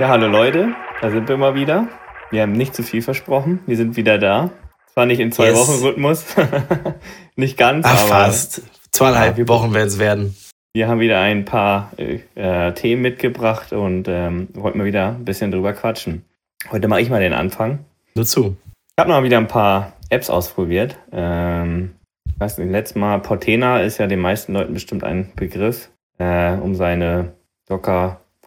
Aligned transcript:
Ja, 0.00 0.08
hallo 0.08 0.26
Leute, 0.26 0.74
da 1.00 1.10
sind 1.12 1.28
wir 1.28 1.36
mal 1.36 1.54
wieder. 1.54 1.86
Wir 2.32 2.42
haben 2.42 2.50
nicht 2.50 2.74
zu 2.74 2.82
viel 2.82 3.00
versprochen. 3.00 3.60
Wir 3.66 3.76
sind 3.76 3.94
wieder 3.94 4.18
da. 4.18 4.50
Zwar 4.92 5.06
nicht 5.06 5.20
in 5.20 5.30
zwei 5.30 5.50
yes. 5.50 5.56
Wochen 5.56 5.84
Rhythmus, 5.84 6.24
nicht 7.36 7.56
ganz, 7.56 7.86
Ach, 7.86 8.00
aber 8.00 8.08
fast. 8.08 8.62
Zweieinhalb 8.90 9.38
ja, 9.38 9.46
Wochen 9.46 9.72
werden 9.72 9.86
es 9.86 10.00
werden. 10.00 10.36
Wir 10.72 10.88
haben 10.88 10.98
wieder 10.98 11.20
ein 11.20 11.44
paar 11.44 11.92
äh, 11.96 12.72
Themen 12.72 13.02
mitgebracht 13.02 13.72
und 13.72 14.08
ähm, 14.08 14.48
wollten 14.54 14.78
mal 14.78 14.84
wieder 14.84 15.10
ein 15.10 15.24
bisschen 15.24 15.52
drüber 15.52 15.72
quatschen. 15.72 16.24
Heute 16.72 16.88
mache 16.88 17.00
ich 17.00 17.08
mal 17.08 17.20
den 17.20 17.32
Anfang. 17.32 17.84
Nur 18.16 18.26
zu. 18.26 18.56
Ich 18.96 19.00
habe 19.00 19.10
noch 19.10 19.22
wieder 19.22 19.38
ein 19.38 19.46
paar 19.46 19.92
Apps 20.10 20.28
ausprobiert. 20.28 20.98
Ähm, 21.12 21.92
ich 22.26 22.40
weiß 22.40 22.58
nicht, 22.58 22.72
letztes 22.72 22.96
Mal 22.96 23.20
Portena 23.20 23.80
ist 23.80 23.98
ja 23.98 24.08
den 24.08 24.18
meisten 24.18 24.54
Leuten 24.54 24.74
bestimmt 24.74 25.04
ein 25.04 25.30
Begriff, 25.36 25.90
äh, 26.18 26.54
um 26.54 26.74
seine 26.74 27.34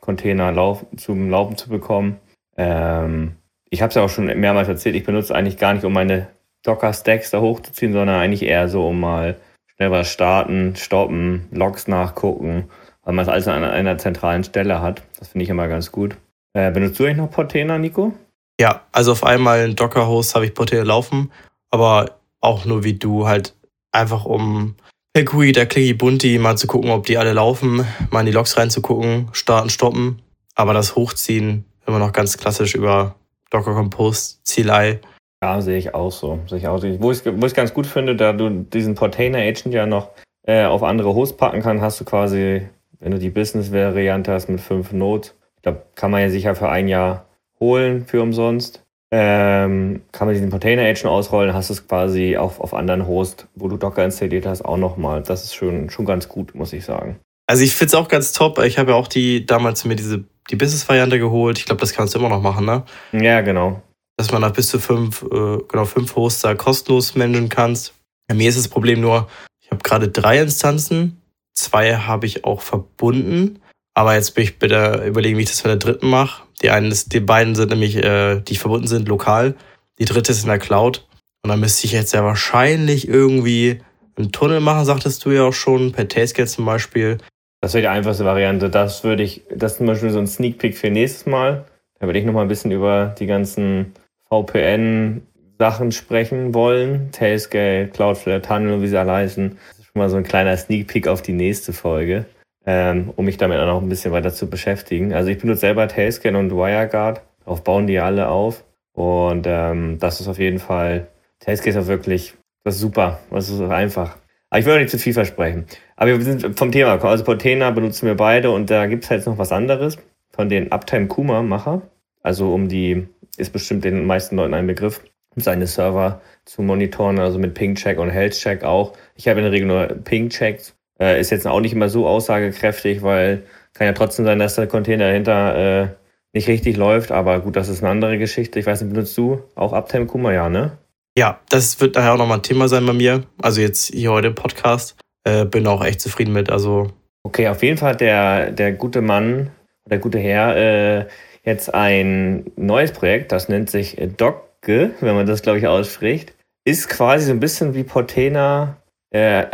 Docker-Container 0.08 0.52
lauf 0.52 0.86
zum 0.96 1.30
Laufen 1.30 1.58
zu 1.58 1.70
bekommen. 1.70 2.20
Ähm, 2.56 3.34
ich 3.70 3.82
habe 3.82 3.90
es 3.90 3.96
ja 3.96 4.04
auch 4.04 4.10
schon 4.10 4.26
mehrmals 4.26 4.68
erzählt, 4.68 4.96
ich 4.96 5.04
benutze 5.04 5.36
eigentlich 5.36 5.58
gar 5.58 5.74
nicht, 5.74 5.84
um 5.84 5.94
meine 5.94 6.28
Docker-Stacks 6.64 7.32
da 7.32 7.42
hochzuziehen, 7.42 7.94
sondern 7.94 8.20
eigentlich 8.20 8.44
eher 8.44 8.70
so, 8.70 8.88
um 8.88 9.00
mal 9.00 9.36
schnell 9.76 9.92
was 9.92 10.10
starten, 10.10 10.76
stoppen, 10.76 11.48
Logs 11.52 11.88
nachgucken, 11.88 12.70
weil 13.04 13.14
man 13.14 13.24
es 13.24 13.30
alles 13.30 13.48
an 13.48 13.64
einer 13.64 13.98
zentralen 13.98 14.44
Stelle 14.44 14.82
hat. 14.82 15.04
Das 15.20 15.30
finde 15.30 15.44
ich 15.44 15.50
immer 15.50 15.68
ganz 15.68 15.92
gut. 15.92 16.18
Äh, 16.54 16.72
benutzt 16.72 17.00
du 17.00 17.04
eigentlich 17.04 17.18
noch 17.18 17.32
Portena, 17.32 17.78
Nico? 17.78 18.14
Ja, 18.60 18.82
also 18.92 19.12
auf 19.12 19.24
einmal 19.24 19.66
in 19.70 19.76
Docker-Host 19.76 20.34
habe 20.34 20.46
ich 20.46 20.56
Portena 20.56 20.84
laufen, 20.84 21.32
aber 21.70 22.18
auch 22.40 22.66
nur 22.66 22.84
wie 22.84 22.94
du, 22.94 23.28
halt 23.28 23.54
einfach 23.92 24.26
um 24.26 24.76
per 25.14 25.24
GUI, 25.24 25.52
der 25.52 25.66
Clicky 25.66 25.94
Bunti, 25.94 26.38
mal 26.38 26.58
zu 26.58 26.68
gucken, 26.68 26.92
ob 26.92 27.06
die 27.06 27.18
alle 27.18 27.34
laufen, 27.34 27.86
mal 28.12 28.20
in 28.20 28.26
die 28.28 28.31
Logs 28.31 28.58
reinzugucken, 28.58 29.30
starten, 29.31 29.70
stoppen. 29.70 30.22
Aber 30.56 30.73
das 30.73 30.95
Hochziehen 30.95 31.66
immer 31.88 32.00
noch 32.00 32.14
ganz 32.14 32.38
klassisch 32.38 32.76
über 32.76 33.16
Docker 33.50 33.73
Compose, 33.73 34.36
CLI. 34.46 35.00
Ja, 35.42 35.62
sehe 35.62 35.78
ich 35.78 35.94
auch 35.94 36.12
so. 36.12 36.40
Sehe 36.48 36.59
ich 36.59 36.68
auch 36.68 36.80
so. 36.80 36.88
Wo 37.00 37.12
ich 37.12 37.26
es 37.26 37.54
ganz 37.54 37.73
gut 37.73 37.88
finde, 37.88 38.16
da 38.16 38.34
du 38.34 38.50
diesen 38.50 38.96
Portainer 38.96 39.40
Agent 39.40 39.73
ja 39.73 39.86
noch 39.86 40.09
äh, 40.44 40.66
auf 40.66 40.84
andere 40.84 41.14
Hosts 41.14 41.38
packen 41.38 41.62
kannst, 41.62 41.84
hast 41.84 42.00
du 42.00 42.06
quasi, 42.06 42.68
wenn 43.00 43.12
du 43.12 43.20
die 43.20 43.30
Business-Variante 43.30 44.31
hast 44.31 44.50
mit 44.50 44.62
fünf 44.62 44.92
Nodes, 44.92 45.36
ich 45.64 45.72
kann 45.96 46.12
man 46.12 46.22
ja 46.22 46.30
sicher 46.30 46.56
für 46.56 46.70
ein 46.70 46.88
Jahr 46.88 47.26
holen 47.59 48.06
für 48.06 48.22
umsonst. 48.22 48.84
Ähm, 49.11 50.02
kann 50.11 50.27
man 50.27 50.33
diesen 50.33 50.50
Container 50.50 50.81
Agent 50.81 51.05
ausrollen, 51.05 51.53
hast 51.53 51.69
es 51.69 51.88
quasi 51.88 52.36
auf, 52.36 52.59
auf 52.59 52.73
anderen 52.73 53.08
Hosts, 53.08 53.47
wo 53.55 53.69
du 53.69 53.77
Docker 53.77 54.03
installiert 54.03 54.45
hast, 54.45 54.63
auch 54.66 54.77
nochmal. 54.77 55.23
Das 55.23 55.45
ist 55.45 55.55
schon, 55.55 55.89
schon 55.89 56.05
ganz 56.05 56.27
gut, 56.27 56.55
muss 56.55 56.73
ich 56.73 56.83
sagen. 56.83 57.17
Also 57.47 57.63
ich 57.63 57.73
finde 57.73 57.88
es 57.88 57.95
auch 57.95 58.09
ganz 58.09 58.33
top. 58.33 58.59
Ich 58.59 58.78
habe 58.78 58.91
ja 58.91 58.97
auch 58.97 59.08
die 59.08 59.45
damals 59.45 59.85
mir 59.85 59.95
diese 59.95 60.25
die 60.50 60.55
Business-Variante 60.55 61.19
geholt. 61.19 61.58
Ich 61.59 61.66
glaube, 61.66 61.81
das 61.81 61.94
kannst 61.94 62.16
du 62.16 62.19
immer 62.19 62.30
noch 62.30 62.41
machen, 62.41 62.66
ne? 62.66 62.83
Ja, 63.11 63.41
genau. 63.41 63.81
Dass 64.17 64.31
man 64.31 64.41
nach 64.41 64.52
bis 64.52 64.67
zu 64.67 64.80
fünf, 64.80 65.23
äh, 65.23 65.58
genau, 65.67 65.85
fünf 65.85 66.16
Hoster 66.16 66.55
kostenlos 66.55 67.16
managen 67.16 67.50
kannst. 67.50 67.94
Bei 68.28 68.35
mir 68.35 68.50
ist 68.50 68.58
das 68.58 68.67
Problem 68.67 69.02
nur, 69.02 69.28
ich 69.61 69.72
habe 69.72 69.83
gerade 69.83 70.09
drei 70.09 70.39
Instanzen. 70.39 71.22
Zwei 71.53 71.95
habe 71.95 72.25
ich 72.25 72.45
auch 72.45 72.61
verbunden. 72.61 73.59
Aber 73.94 74.16
jetzt 74.16 74.35
bin 74.35 74.44
ich 74.44 74.59
bitte 74.59 75.03
überlegen, 75.05 75.38
wie 75.38 75.44
ich 75.44 75.50
das 75.50 75.61
bei 75.61 75.69
der 75.69 75.78
dritten 75.78 76.09
mache. 76.09 76.44
Die 76.61 76.69
einen, 76.69 76.94
die 77.08 77.19
beiden 77.19 77.55
sind 77.55 77.69
nämlich, 77.69 77.97
äh, 77.97 78.39
die 78.41 78.55
verbunden 78.55 78.88
sind, 78.88 79.08
lokal. 79.08 79.55
Die 80.00 80.05
dritte 80.05 80.31
ist 80.31 80.44
in 80.44 80.50
der 80.50 80.59
Cloud. 80.59 81.08
Und 81.44 81.50
dann 81.50 81.59
müsste 81.59 81.86
ich 81.86 81.94
jetzt 81.94 82.13
ja 82.13 82.23
wahrscheinlich 82.23 83.08
irgendwie 83.08 83.80
einen 84.17 84.31
Tunnel 84.31 84.59
machen, 84.59 84.85
sagtest 84.85 85.23
du 85.25 85.31
ja 85.31 85.44
auch 85.44 85.53
schon, 85.53 85.91
per 85.91 86.08
Tailscale 86.08 86.47
zum 86.47 86.66
Beispiel. 86.66 87.17
Das 87.61 87.73
wäre 87.73 87.83
die 87.83 87.88
einfachste 87.88 88.25
Variante. 88.25 88.69
Das 88.69 89.03
würde 89.03 89.23
ich, 89.23 89.44
das 89.53 89.73
ist 89.73 89.78
zum 89.78 89.88
Beispiel 89.88 90.09
so 90.09 90.19
ein 90.19 90.28
Sneak 90.28 90.58
Peek 90.58 90.78
für 90.78 90.89
nächstes 90.89 91.25
Mal. 91.25 91.66
Da 92.00 92.06
würde 92.06 92.19
ich 92.19 92.25
nochmal 92.25 92.44
ein 92.44 92.50
bisschen 92.50 92.72
über 92.72 93.16
die 93.17 93.25
ganzen 93.25 93.94
VPN-Sachen 94.29 95.91
sprechen 95.91 96.53
wollen. 96.53 97.12
Tailscale, 97.12 97.88
Cloudflare, 97.88 98.41
Tunnel, 98.41 98.81
wie 98.81 98.88
sie 98.88 99.00
alle 99.00 99.13
heißen. 99.13 99.57
Das 99.69 99.79
ist 99.79 99.85
schon 99.85 100.00
mal 100.00 100.09
so 100.09 100.17
ein 100.17 100.23
kleiner 100.23 100.57
Sneak 100.57 100.88
Peek 100.88 101.07
auf 101.07 101.22
die 101.22 101.34
nächste 101.34 101.73
Folge, 101.73 102.25
ähm, 102.67 103.13
um 103.16 103.25
mich 103.25 103.38
damit 103.38 103.57
auch 103.59 103.66
noch 103.66 103.81
ein 103.81 103.88
bisschen 103.88 104.11
weiter 104.11 104.33
zu 104.33 104.50
beschäftigen. 104.50 105.13
Also 105.13 105.29
ich 105.29 105.39
benutze 105.39 105.61
selber 105.61 105.88
Tailscale 105.88 106.38
und 106.38 106.51
WireGuard. 106.51 107.22
Darauf 107.45 107.63
bauen 107.63 107.88
die 107.88 107.97
alle 107.97 108.28
auf. 108.28 108.66
Und 108.91 109.47
ähm, 109.47 109.97
das 110.00 110.19
ist 110.19 110.28
auf 110.28 110.38
jeden 110.38 110.59
Fall, 110.59 111.07
Tailscale 111.39 111.72
ist 111.72 111.83
auch 111.83 111.88
wirklich, 111.88 112.33
das 112.66 112.75
ist 112.75 112.81
super. 112.81 113.19
Das 113.31 113.50
ist 113.50 113.61
einfach. 113.61 114.17
Aber 114.50 114.59
ich 114.59 114.66
will 114.66 114.73
auch 114.73 114.79
nicht 114.79 114.89
zu 114.89 114.97
viel 114.97 115.13
versprechen. 115.13 115.66
Aber 115.95 116.11
wir 116.11 116.22
sind 116.22 116.59
vom 116.59 116.72
Thema. 116.72 117.01
Also 117.01 117.23
Portena 117.23 117.72
benutzen 117.72 118.05
wir 118.05 118.16
beide 118.16 118.51
und 118.51 118.69
da 118.69 118.85
gibt 118.85 119.05
es 119.05 119.09
halt 119.09 119.25
noch 119.25 119.38
was 119.38 119.53
anderes 119.53 119.97
von 120.29 120.49
den 120.49 120.72
Uptime 120.72 121.07
Kuma 121.07 121.41
Macher. 121.41 121.81
Also 122.22 122.53
um 122.53 122.67
die, 122.67 123.07
ist 123.38 123.53
bestimmt 123.53 123.85
den 123.85 124.05
meisten 124.05 124.35
Leuten 124.35 124.53
ein 124.53 124.67
Begriff, 124.67 125.01
seine 125.38 125.67
Server 125.67 126.22
zu 126.44 126.61
monitoren, 126.61 127.19
also 127.19 127.39
mit 127.39 127.53
Ping-Check 127.53 127.97
und 127.97 128.09
Health-Check 128.09 128.63
auch. 128.63 128.94
Ich 129.16 129.29
habe 129.29 129.39
in 129.39 129.45
der 129.45 129.53
Regel 129.53 129.67
nur 129.67 129.88
Ping-Checks. 129.88 130.77
Äh, 131.00 131.19
ist 131.19 131.30
jetzt 131.30 131.47
auch 131.47 131.59
nicht 131.59 131.74
immer 131.74 131.90
so 131.90 132.08
aussagekräftig, 132.08 133.03
weil 133.03 133.44
kann 133.78 133.88
ja 133.88 133.94
trotzdem 133.94 134.25
sein, 134.25 134.40
dass 134.40 134.56
der 134.56 134.68
Container 134.68 135.08
dahinter 135.08 135.84
äh, 135.84 135.88
nicht 136.34 136.47
richtig 136.47 136.78
läuft. 136.78 137.12
Aber 137.12 137.40
gut, 137.40 137.56
das 137.56 137.69
ist 137.69 137.84
eine 137.84 137.91
andere 137.91 138.18
Geschichte. 138.18 138.59
Ich 138.59 138.66
weiß 138.66 138.81
nicht, 138.81 138.91
benutzt 138.91 139.18
du 139.18 139.44
auch 139.56 139.74
Uptime 139.74 140.08
Kuma? 140.08 140.34
Ja, 140.34 140.50
ne? 140.50 140.78
Ja, 141.18 141.40
das 141.50 141.80
wird 141.80 141.96
daher 141.96 142.13
auch 142.13 142.18
nochmal 142.18 142.40
ein 142.40 142.44
Thema 142.44 142.68
sein 142.68 142.85
bei 142.85 142.94
mir. 142.94 143.24
Also 143.41 143.62
jetzt 143.62 143.94
hier 143.94 144.12
heute 144.12 144.28
im 144.28 144.35
Podcast 144.35 144.96
äh, 145.24 145.46
bin 145.46 145.68
auch 145.68 145.84
echt 145.84 146.02
zufrieden 146.02 146.34
mit. 146.34 146.52
Also 146.52 146.91
okay, 147.24 147.47
auf 147.47 147.64
jeden 147.64 147.78
Fall 147.78 147.91
hat 147.91 148.02
der, 148.02 148.52
der 148.52 148.74
gute 148.74 149.02
Mann, 149.02 149.52
der 149.90 150.00
gute 150.00 150.19
Herr, 150.19 150.56
äh, 150.56 151.06
jetzt 151.44 151.74
ein 151.74 152.52
neues 152.56 152.91
Projekt, 152.91 153.31
das 153.31 153.50
nennt 153.50 153.69
sich 153.69 153.97
Dogge, 154.18 154.91
wenn 155.00 155.16
man 155.16 155.25
das, 155.25 155.41
glaube 155.41 155.59
ich, 155.59 155.68
ausspricht. 155.68 156.34
Ist 156.66 156.90
quasi 156.90 157.25
so 157.25 157.31
ein 157.31 157.40
bisschen 157.40 157.74
wie 157.74 157.84
Portena 157.84 158.78
äh, 159.12 159.46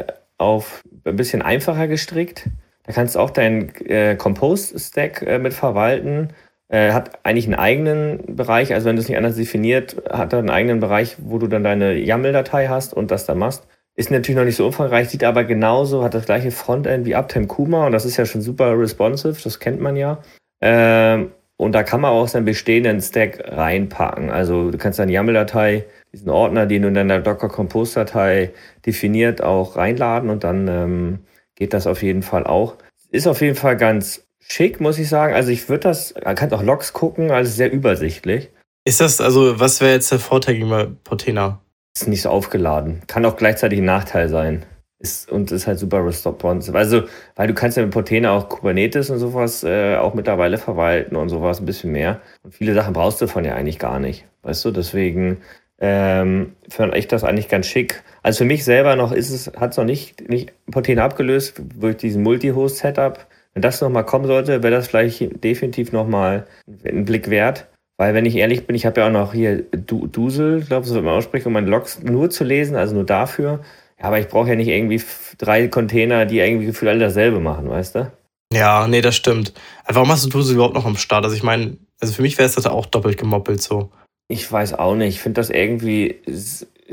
auf 0.44 0.84
ein 1.06 1.16
bisschen 1.16 1.42
einfacher 1.42 1.88
gestrickt. 1.88 2.50
Da 2.84 2.92
kannst 2.92 3.16
du 3.16 3.20
auch 3.20 3.30
deinen 3.30 3.74
äh, 3.86 4.16
Compose-Stack 4.16 5.22
äh, 5.22 5.40
mit 5.40 5.54
verwalten. 5.54 6.30
Äh, 6.68 6.92
hat 6.92 7.20
eigentlich 7.24 7.46
einen 7.46 7.56
eigenen 7.56 8.36
Bereich, 8.36 8.74
also 8.74 8.88
wenn 8.88 8.96
du 8.96 9.02
es 9.02 9.08
nicht 9.08 9.18
anders 9.18 9.36
definiert, 9.36 10.02
hat 10.09 10.34
er 10.34 10.40
einen 10.40 10.50
eigenen 10.50 10.80
Bereich, 10.80 11.18
wo 11.20 11.38
du 11.38 11.48
dann 11.48 11.64
deine 11.64 11.94
YAML-Datei 11.94 12.68
hast 12.68 12.94
und 12.94 13.12
das 13.12 13.26
da 13.26 13.36
machst. 13.36 13.68
Ist 13.96 14.09
natürlich 14.09 14.38
noch 14.38 14.46
nicht 14.46 14.56
so 14.56 14.66
umfangreich, 14.66 15.09
sieht 15.09 15.24
aber 15.24 15.44
genauso, 15.44 16.04
hat 16.04 16.16
das 16.16 16.26
gleiche 16.26 16.52
Frontend 16.52 17.06
wie 17.06 17.16
Uptime 17.16 17.48
Kuma 17.48 17.86
und 17.86 17.92
das 17.92 18.06
ist 18.06 18.18
ja 18.18 18.25
schon 18.25 18.42
super 18.42 18.78
responsive, 18.78 19.38
das 19.44 19.60
kennt 19.60 19.81
man 19.81 19.96
ja. 19.96 20.18
Ähm, 20.62 21.31
und 21.58 21.74
da 21.74 21.84
kann 21.84 22.02
man 22.02 22.12
auch 22.12 22.28
seinen 22.28 22.46
bestehenden 22.46 23.02
Stack 23.02 23.44
reinpacken. 23.46 24.31
Also 24.31 24.72
du 24.72 24.78
kannst 24.78 24.98
deine 24.98 25.12
YAML-Datei, 25.12 25.86
diesen 26.13 26.29
Ordner, 26.29 26.66
den 26.66 26.84
du 26.84 26.88
in 26.88 26.94
deiner 26.94 27.19
Docker 27.19 27.50
Compose-Datei 27.50 28.51
definiert, 28.85 29.41
auch 29.41 29.75
reinladen 29.75 30.29
und 30.29 30.44
dann 30.44 30.68
ähm, 30.68 31.19
geht 31.56 31.74
das 31.74 31.88
auf 31.88 32.03
jeden 32.03 32.22
Fall 32.22 32.46
auch. 32.46 32.75
Ist 33.09 33.28
auf 33.28 33.41
jeden 33.41 33.56
Fall 33.56 33.78
ganz 33.78 34.25
schick, 34.40 34.79
muss 34.79 35.00
ich 35.00 35.09
sagen. 35.09 35.34
Also 35.34 35.51
ich 35.51 35.68
würde 35.69 35.81
das, 35.81 36.13
man 36.24 36.35
kann 36.35 36.53
auch 36.53 36.63
Logs 36.63 36.94
gucken, 36.94 37.31
also 37.31 37.51
sehr 37.51 37.72
übersichtlich. 37.72 38.50
Ist 38.85 39.01
das, 39.01 39.22
also 39.22 39.59
was 39.59 39.81
wäre 39.81 39.94
jetzt 39.94 40.12
der 40.12 40.19
Vorteil 40.19 40.56
gegenüber 40.56 40.91
Portena? 41.03 41.62
Ist 41.96 42.07
nicht 42.07 42.22
so 42.22 42.30
aufgeladen. 42.30 43.01
Kann 43.07 43.25
auch 43.25 43.38
gleichzeitig 43.38 43.80
ein 43.80 43.85
Nachteil 43.85 44.30
sein. 44.30 44.66
Ist, 45.00 45.30
und 45.30 45.51
ist 45.51 45.68
halt 45.68 45.80
super 45.80 46.06
responsive. 46.06 46.78
Also, 46.78 47.03
weil 47.35 47.47
du 47.47 47.53
kannst 47.53 47.75
ja 47.75 47.84
mit 47.84 47.91
Portena 47.91 48.31
auch 48.31 48.47
Kubernetes 48.47 49.09
und 49.09 49.19
sowas 49.19 49.63
äh, 49.63 49.97
auch 49.97 50.13
mittlerweile 50.13 50.57
verwalten 50.57 51.18
und 51.18 51.28
sowas 51.28 51.59
ein 51.59 51.66
bisschen 51.66 51.91
mehr. 51.91 52.22
Und 52.41 52.53
viele 52.53 52.74
Sachen 52.74 52.94
brauchst 52.94 53.22
du 53.22 53.28
von 53.28 53.44
ja 53.44 53.53
eigentlich 53.53 53.80
gar 53.80 54.00
nicht. 54.00 54.25
Weißt 54.44 54.63
du, 54.63 54.72
deswegen 54.72 55.41
ähm, 55.86 56.54
fand 56.70 56.96
ich 56.96 57.10
das 57.10 57.26
eigentlich 57.26 57.50
ganz 57.50 57.68
schick. 57.68 58.04
Also 58.22 58.40
für 58.40 58.46
mich 58.46 58.64
selber 58.64 58.96
noch 58.96 59.12
ist 59.12 59.32
es, 59.32 59.52
hat 59.60 59.72
es 59.72 59.78
noch 59.78 59.84
nicht, 59.84 60.30
nicht 60.30 60.54
Portena 60.72 61.04
abgelöst 61.04 61.62
durch 61.78 61.98
diesen 61.98 62.24
Multi-Host-Setup. 62.24 63.28
Wenn 63.54 63.62
das 63.62 63.81
nochmal 63.81 64.06
kommen 64.06 64.25
sollte, 64.25 64.63
wäre 64.63 64.74
das 64.74 64.88
vielleicht 64.88 65.44
definitiv 65.44 65.92
nochmal 65.92 66.48
ein 66.86 67.04
Blick 67.04 67.30
wert. 67.30 67.68
Weil, 67.98 68.13
wenn 68.13 68.25
ich 68.25 68.38
ehrlich 68.38 68.66
bin, 68.66 68.78
ich 68.78 68.86
habe 68.86 69.02
ja 69.02 69.07
auch 69.07 69.12
noch 69.12 69.34
hier 69.34 69.63
du 69.72 70.07
Dusel, 70.07 70.62
glaube 70.62 70.84
ich, 70.84 70.88
so 70.88 70.96
wird 70.96 71.04
man 71.04 71.16
aussprechen, 71.16 71.48
um 71.48 71.54
meine 71.54 71.69
Logs 71.69 72.02
nur 72.02 72.30
zu 72.30 72.46
lesen, 72.46 72.78
also 72.78 72.96
nur 72.96 73.06
dafür. 73.06 73.60
Ja, 74.00 74.06
aber 74.06 74.19
ich 74.19 74.30
brauche 74.30 74.48
ja 74.48 74.56
nicht 74.56 74.69
irgendwie 74.69 75.02
drei 75.38 75.68
Container, 75.68 76.25
die 76.25 76.40
irgendwie 76.40 76.68
gefühlt 76.68 76.92
alle 76.92 77.00
dasselbe 77.02 77.42
machen, 77.42 77.69
weißt 77.69 77.96
du? 77.96 78.12
Ja, 78.54 78.88
nee, 78.88 79.02
das 79.02 79.18
stimmt. 79.18 79.54
Warum 79.86 80.10
hast 80.10 80.24
du 80.24 80.30
Dusel 80.30 80.56
überhaupt 80.56 80.75
noch 80.75 80.86
am 80.86 80.96
Start? 80.96 81.25
Also 81.25 81.36
ich 81.36 81.44
meine, 81.44 81.75
also 82.00 82.13
für 82.13 82.22
mich 82.22 82.38
wäre 82.38 82.48
es 82.48 82.56
das 82.56 82.68
auch 82.68 82.86
doppelt 82.86 83.18
gemoppelt 83.18 83.62
so. 83.62 83.92
Ich 84.28 84.50
weiß 84.52 84.74
auch 84.75 84.96
nicht. 84.96 85.16
Ich 85.16 85.22
finde 85.22 85.42
das 85.42 85.50
irgendwie 85.50 86.22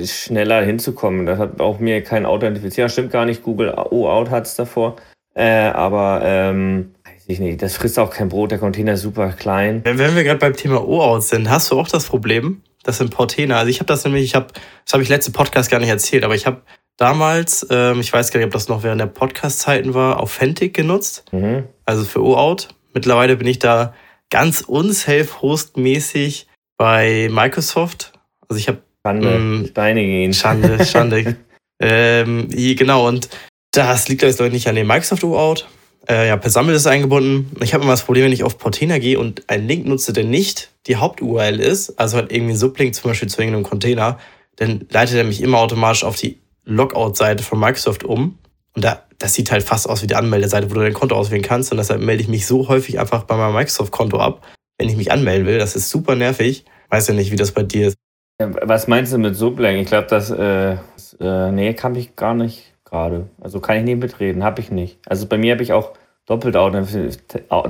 schneller 0.05 0.63
hinzukommen. 0.63 1.27
Das 1.27 1.39
hat 1.39 1.61
auch 1.61 1.79
mir 1.79 2.03
kein 2.03 2.27
Authentifizierer. 2.27 2.89
Stimmt 2.89 3.13
gar 3.13 3.25
nicht. 3.25 3.43
Google 3.43 3.75
O-Out 3.75 4.31
hat 4.31 4.47
es 4.47 4.55
davor. 4.55 4.97
Äh, 5.35 5.69
aber 5.69 6.23
ähm, 6.25 6.95
weiß 7.05 7.25
ich 7.29 7.39
nicht, 7.39 7.63
das 7.63 7.77
frisst 7.77 7.99
auch 7.99 8.11
kein 8.11 8.29
Brot, 8.29 8.51
der 8.51 8.59
Container 8.59 8.95
ist 8.95 9.03
super 9.03 9.33
klein. 9.33 9.81
Wenn, 9.85 9.99
wenn 9.99 10.17
wir 10.17 10.25
gerade 10.25 10.41
beim 10.41 10.57
Thema 10.57 10.87
O-Out 10.87 11.23
sind, 11.23 11.49
hast 11.49 11.71
du 11.71 11.79
auch 11.79 11.89
das 11.89 12.07
Problem, 12.07 12.63
dass 12.83 13.01
im 13.01 13.11
Portainer, 13.11 13.57
also 13.57 13.71
ich 13.71 13.79
habe 13.79 13.87
das 13.87 14.05
nämlich, 14.05 14.25
ich 14.25 14.35
habe, 14.35 14.49
das 14.85 14.93
habe 14.93 15.03
ich 15.03 15.09
letzte 15.09 15.31
Podcast 15.31 15.71
gar 15.71 15.79
nicht 15.79 15.89
erzählt, 15.89 16.25
aber 16.25 16.35
ich 16.35 16.47
habe 16.47 16.63
damals, 16.97 17.67
ähm, 17.71 18.01
ich 18.01 18.13
weiß 18.13 18.33
gar 18.33 18.39
nicht, 18.39 18.47
ob 18.47 18.53
das 18.53 18.69
noch 18.69 18.83
während 18.83 19.01
der 19.01 19.07
Podcast-Zeiten 19.07 19.95
war, 19.95 20.21
Authentic 20.21 20.75
genutzt, 20.75 21.25
mhm. 21.31 21.65
also 21.87 22.05
für 22.05 22.23
O-Out. 22.23 22.69
Mittlerweile 22.93 23.37
bin 23.37 23.47
ich 23.47 23.61
da 23.61 23.95
ganz 24.31 24.63
unself-host-mäßig 24.63 26.49
bei 26.81 27.29
Microsoft. 27.31 28.13
Also 28.49 28.59
ich 28.59 28.67
habe 28.67 28.79
Schande, 29.07 29.29
ähm, 29.29 29.67
Steine 29.69 30.03
gehen. 30.03 30.33
Schande, 30.33 30.83
Schande. 30.87 31.37
ähm, 31.79 32.49
genau, 32.49 33.07
und 33.07 33.29
das 33.71 34.09
liegt 34.09 34.23
jetzt 34.23 34.41
nicht 34.41 34.67
an 34.67 34.77
dem 34.77 34.87
Microsoft 34.87 35.23
UOut. 35.23 35.67
Äh, 36.09 36.29
ja, 36.29 36.39
per 36.39 36.49
Sammel 36.49 36.75
ist 36.75 36.87
eingebunden. 36.87 37.55
Ich 37.61 37.75
habe 37.75 37.85
immer 37.85 37.93
das 37.93 38.05
Problem, 38.05 38.25
wenn 38.25 38.33
ich 38.33 38.45
auf 38.45 38.57
Portainer 38.57 38.99
gehe 38.99 39.19
und 39.19 39.43
einen 39.51 39.69
Link 39.69 39.87
nutze, 39.87 40.15
der 40.15 40.25
nicht 40.25 40.71
die 40.87 40.97
Haupt-URL 40.97 41.61
ist, 41.61 41.99
also 41.99 42.17
halt 42.17 42.33
irgendwie 42.33 42.55
ein 42.55 42.59
Sublink 42.59 42.95
zum 42.95 43.11
Beispiel 43.11 43.29
zu 43.29 43.43
irgendeinem 43.43 43.65
Container, 43.65 44.19
dann 44.57 44.87
leitet 44.89 45.19
er 45.19 45.25
mich 45.25 45.43
immer 45.43 45.59
automatisch 45.59 46.03
auf 46.03 46.17
die 46.17 46.39
Logout-Seite 46.65 47.45
von 47.45 47.61
Microsoft 47.61 48.05
um. 48.05 48.39
Und 48.75 48.87
da, 48.87 49.03
das 49.19 49.35
sieht 49.35 49.51
halt 49.51 49.65
fast 49.65 49.87
aus 49.87 50.03
wie 50.03 50.07
die 50.07 50.17
Anmeldeseite, 50.17 50.71
wo 50.71 50.75
du 50.75 50.81
dein 50.81 50.95
Konto 50.95 51.15
auswählen 51.15 51.43
kannst. 51.43 51.73
Und 51.73 51.77
deshalb 51.77 52.01
melde 52.01 52.23
ich 52.23 52.29
mich 52.29 52.47
so 52.47 52.69
häufig 52.69 52.99
einfach 52.99 53.25
bei 53.25 53.37
meinem 53.37 53.55
Microsoft-Konto 53.55 54.19
ab, 54.19 54.41
wenn 54.81 54.89
ich 54.89 54.97
mich 54.97 55.13
anmelden 55.13 55.47
will. 55.47 55.59
Das 55.59 55.77
ist 55.77 55.91
super 55.91 56.17
nervig. 56.17 56.65
Weiß 56.89 57.07
ja 57.07 57.15
nicht, 57.15 57.31
wie 57.31 57.37
das 57.37 57.53
bei 57.53 57.63
dir 57.63 57.89
ist. 57.89 57.99
Was 58.39 58.89
meinst 58.89 59.13
du 59.13 59.19
mit 59.19 59.37
Sublink? 59.37 59.79
Ich 59.79 59.87
glaube, 59.87 60.07
das, 60.09 60.31
äh, 60.31 60.73
äh, 61.21 61.53
nee, 61.53 61.75
kann 61.75 61.95
ich 61.95 62.17
gar 62.17 62.33
nicht 62.33 62.73
gerade. 62.85 63.29
Also 63.41 63.61
kann 63.61 63.77
ich 63.77 63.85
nicht 63.85 64.01
mitreden, 64.01 64.43
habe 64.43 64.63
ich 64.63 64.71
nicht. 64.71 64.99
Also 65.07 65.27
bei 65.27 65.37
mir 65.37 65.53
habe 65.53 65.63
ich 65.63 65.75
auch 65.75 65.93
doppelte, 66.25 66.59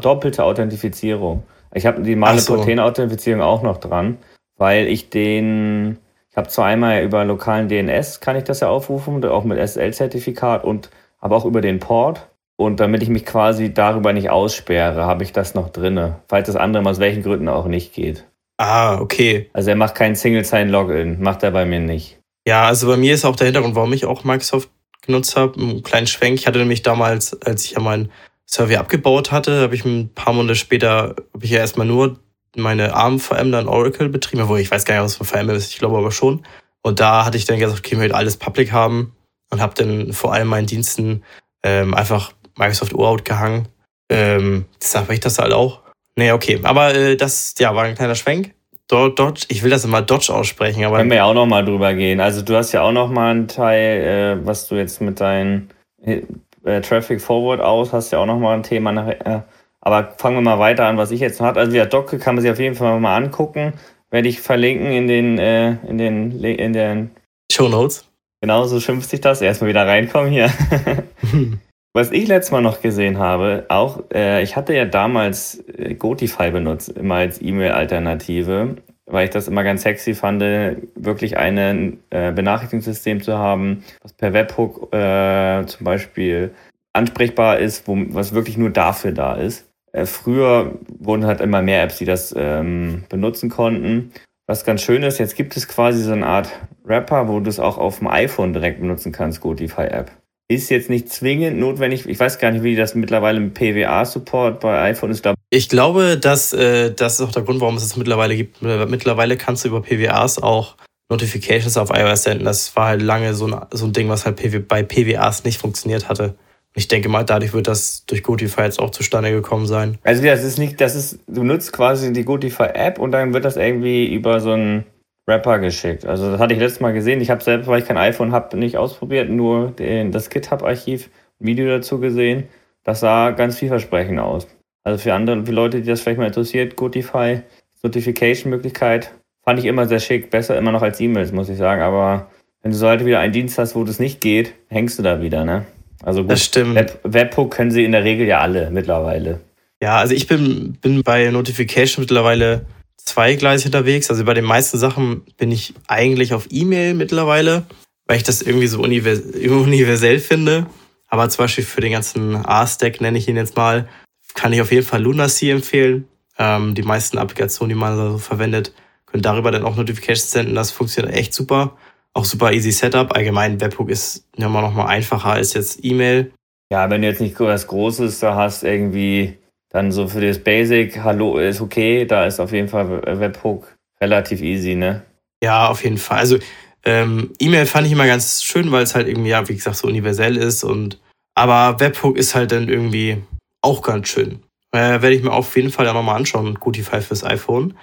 doppelte 0.01 0.45
Authentifizierung. 0.45 1.43
Ich 1.75 1.87
habe 1.87 2.03
die 2.03 2.15
normale 2.15 2.39
so. 2.39 2.55
Protein-Authentifizierung 2.55 3.43
auch 3.43 3.63
noch 3.63 3.79
dran, 3.79 4.19
weil 4.57 4.87
ich 4.87 5.11
den, 5.11 5.99
ich 6.31 6.37
habe 6.37 6.49
zwar 6.49 6.67
einmal 6.67 7.03
über 7.03 7.25
lokalen 7.25 7.69
DNS 7.69 8.21
kann 8.21 8.37
ich 8.37 8.45
das 8.45 8.61
ja 8.61 8.69
aufrufen, 8.69 9.25
auch 9.25 9.45
mit 9.45 9.59
SSL-Zertifikat 9.59 10.63
und 10.63 10.91
aber 11.19 11.37
auch 11.37 11.45
über 11.45 11.61
den 11.61 11.81
Port. 11.81 12.29
Und 12.61 12.79
damit 12.79 13.03
ich 13.03 13.09
mich 13.09 13.25
quasi 13.25 13.73
darüber 13.73 14.13
nicht 14.13 14.29
aussperre, 14.29 15.07
habe 15.07 15.25
ich 15.25 15.33
das 15.33 15.55
noch 15.55 15.71
drinne, 15.71 16.21
falls 16.29 16.47
das 16.47 16.57
andere 16.57 16.87
aus 16.87 16.99
welchen 16.99 17.23
Gründen 17.23 17.49
auch 17.49 17.67
nicht 17.67 17.95
geht. 17.95 18.27
Ah, 18.59 19.01
okay. 19.01 19.49
Also 19.55 19.71
er 19.71 19.77
macht 19.77 19.95
keinen 19.95 20.15
Single-Sign-Login, 20.15 21.23
macht 21.23 21.43
er 21.43 21.53
bei 21.53 21.65
mir 21.65 21.81
nicht. 21.81 22.19
Ja, 22.47 22.67
also 22.67 22.87
bei 22.87 22.99
mir 22.99 23.15
ist 23.15 23.25
auch 23.25 23.35
der 23.35 23.47
Hintergrund, 23.47 23.77
warum 23.77 23.95
ich 23.95 24.05
auch 24.05 24.25
Microsoft 24.25 24.69
genutzt 25.01 25.37
habe. 25.37 25.59
Einen 25.59 25.83
kleinen 25.83 26.07
Schwenk. 26.07 26.39
Ich 26.39 26.47
hatte 26.47 26.59
nämlich 26.59 26.83
damals, 26.83 27.41
als 27.41 27.65
ich 27.65 27.71
ja 27.71 27.81
meinen 27.81 28.13
Survey 28.45 28.77
abgebaut 28.77 29.33
hatte, 29.33 29.63
habe 29.63 29.75
ich 29.75 29.87
ein 29.87 30.13
paar 30.13 30.35
Monate 30.35 30.55
später, 30.55 31.17
habe 31.33 31.45
ich 31.45 31.53
ja 31.53 31.61
erstmal 31.61 31.87
nur 31.87 32.19
meine 32.55 32.93
ARM-VM 32.93 33.53
dann 33.53 33.69
Oracle 33.69 34.11
betrieben, 34.11 34.49
wo 34.49 34.57
ich 34.57 34.71
weiß 34.71 34.85
gar 34.85 34.97
nicht, 34.97 35.05
was 35.05 35.17
für 35.17 35.25
VM 35.25 35.49
ist, 35.49 35.73
ich 35.73 35.79
glaube 35.79 35.97
aber 35.97 36.13
schon. 36.13 36.45
Und 36.83 37.01
da 37.01 37.25
hatte 37.25 37.39
ich 37.39 37.47
dann 37.47 37.59
gesagt, 37.59 37.79
okay, 37.79 37.95
ich 37.95 37.99
möchte 37.99 38.17
alles 38.17 38.37
public 38.37 38.71
haben 38.71 39.17
und 39.49 39.63
habe 39.63 39.73
dann 39.83 40.13
vor 40.13 40.35
allem 40.35 40.49
meinen 40.49 40.67
Diensten 40.67 41.23
ähm, 41.63 41.95
einfach 41.95 42.33
Microsoft 42.61 42.95
UOut 42.95 43.25
gehangen. 43.25 43.69
Ähm, 44.11 44.67
deshalb 44.81 45.07
habe 45.07 45.15
ich 45.15 45.21
das 45.21 45.39
halt 45.39 45.53
auch. 45.53 45.81
Nee, 46.17 46.33
okay. 46.33 46.61
Aber 46.63 46.95
äh, 46.95 47.17
das 47.17 47.55
ja, 47.59 47.75
war 47.75 47.85
ein 47.85 47.95
kleiner 47.95 48.15
Schwenk. 48.15 48.55
Dodge, 48.89 49.47
ich 49.49 49.63
will 49.63 49.71
das 49.71 49.85
immer 49.85 50.03
Dodge 50.03 50.35
aussprechen, 50.35 50.85
aber. 50.85 50.97
Können 50.99 51.11
wir 51.11 51.19
ja 51.19 51.25
auch 51.25 51.35
nochmal 51.35 51.65
drüber 51.65 51.95
gehen. 51.95 52.21
Also 52.21 52.43
du 52.43 52.57
hast 52.57 52.73
ja 52.73 52.83
auch 52.83 52.91
nochmal 52.93 53.31
einen 53.31 53.49
Teil, 53.49 54.41
äh, 54.41 54.47
was 54.47 54.67
du 54.67 54.75
jetzt 54.75 55.01
mit 55.01 55.21
deinen 55.21 55.71
äh, 56.03 56.81
Traffic 56.81 57.21
Forward 57.21 57.61
aus, 57.61 57.93
hast 57.93 58.11
ja 58.11 58.19
auch 58.19 58.27
nochmal 58.27 58.57
ein 58.57 58.65
Thema 58.65 58.91
nachher. 58.91 59.27
Äh, 59.27 59.41
aber 59.81 60.13
fangen 60.19 60.37
wir 60.37 60.43
mal 60.43 60.59
weiter 60.59 60.87
an, 60.87 60.97
was 60.97 61.13
ich 61.13 61.21
jetzt 61.21 61.41
noch 61.41 61.47
hatte. 61.47 61.61
Also 61.61 61.75
ja, 61.77 61.87
Doc 61.87 62.19
kann 62.21 62.35
man 62.35 62.43
sich 62.43 62.51
auf 62.51 62.59
jeden 62.59 62.75
Fall 62.75 62.99
mal 63.01 63.17
angucken. 63.17 63.75
Werde 64.11 64.29
ich 64.29 64.41
verlinken 64.41 64.91
in 64.93 65.07
den, 65.07 65.39
äh, 65.39 65.77
in 65.87 65.97
den, 65.97 66.43
in 66.43 66.73
den 66.73 67.11
Show 67.51 67.69
Notes. 67.69 68.05
Genau, 68.43 68.65
so 68.65 68.81
schimpft 68.81 69.09
sich 69.09 69.21
das. 69.21 69.41
Erstmal 69.41 69.71
wieder 69.71 69.87
reinkommen 69.87 70.33
hier. 70.33 70.51
Was 71.93 72.13
ich 72.13 72.29
letztes 72.29 72.53
Mal 72.53 72.63
noch 72.63 72.83
gesehen 72.83 73.19
habe, 73.19 73.65
auch, 73.69 74.05
äh, 74.15 74.45
ich 74.45 74.55
hatte 74.55 74.75
ja 74.75 74.85
damals 74.85 75.65
äh, 75.77 75.95
Gotify 75.95 76.53
benutzt, 76.53 76.91
immer 76.91 77.17
als 77.17 77.43
E-Mail-Alternative, 77.43 78.77
weil 79.07 79.25
ich 79.25 79.31
das 79.31 79.49
immer 79.49 79.65
ganz 79.65 79.83
sexy 79.83 80.15
fand, 80.15 80.41
wirklich 80.41 81.37
ein 81.37 81.99
äh, 82.11 82.31
Benachrichtigungssystem 82.31 83.23
zu 83.23 83.37
haben, 83.37 83.83
was 84.03 84.13
per 84.13 84.33
Webhook 84.33 84.95
äh, 84.95 85.67
zum 85.67 85.85
Beispiel 85.85 86.53
ansprechbar 86.93 87.59
ist, 87.59 87.89
wo, 87.89 87.97
was 88.11 88.35
wirklich 88.35 88.57
nur 88.57 88.71
dafür 88.71 89.11
da 89.11 89.35
ist. 89.35 89.69
Äh, 89.93 90.07
früher 90.07 90.79
wurden 90.97 91.27
halt 91.27 91.41
immer 91.41 91.61
mehr 91.61 91.83
Apps, 91.83 91.99
die 91.99 92.05
das 92.05 92.33
ähm, 92.39 93.03
benutzen 93.09 93.51
konnten. 93.51 94.13
Was 94.47 94.65
ganz 94.65 94.83
schön 94.83 95.03
ist, 95.03 95.19
jetzt 95.19 95.35
gibt 95.35 95.57
es 95.57 95.67
quasi 95.67 96.05
so 96.05 96.13
eine 96.13 96.27
Art 96.27 96.53
Wrapper, 96.85 97.27
wo 97.27 97.41
du 97.41 97.51
es 97.51 97.59
auch 97.59 97.79
auf 97.79 97.99
dem 97.99 98.07
iPhone 98.07 98.53
direkt 98.53 98.81
benutzen 98.81 99.11
kannst, 99.11 99.41
Gotify-App 99.41 100.13
ist 100.51 100.69
jetzt 100.69 100.91
nicht 100.91 101.09
zwingend 101.13 101.59
notwendig. 101.59 102.09
Ich 102.09 102.19
weiß 102.19 102.41
gar 102.41 102.51
nicht, 102.51 102.65
wie 102.65 102.75
das 102.75 102.97
mittlerweile 102.97 103.39
im 103.39 103.55
PWA-Support 103.55 104.59
bei 104.59 104.81
iPhone 104.83 105.13
ist. 105.13 105.25
Ich 105.49 105.69
glaube, 105.69 106.19
dass 106.19 106.53
äh, 106.53 106.93
das 106.93 107.21
ist 107.21 107.27
auch 107.27 107.31
der 107.31 107.43
Grund, 107.43 107.61
warum 107.61 107.77
es 107.77 107.85
es 107.85 107.97
mittlerweile 107.97 108.35
gibt. 108.35 108.61
Mittlerweile 108.61 109.37
kannst 109.37 109.65
du 109.65 109.69
über 109.69 109.81
PWAs 109.81 110.43
auch 110.43 110.77
Notifications 111.09 111.77
auf 111.77 111.91
iOS 111.91 112.25
senden. 112.25 112.45
Das 112.45 112.75
war 112.75 112.87
halt 112.87 113.03
lange 113.03 113.35
so 113.35 113.47
ein, 113.47 113.61
so 113.71 113.87
ein 113.87 113.93
Ding, 113.93 114.09
was 114.09 114.27
halt 114.27 114.37
PW, 114.37 114.59
bei 114.59 114.83
PWAs 114.83 115.45
nicht 115.45 115.61
funktioniert 115.61 116.09
hatte. 116.09 116.35
Ich 116.75 116.89
denke 116.89 117.09
mal, 117.09 117.25
dadurch 117.25 117.53
wird 117.53 117.69
das 117.69 118.05
durch 118.07 118.25
Gotify 118.25 118.63
jetzt 118.63 118.81
auch 118.81 118.91
zustande 118.91 119.31
gekommen 119.31 119.67
sein. 119.67 119.99
Also 120.03 120.23
das 120.25 120.43
ist 120.43 120.59
nicht, 120.59 120.81
das 120.81 120.97
ist, 120.97 121.21
du 121.29 121.45
nutzt 121.45 121.73
quasi 121.73 122.13
die 122.13 122.25
Gotify-App 122.25 122.99
und 122.99 123.13
dann 123.13 123.33
wird 123.33 123.45
das 123.45 123.57
irgendwie 123.57 124.13
über 124.13 124.41
so 124.41 124.53
ein 124.53 124.85
Rapper 125.29 125.59
geschickt. 125.59 126.05
Also 126.05 126.31
das 126.31 126.41
hatte 126.41 126.55
ich 126.55 126.61
letztes 126.61 126.81
Mal 126.81 126.93
gesehen. 126.93 127.21
Ich 127.21 127.31
habe 127.31 127.43
selbst, 127.43 127.67
weil 127.67 127.81
ich 127.81 127.87
kein 127.87 127.97
iPhone 127.97 128.33
habe, 128.33 128.57
nicht 128.57 128.77
ausprobiert, 128.77 129.31
nur 129.31 129.71
den, 129.71 130.13
das 130.13 130.31
GitHub-Archiv, 130.31 131.11
Video 131.39 131.67
dazu 131.69 132.01
gesehen. 132.01 132.45
Das 132.85 133.01
sah 133.01 133.31
ganz 133.31 133.59
vielversprechend 133.59 134.19
aus. 134.19 134.49
Also 134.83 134.99
für 134.99 135.15
andere, 135.15 135.45
für 135.45 135.53
Leute, 135.53 135.81
die 135.81 135.89
das 135.89 136.01
vielleicht 136.01 136.19
mal 136.19 136.27
interessiert, 136.27 136.77
Gotify, 136.77 137.43
Notification-Möglichkeit, 137.83 139.13
fand 139.45 139.59
ich 139.59 139.67
immer 139.67 139.87
sehr 139.87 140.01
schick. 140.01 140.31
Besser 140.31 140.59
immer 140.59 140.73
noch 140.73 140.83
als 140.83 141.01
E-Mails, 141.01 141.33
muss 141.33 141.49
ich 141.49 141.59
sagen. 141.59 141.83
Aber 141.83 142.31
wenn 142.63 142.73
du 142.73 142.77
so 142.77 142.89
halt 142.89 143.05
wieder 143.05 143.21
einen 143.21 143.33
Dienst 143.33 143.59
hast, 143.59 143.75
wo 143.75 143.85
das 143.85 143.99
nicht 143.99 144.21
geht, 144.21 144.55
hängst 144.69 144.99
du 144.99 145.03
da 145.03 145.23
wieder, 145.23 145.45
ne? 145.45 145.67
Also 146.03 146.23
gut, 146.23 146.33
das 146.33 146.45
stimmt. 146.45 146.75
Web, 146.75 146.99
Webhook 147.05 147.53
können 147.53 147.71
sie 147.71 147.85
in 147.85 147.93
der 147.93 148.05
Regel 148.05 148.27
ja 148.27 148.41
alle 148.41 148.71
mittlerweile. 148.71 149.41
Ja, 149.83 149.99
also 149.99 150.15
ich 150.15 150.27
bin, 150.27 150.79
bin 150.81 151.03
bei 151.03 151.31
Notification 151.31 152.03
mittlerweile 152.03 152.67
zweigleisig 153.11 153.67
unterwegs. 153.67 154.11
Also 154.11 154.25
bei 154.25 154.35
den 154.35 154.45
meisten 154.45 154.79
Sachen 154.79 155.23
bin 155.37 155.51
ich 155.53 155.75
eigentlich 155.87 156.35
auf 156.35 156.47
E-Mail 156.51 156.95
mittlerweile, 156.95 157.67
weil 158.07 158.17
ich 158.17 158.23
das 158.23 158.43
irgendwie 158.43 158.67
so 158.67 158.81
universell 158.83 160.19
finde. 160.19 160.67
Aber 161.09 161.29
zum 161.29 161.45
Beispiel 161.45 161.65
für 161.65 161.81
den 161.81 161.93
ganzen 161.93 162.37
A-Stack, 162.37 163.01
nenne 163.01 163.19
ich 163.19 163.29
ihn 163.29 163.37
jetzt 163.37 163.57
mal, 163.57 163.89
kann 164.35 164.53
ich 164.53 164.61
auf 164.61 164.71
jeden 164.71 164.87
Fall 164.87 165.03
Lunacy 165.03 165.51
empfehlen. 165.51 166.07
Ähm, 166.39 166.75
die 166.75 166.83
meisten 166.83 167.19
Applikationen, 167.19 167.71
die 167.71 167.81
man 167.81 167.97
so 167.97 168.19
verwendet, 168.19 168.73
können 169.07 169.23
darüber 169.23 169.51
dann 169.51 169.65
auch 169.65 169.77
Notifications 169.77 170.31
senden. 170.31 170.55
Das 170.55 170.71
funktioniert 170.71 171.15
echt 171.15 171.35
super. 171.35 171.77
Auch 172.15 172.25
super 172.25 172.53
easy 172.53 172.71
Setup. 172.71 173.15
Allgemein 173.15 173.61
Webhook 173.61 173.91
ist 173.91 174.25
immer 174.37 174.63
noch 174.63 174.73
mal 174.73 174.87
einfacher 174.87 175.33
als 175.33 175.55
jetzt 175.55 175.81
E-Mail. 175.83 176.33
Ja, 176.71 176.89
wenn 176.89 177.03
du 177.03 177.09
jetzt 177.09 177.21
nicht 177.21 177.39
was 177.41 177.67
Großes 177.67 178.21
da 178.21 178.37
hast, 178.37 178.63
irgendwie 178.63 179.37
dann 179.71 179.93
so 179.93 180.07
für 180.07 180.21
das 180.21 180.39
Basic, 180.39 181.03
Hallo 181.03 181.39
ist 181.39 181.61
okay, 181.61 182.05
da 182.05 182.27
ist 182.27 182.41
auf 182.41 182.53
jeden 182.53 182.69
Fall 182.69 183.03
Webhook 183.21 183.77
relativ 184.01 184.43
easy, 184.43 184.75
ne? 184.75 185.03
Ja, 185.43 185.69
auf 185.69 185.83
jeden 185.85 185.99
Fall. 185.99 186.19
Also 186.19 186.39
ähm, 186.85 187.33
E-Mail 187.39 187.67
fand 187.67 187.87
ich 187.87 187.93
immer 187.93 188.07
ganz 188.07 188.43
schön, 188.43 188.71
weil 188.73 188.83
es 188.83 188.95
halt 188.95 189.09
irgendwie, 189.09 189.31
ja, 189.31 189.49
wie 189.49 189.55
gesagt, 189.55 189.77
so 189.77 189.89
universell 189.89 190.37
ist 190.37 190.65
und 190.65 191.01
aber 191.35 191.81
Webhook 191.81 192.17
ist 192.17 192.35
halt 192.35 192.53
dann 192.53 192.69
irgendwie 192.69 193.23
auch 193.63 193.83
ganz 193.83 194.09
schön. 194.09 194.43
Äh, 194.73 195.01
Werde 195.03 195.13
ich 195.13 195.23
mir 195.23 195.33
auf 195.33 195.57
jeden 195.57 195.71
Fall 195.71 195.87
ja 195.87 195.93
nochmal 195.93 196.17
anschauen, 196.17 196.55
Gootify 196.55 197.01
fürs 197.01 197.25
iPhone. 197.25 197.75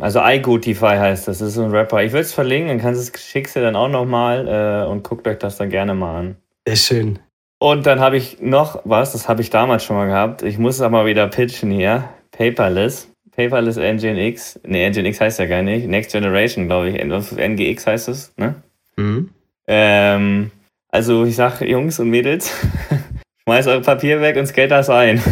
Also 0.00 0.20
iGootify 0.22 0.98
heißt 0.98 1.26
das, 1.26 1.38
das 1.38 1.48
ist 1.48 1.54
so 1.54 1.64
ein 1.64 1.70
Rapper. 1.70 2.02
Ich 2.02 2.12
will 2.12 2.20
es 2.20 2.34
verlinken, 2.34 2.68
dann 2.68 2.80
kannst 2.80 3.00
du 3.00 3.16
es 3.16 3.24
schickst 3.24 3.56
du 3.56 3.60
dann 3.60 3.76
auch 3.76 3.88
nochmal 3.88 4.46
äh, 4.46 4.86
und 4.86 5.02
guckt 5.02 5.26
euch 5.26 5.38
das 5.38 5.56
dann 5.56 5.70
gerne 5.70 5.94
mal 5.94 6.18
an. 6.18 6.36
Sehr 6.66 6.76
schön. 6.76 7.18
Und 7.62 7.84
dann 7.84 8.00
habe 8.00 8.16
ich 8.16 8.40
noch 8.40 8.80
was, 8.84 9.12
das 9.12 9.28
habe 9.28 9.42
ich 9.42 9.50
damals 9.50 9.84
schon 9.84 9.94
mal 9.94 10.06
gehabt. 10.06 10.42
Ich 10.42 10.56
muss 10.56 10.76
es 10.76 10.80
aber 10.80 11.04
wieder 11.04 11.28
pitchen 11.28 11.70
hier. 11.70 12.08
Paperless. 12.30 13.12
Paperless 13.36 13.76
Nginx. 13.76 14.60
Ne, 14.64 14.88
Nginx 14.90 15.20
heißt 15.20 15.38
ja 15.38 15.44
gar 15.44 15.60
nicht. 15.60 15.86
Next 15.86 16.10
Generation, 16.10 16.66
glaube 16.66 16.88
ich. 16.88 16.96
NGX 16.98 17.86
heißt 17.86 18.08
es, 18.08 18.32
ne? 18.38 18.54
Mhm. 18.96 19.28
Ähm, 19.66 20.50
also 20.88 21.24
ich 21.24 21.36
sage, 21.36 21.68
Jungs 21.68 22.00
und 22.00 22.08
Mädels, 22.08 22.50
schmeißt 23.42 23.68
euer 23.68 23.82
Papier 23.82 24.22
weg 24.22 24.36
und 24.36 24.46
skate 24.46 24.70
das 24.70 24.88
ein. 24.88 25.22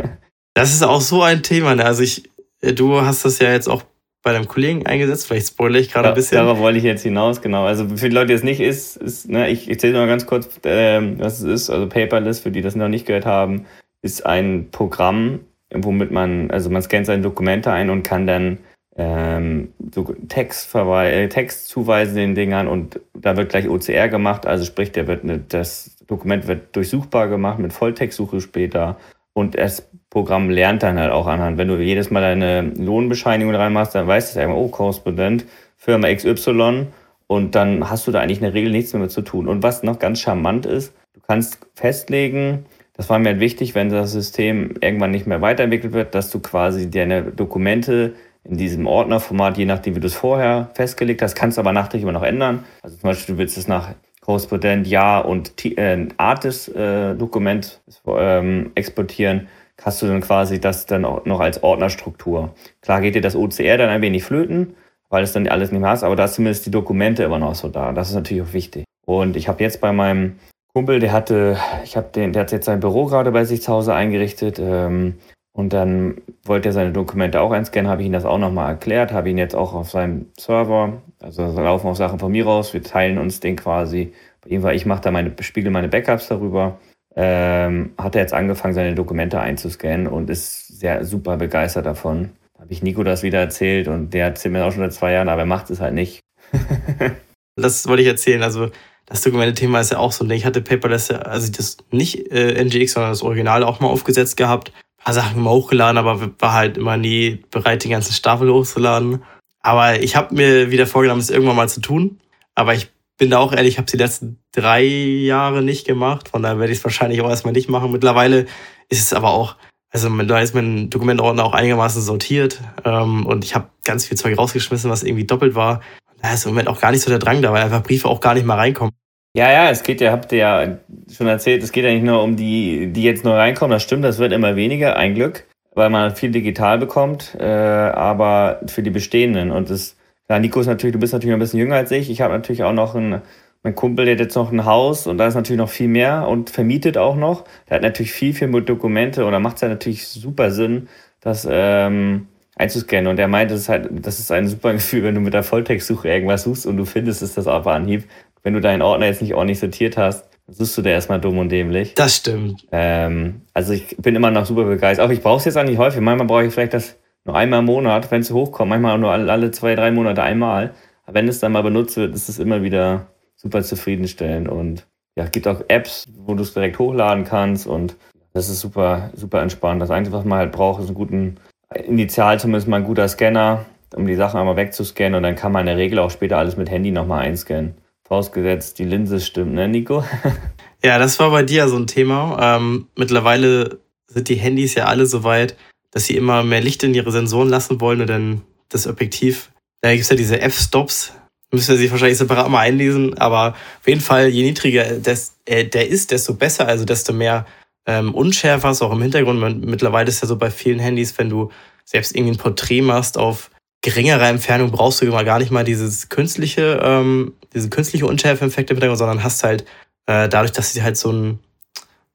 das 0.54 0.72
ist 0.72 0.82
auch 0.82 1.02
so 1.02 1.22
ein 1.22 1.42
Thema. 1.42 1.74
Ne? 1.74 1.84
Also 1.84 2.02
ich, 2.02 2.30
du 2.62 3.02
hast 3.02 3.26
das 3.26 3.40
ja 3.40 3.52
jetzt 3.52 3.68
auch 3.68 3.82
bei 4.24 4.32
deinem 4.32 4.48
Kollegen 4.48 4.84
eingesetzt? 4.86 5.28
Vielleicht 5.28 5.48
spoilere 5.48 5.80
ich 5.80 5.92
gerade 5.92 6.08
ja, 6.08 6.12
ein 6.12 6.16
bisschen. 6.16 6.38
Darauf 6.38 6.58
wollte 6.58 6.78
ich 6.78 6.84
jetzt 6.84 7.02
hinaus, 7.02 7.40
genau. 7.40 7.64
Also 7.66 7.86
für 7.96 8.08
die 8.08 8.14
Leute, 8.14 8.28
die 8.28 8.32
es 8.32 8.42
nicht 8.42 8.60
ist, 8.60 8.96
ist 8.96 9.28
ne, 9.28 9.48
ich 9.50 9.70
erzähle 9.70 9.98
mal 9.98 10.08
ganz 10.08 10.26
kurz, 10.26 10.48
ähm, 10.64 11.20
was 11.20 11.40
es 11.40 11.44
ist. 11.44 11.70
Also 11.70 11.88
Paperless, 11.88 12.40
für 12.40 12.50
die 12.50 12.62
das 12.62 12.74
noch 12.74 12.88
nicht 12.88 13.06
gehört 13.06 13.26
haben, 13.26 13.66
ist 14.02 14.26
ein 14.26 14.68
Programm, 14.72 15.40
womit 15.72 16.10
man, 16.10 16.50
also 16.50 16.70
man 16.70 16.82
scannt 16.82 17.06
seine 17.06 17.22
Dokumente 17.22 17.70
ein 17.70 17.90
und 17.90 18.02
kann 18.02 18.26
dann 18.26 18.58
ähm, 18.96 19.72
so 19.94 20.14
Text, 20.28 20.74
äh, 20.74 21.28
Text 21.28 21.68
zuweisen 21.68 22.16
den 22.16 22.34
Dingern 22.34 22.66
und 22.66 23.00
da 23.12 23.36
wird 23.36 23.50
gleich 23.50 23.68
OCR 23.68 24.08
gemacht, 24.08 24.46
also 24.46 24.64
sprich, 24.64 24.92
der 24.92 25.06
wird 25.06 25.24
ne, 25.24 25.42
das 25.48 25.96
Dokument 26.06 26.46
wird 26.46 26.74
durchsuchbar 26.76 27.28
gemacht 27.28 27.58
mit 27.58 27.72
Volltextsuche 27.72 28.40
später 28.40 28.96
und 29.32 29.56
es 29.56 29.88
Programm 30.14 30.48
lernt 30.48 30.84
dann 30.84 30.96
halt 30.96 31.10
auch 31.10 31.26
anhand. 31.26 31.58
Wenn 31.58 31.66
du 31.66 31.76
jedes 31.76 32.12
Mal 32.12 32.20
deine 32.20 32.62
Lohnbescheinigung 32.62 33.52
reinmachst, 33.52 33.96
dann 33.96 34.06
weißt 34.06 34.34
du 34.34 34.38
ja 34.38 34.44
immer, 34.44 34.56
oh, 34.56 34.68
Korrespondent, 34.68 35.44
Firma 35.76 36.06
XY 36.14 36.86
und 37.26 37.56
dann 37.56 37.90
hast 37.90 38.06
du 38.06 38.12
da 38.12 38.20
eigentlich 38.20 38.38
in 38.38 38.44
der 38.44 38.54
Regel 38.54 38.70
nichts 38.70 38.92
mehr 38.92 39.02
mit 39.02 39.10
zu 39.10 39.22
tun. 39.22 39.48
Und 39.48 39.64
was 39.64 39.82
noch 39.82 39.98
ganz 39.98 40.20
charmant 40.20 40.66
ist, 40.66 40.94
du 41.14 41.20
kannst 41.26 41.58
festlegen, 41.74 42.64
das 42.96 43.10
war 43.10 43.18
mir 43.18 43.30
halt 43.30 43.40
wichtig, 43.40 43.74
wenn 43.74 43.88
das 43.90 44.12
System 44.12 44.76
irgendwann 44.80 45.10
nicht 45.10 45.26
mehr 45.26 45.42
weiterentwickelt 45.42 45.92
wird, 45.92 46.14
dass 46.14 46.30
du 46.30 46.38
quasi 46.38 46.88
deine 46.88 47.24
Dokumente 47.24 48.14
in 48.44 48.56
diesem 48.56 48.86
Ordnerformat, 48.86 49.58
je 49.58 49.64
nachdem, 49.64 49.96
wie 49.96 50.00
du 50.00 50.06
es 50.06 50.14
vorher 50.14 50.70
festgelegt 50.74 51.22
hast, 51.22 51.34
kannst 51.34 51.58
du 51.58 51.60
aber 51.60 51.72
nachträglich 51.72 52.04
immer 52.04 52.12
noch 52.12 52.22
ändern. 52.22 52.62
Also 52.82 52.96
zum 52.98 53.08
Beispiel, 53.08 53.34
du 53.34 53.38
willst 53.40 53.58
es 53.58 53.66
nach 53.66 53.94
Korrespondent 54.20 54.86
Ja 54.86 55.18
und 55.18 55.52
äh, 55.64 56.06
Artis-Dokument 56.18 57.80
äh, 58.06 58.38
ähm, 58.38 58.70
exportieren, 58.76 59.48
hast 59.82 60.02
du 60.02 60.06
dann 60.06 60.20
quasi 60.20 60.60
das 60.60 60.86
dann 60.86 61.04
auch 61.04 61.24
noch 61.24 61.40
als 61.40 61.62
Ordnerstruktur. 61.62 62.54
Klar 62.80 63.00
geht 63.00 63.14
dir 63.14 63.20
das 63.20 63.36
OCR 63.36 63.78
dann 63.78 63.90
ein 63.90 64.02
wenig 64.02 64.24
flöten, 64.24 64.74
weil 65.08 65.24
es 65.24 65.32
dann 65.32 65.48
alles 65.48 65.70
nicht 65.70 65.80
mehr 65.80 65.90
hast, 65.90 66.04
aber 66.04 66.16
da 66.16 66.24
ist 66.24 66.34
zumindest 66.34 66.66
die 66.66 66.70
Dokumente 66.70 67.22
immer 67.24 67.38
noch 67.38 67.54
so 67.54 67.68
da. 67.68 67.92
Das 67.92 68.08
ist 68.08 68.14
natürlich 68.14 68.42
auch 68.42 68.52
wichtig. 68.52 68.84
Und 69.06 69.36
ich 69.36 69.48
habe 69.48 69.62
jetzt 69.62 69.80
bei 69.80 69.92
meinem 69.92 70.38
Kumpel, 70.72 70.98
der 70.98 71.12
hatte, 71.12 71.56
ich 71.84 71.96
habe 71.96 72.08
den, 72.14 72.32
der 72.32 72.42
hat 72.42 72.52
jetzt 72.52 72.66
sein 72.66 72.80
Büro 72.80 73.06
gerade 73.06 73.30
bei 73.30 73.44
sich 73.44 73.62
zu 73.62 73.72
Hause 73.72 73.94
eingerichtet. 73.94 74.58
Ähm, 74.58 75.14
und 75.56 75.72
dann 75.72 76.16
wollte 76.44 76.70
er 76.70 76.72
seine 76.72 76.90
Dokumente 76.92 77.40
auch 77.40 77.52
einscannen, 77.52 77.88
habe 77.88 78.02
ich 78.02 78.06
ihm 78.06 78.12
das 78.12 78.24
auch 78.24 78.38
nochmal 78.38 78.70
erklärt, 78.70 79.12
habe 79.12 79.30
ihn 79.30 79.38
jetzt 79.38 79.54
auch 79.54 79.72
auf 79.72 79.88
seinem 79.88 80.26
Server, 80.36 80.94
also 81.22 81.54
da 81.54 81.62
laufen 81.62 81.86
auch 81.86 81.94
Sachen 81.94 82.18
von 82.18 82.32
mir 82.32 82.44
raus, 82.44 82.74
wir 82.74 82.82
teilen 82.82 83.18
uns 83.18 83.38
den 83.38 83.54
quasi. 83.54 84.12
Bei 84.42 84.50
ihm 84.50 84.64
war 84.64 84.74
ich 84.74 84.84
mache 84.84 85.02
da 85.02 85.12
meine, 85.12 85.32
spiegel 85.40 85.70
meine 85.70 85.88
Backups 85.88 86.26
darüber. 86.26 86.78
Ähm, 87.16 87.92
hat 87.96 88.14
er 88.14 88.22
jetzt 88.22 88.34
angefangen, 88.34 88.74
seine 88.74 88.94
Dokumente 88.94 89.40
einzuscannen 89.40 90.06
und 90.06 90.30
ist 90.30 90.78
sehr 90.80 91.04
super 91.04 91.36
begeistert 91.36 91.86
davon. 91.86 92.30
Habe 92.58 92.72
ich 92.72 92.82
Nico 92.82 93.04
das 93.04 93.22
wieder 93.22 93.38
erzählt 93.38 93.88
und 93.88 94.10
der 94.10 94.26
erzählt 94.26 94.52
mir 94.52 94.64
auch 94.64 94.72
schon 94.72 94.82
seit 94.82 94.94
zwei 94.94 95.12
Jahren, 95.12 95.28
aber 95.28 95.42
er 95.42 95.46
macht 95.46 95.70
es 95.70 95.80
halt 95.80 95.94
nicht. 95.94 96.20
das 97.56 97.86
wollte 97.86 98.02
ich 98.02 98.08
erzählen. 98.08 98.42
Also 98.42 98.70
das 99.06 99.22
Dokumente-Thema 99.22 99.80
ist 99.80 99.92
ja 99.92 99.98
auch 99.98 100.12
so 100.12 100.24
ein 100.24 100.28
Ding. 100.28 100.38
Ich 100.38 100.46
hatte 100.46 100.60
Paperless, 100.62 101.10
also 101.10 101.52
das 101.52 101.76
nicht 101.90 102.32
äh, 102.32 102.62
NGX, 102.64 102.94
sondern 102.94 103.12
das 103.12 103.22
Original 103.22 103.62
auch 103.62 103.80
mal 103.80 103.88
aufgesetzt 103.88 104.36
gehabt 104.36 104.72
paar 105.04 105.14
Sachen 105.14 105.38
immer 105.38 105.50
hochgeladen, 105.50 105.98
aber 105.98 106.32
war 106.40 106.52
halt 106.54 106.78
immer 106.78 106.96
nie 106.96 107.44
bereit, 107.50 107.84
die 107.84 107.90
ganzen 107.90 108.14
Staffel 108.14 108.50
hochzuladen. 108.50 109.22
Aber 109.60 110.00
ich 110.00 110.16
habe 110.16 110.34
mir 110.34 110.70
wieder 110.70 110.86
vorgenommen, 110.86 111.20
es 111.20 111.30
irgendwann 111.30 111.56
mal 111.56 111.68
zu 111.68 111.80
tun. 111.80 112.18
Aber 112.54 112.74
ich 112.74 112.90
bin 113.24 113.30
da 113.30 113.38
auch 113.38 113.54
ehrlich, 113.54 113.72
ich 113.72 113.78
habe 113.78 113.86
es 113.86 113.92
die 113.92 113.96
letzten 113.96 114.38
drei 114.52 114.82
Jahre 114.82 115.62
nicht 115.62 115.86
gemacht. 115.86 116.28
Von 116.28 116.42
daher 116.42 116.58
werde 116.58 116.74
ich 116.74 116.80
es 116.80 116.84
wahrscheinlich 116.84 117.22
auch 117.22 117.30
erstmal 117.30 117.54
nicht 117.54 117.70
machen. 117.70 117.90
Mittlerweile 117.90 118.44
ist 118.90 119.00
es 119.00 119.14
aber 119.14 119.30
auch, 119.30 119.56
also 119.90 120.10
da 120.24 120.40
ist 120.40 120.54
mein 120.54 120.90
Dokumentordner 120.90 121.42
auch 121.42 121.54
einigermaßen 121.54 122.02
sortiert. 122.02 122.60
Ähm, 122.84 123.24
und 123.24 123.42
ich 123.42 123.54
habe 123.54 123.68
ganz 123.82 124.04
viel 124.04 124.18
Zeug 124.18 124.36
rausgeschmissen, 124.36 124.90
was 124.90 125.04
irgendwie 125.04 125.24
doppelt 125.24 125.54
war. 125.54 125.80
Da 126.20 126.34
ist 126.34 126.44
im 126.44 126.50
Moment 126.50 126.68
auch 126.68 126.78
gar 126.82 126.90
nicht 126.90 127.00
so 127.00 127.08
der 127.08 127.18
Drang 127.18 127.40
da, 127.40 127.50
weil 127.50 127.62
einfach 127.62 127.82
Briefe 127.82 128.10
auch 128.10 128.20
gar 128.20 128.34
nicht 128.34 128.44
mal 128.44 128.56
reinkommen. 128.58 128.92
Ja, 129.34 129.50
ja, 129.50 129.70
es 129.70 129.82
geht 129.82 130.02
ja, 130.02 130.12
habt 130.12 130.30
ihr 130.30 130.38
ja 130.38 130.78
schon 131.10 131.26
erzählt, 131.26 131.62
es 131.62 131.72
geht 131.72 131.84
ja 131.84 131.94
nicht 131.94 132.04
nur 132.04 132.22
um 132.22 132.36
die, 132.36 132.92
die 132.92 133.04
jetzt 133.04 133.24
nur 133.24 133.36
reinkommen, 133.36 133.72
das 133.72 133.82
stimmt, 133.82 134.04
das 134.04 134.18
wird 134.18 134.32
immer 134.32 134.54
weniger, 134.54 134.96
ein 134.96 135.14
Glück, 135.14 135.46
weil 135.74 135.88
man 135.88 136.14
viel 136.14 136.30
digital 136.30 136.76
bekommt, 136.76 137.34
äh, 137.40 137.42
aber 137.42 138.60
für 138.66 138.82
die 138.82 138.90
bestehenden 138.90 139.50
und 139.50 139.70
das, 139.70 139.96
ja, 140.28 140.38
Nico 140.38 140.60
ist 140.60 140.66
natürlich, 140.66 140.92
du 140.92 140.98
bist 140.98 141.12
natürlich 141.12 141.34
ein 141.34 141.40
bisschen 141.40 141.60
jünger 141.60 141.76
als 141.76 141.90
ich, 141.90 142.10
ich 142.10 142.20
habe 142.20 142.34
natürlich 142.34 142.62
auch 142.62 142.72
noch 142.72 142.94
ein, 142.94 143.22
mein 143.62 143.74
Kumpel, 143.74 144.04
der 144.04 144.14
hat 144.14 144.20
jetzt 144.20 144.34
noch 144.34 144.52
ein 144.52 144.64
Haus 144.64 145.06
und 145.06 145.18
da 145.18 145.26
ist 145.26 145.34
natürlich 145.34 145.58
noch 145.58 145.70
viel 145.70 145.88
mehr 145.88 146.28
und 146.28 146.50
vermietet 146.50 146.98
auch 146.98 147.16
noch, 147.16 147.44
der 147.68 147.76
hat 147.76 147.82
natürlich 147.82 148.12
viel, 148.12 148.34
viel 148.34 148.48
mit 148.48 148.68
Dokumente 148.68 149.24
und 149.24 149.32
da 149.32 149.38
macht 149.38 149.56
es 149.56 149.62
ja 149.62 149.68
natürlich 149.68 150.06
super 150.06 150.50
Sinn, 150.50 150.88
das 151.20 151.46
ähm, 151.50 152.28
einzuscannen 152.56 153.06
und 153.06 153.18
er 153.18 153.28
meint, 153.28 153.50
das 153.50 153.60
ist 153.60 153.68
halt, 153.68 153.88
das 153.90 154.18
ist 154.18 154.30
ein 154.30 154.48
super 154.48 154.72
Gefühl, 154.74 155.02
wenn 155.04 155.14
du 155.14 155.20
mit 155.20 155.34
der 155.34 155.42
Volltextsuche 155.42 156.08
irgendwas 156.08 156.44
suchst 156.44 156.66
und 156.66 156.76
du 156.76 156.84
findest 156.84 157.22
es 157.22 157.34
das 157.34 157.46
auf 157.46 157.66
Anhieb 157.66 158.04
wenn 158.44 158.54
du 158.54 158.60
deinen 158.60 158.82
Ordner 158.82 159.06
jetzt 159.06 159.22
nicht 159.22 159.34
ordentlich 159.34 159.58
sortiert 159.58 159.96
hast, 159.96 160.28
dann 160.46 160.54
suchst 160.54 160.78
du 160.78 160.82
da 160.82 160.90
erstmal 160.90 161.20
dumm 161.20 161.38
und 161.38 161.48
dämlich. 161.48 161.94
Das 161.94 162.16
stimmt. 162.16 162.66
Ähm, 162.70 163.40
also 163.54 163.72
ich 163.72 163.96
bin 163.96 164.14
immer 164.14 164.30
noch 164.30 164.46
super 164.46 164.64
begeistert. 164.64 165.04
Auch 165.04 165.10
ich 165.10 165.22
brauche 165.22 165.38
es 165.38 165.46
jetzt 165.46 165.56
auch 165.56 165.64
nicht 165.64 165.78
häufig. 165.78 166.00
Manchmal 166.00 166.26
brauche 166.26 166.44
ich 166.44 166.54
vielleicht 166.54 166.74
das 166.74 166.96
nur 167.24 167.36
einmal 167.36 167.60
im 167.60 167.66
Monat, 167.66 168.10
wenn 168.10 168.20
es 168.20 168.30
hochkommt. 168.30 168.68
Manchmal 168.68 168.98
nur 168.98 169.10
alle 169.10 169.50
zwei, 169.50 169.74
drei 169.74 169.90
Monate 169.90 170.22
einmal. 170.22 170.74
Aber 171.04 171.14
wenn 171.14 171.28
es 171.28 171.40
dann 171.40 171.52
mal 171.52 171.62
benutzt 171.62 171.96
wird, 171.96 172.14
ist 172.14 172.28
es 172.28 172.38
immer 172.38 172.62
wieder 172.62 173.06
super 173.36 173.62
zufriedenstellend. 173.62 174.48
Und 174.48 174.86
ja, 175.16 175.26
gibt 175.26 175.48
auch 175.48 175.62
Apps, 175.68 176.06
wo 176.16 176.34
du 176.34 176.42
es 176.42 176.52
direkt 176.52 176.78
hochladen 176.78 177.24
kannst. 177.24 177.66
Und 177.66 177.96
das 178.32 178.48
ist 178.48 178.60
super, 178.60 179.10
super 179.14 179.40
entspannt. 179.40 179.80
Das 179.80 179.90
Einzige, 179.90 180.16
was 180.16 180.24
man 180.24 180.38
halt 180.38 180.52
braucht, 180.52 180.80
ist 180.80 180.88
einen 180.88 180.94
guten, 180.94 181.36
initial 181.74 182.38
zumindest 182.38 182.68
mal 182.68 182.78
ein 182.78 182.84
guter 182.84 183.08
Scanner, 183.08 183.64
um 183.94 184.06
die 184.06 184.16
Sachen 184.16 184.38
einmal 184.38 184.56
wegzuscannen. 184.56 185.14
Und 185.14 185.22
dann 185.22 185.36
kann 185.36 185.52
man 185.52 185.60
in 185.60 185.66
der 185.66 185.76
Regel 185.76 185.98
auch 186.00 186.10
später 186.10 186.36
alles 186.36 186.56
mit 186.56 186.70
Handy 186.70 186.90
nochmal 186.90 187.22
einscannen. 187.22 187.74
Vorausgesetzt, 188.06 188.78
die 188.78 188.84
Linse 188.84 189.18
stimmt, 189.18 189.54
ne, 189.54 189.66
Nico? 189.66 190.04
ja, 190.84 190.98
das 190.98 191.18
war 191.20 191.30
bei 191.30 191.42
dir 191.42 191.68
so 191.68 191.76
ein 191.76 191.86
Thema. 191.86 192.56
Ähm, 192.58 192.88
mittlerweile 192.96 193.78
sind 194.08 194.28
die 194.28 194.34
Handys 194.34 194.74
ja 194.74 194.84
alle 194.84 195.06
so 195.06 195.24
weit, 195.24 195.56
dass 195.94 196.04
sie 196.04 196.16
immer 196.16 196.42
mehr 196.42 196.60
Licht 196.60 196.82
in 196.82 196.92
ihre 196.92 197.10
Sensoren 197.12 197.48
lassen 197.48 197.80
wollen 197.80 198.02
und 198.02 198.08
dann 198.08 198.42
das 198.68 198.86
Objektiv. 198.86 199.50
Da 199.80 199.92
gibt 199.92 200.02
es 200.02 200.10
ja 200.10 200.16
diese 200.16 200.40
F-Stops. 200.40 201.12
Müsst 201.50 201.70
ihr 201.70 201.76
sich 201.76 201.90
wahrscheinlich 201.90 202.18
separat 202.18 202.50
mal 202.50 202.60
einlesen, 202.60 203.16
aber 203.16 203.54
auf 203.80 203.86
jeden 203.86 204.00
Fall, 204.00 204.28
je 204.28 204.42
niedriger 204.42 204.98
des, 204.98 205.36
äh, 205.44 205.64
der 205.64 205.88
ist, 205.88 206.10
desto 206.10 206.34
besser, 206.34 206.66
also 206.66 206.84
desto 206.84 207.12
mehr 207.12 207.46
ähm, 207.86 208.12
unschärfer 208.12 208.70
ist 208.70 208.82
auch 208.82 208.92
im 208.92 209.02
Hintergrund. 209.02 209.64
Mittlerweile 209.64 210.08
ist 210.08 210.20
ja 210.20 210.28
so 210.28 210.36
bei 210.36 210.50
vielen 210.50 210.80
Handys, 210.80 211.16
wenn 211.16 211.30
du 211.30 211.50
selbst 211.84 212.14
irgendwie 212.14 212.32
ein 212.34 212.38
Porträt 212.38 212.82
machst 212.82 213.16
auf 213.16 213.50
geringerer 213.84 214.28
Entfernung 214.28 214.70
brauchst 214.70 215.02
du 215.02 215.04
immer 215.04 215.24
gar 215.24 215.38
nicht 215.38 215.50
mal 215.50 215.62
dieses 215.62 216.08
künstliche, 216.08 216.80
ähm, 216.82 217.34
diese 217.52 217.68
künstliche 217.68 218.06
Unschärfe-Effekte 218.06 218.72
im 218.72 218.78
Hintergrund, 218.78 218.98
sondern 218.98 219.22
hast 219.22 219.44
halt 219.44 219.66
äh, 220.06 220.26
dadurch, 220.26 220.52
dass 220.52 220.72
sie 220.72 220.82
halt 220.82 220.96
so, 220.96 221.12
ein, 221.12 221.38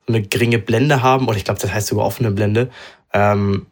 so 0.08 0.14
eine 0.14 0.24
geringe 0.24 0.58
Blende 0.58 1.04
haben, 1.04 1.28
oder 1.28 1.38
ich 1.38 1.46
glaube, 1.46 1.60
das 1.60 1.72
heißt 1.72 1.88
sogar 1.88 2.08
offene 2.08 2.32
Blende, 2.32 2.72
ähm, 3.14 3.68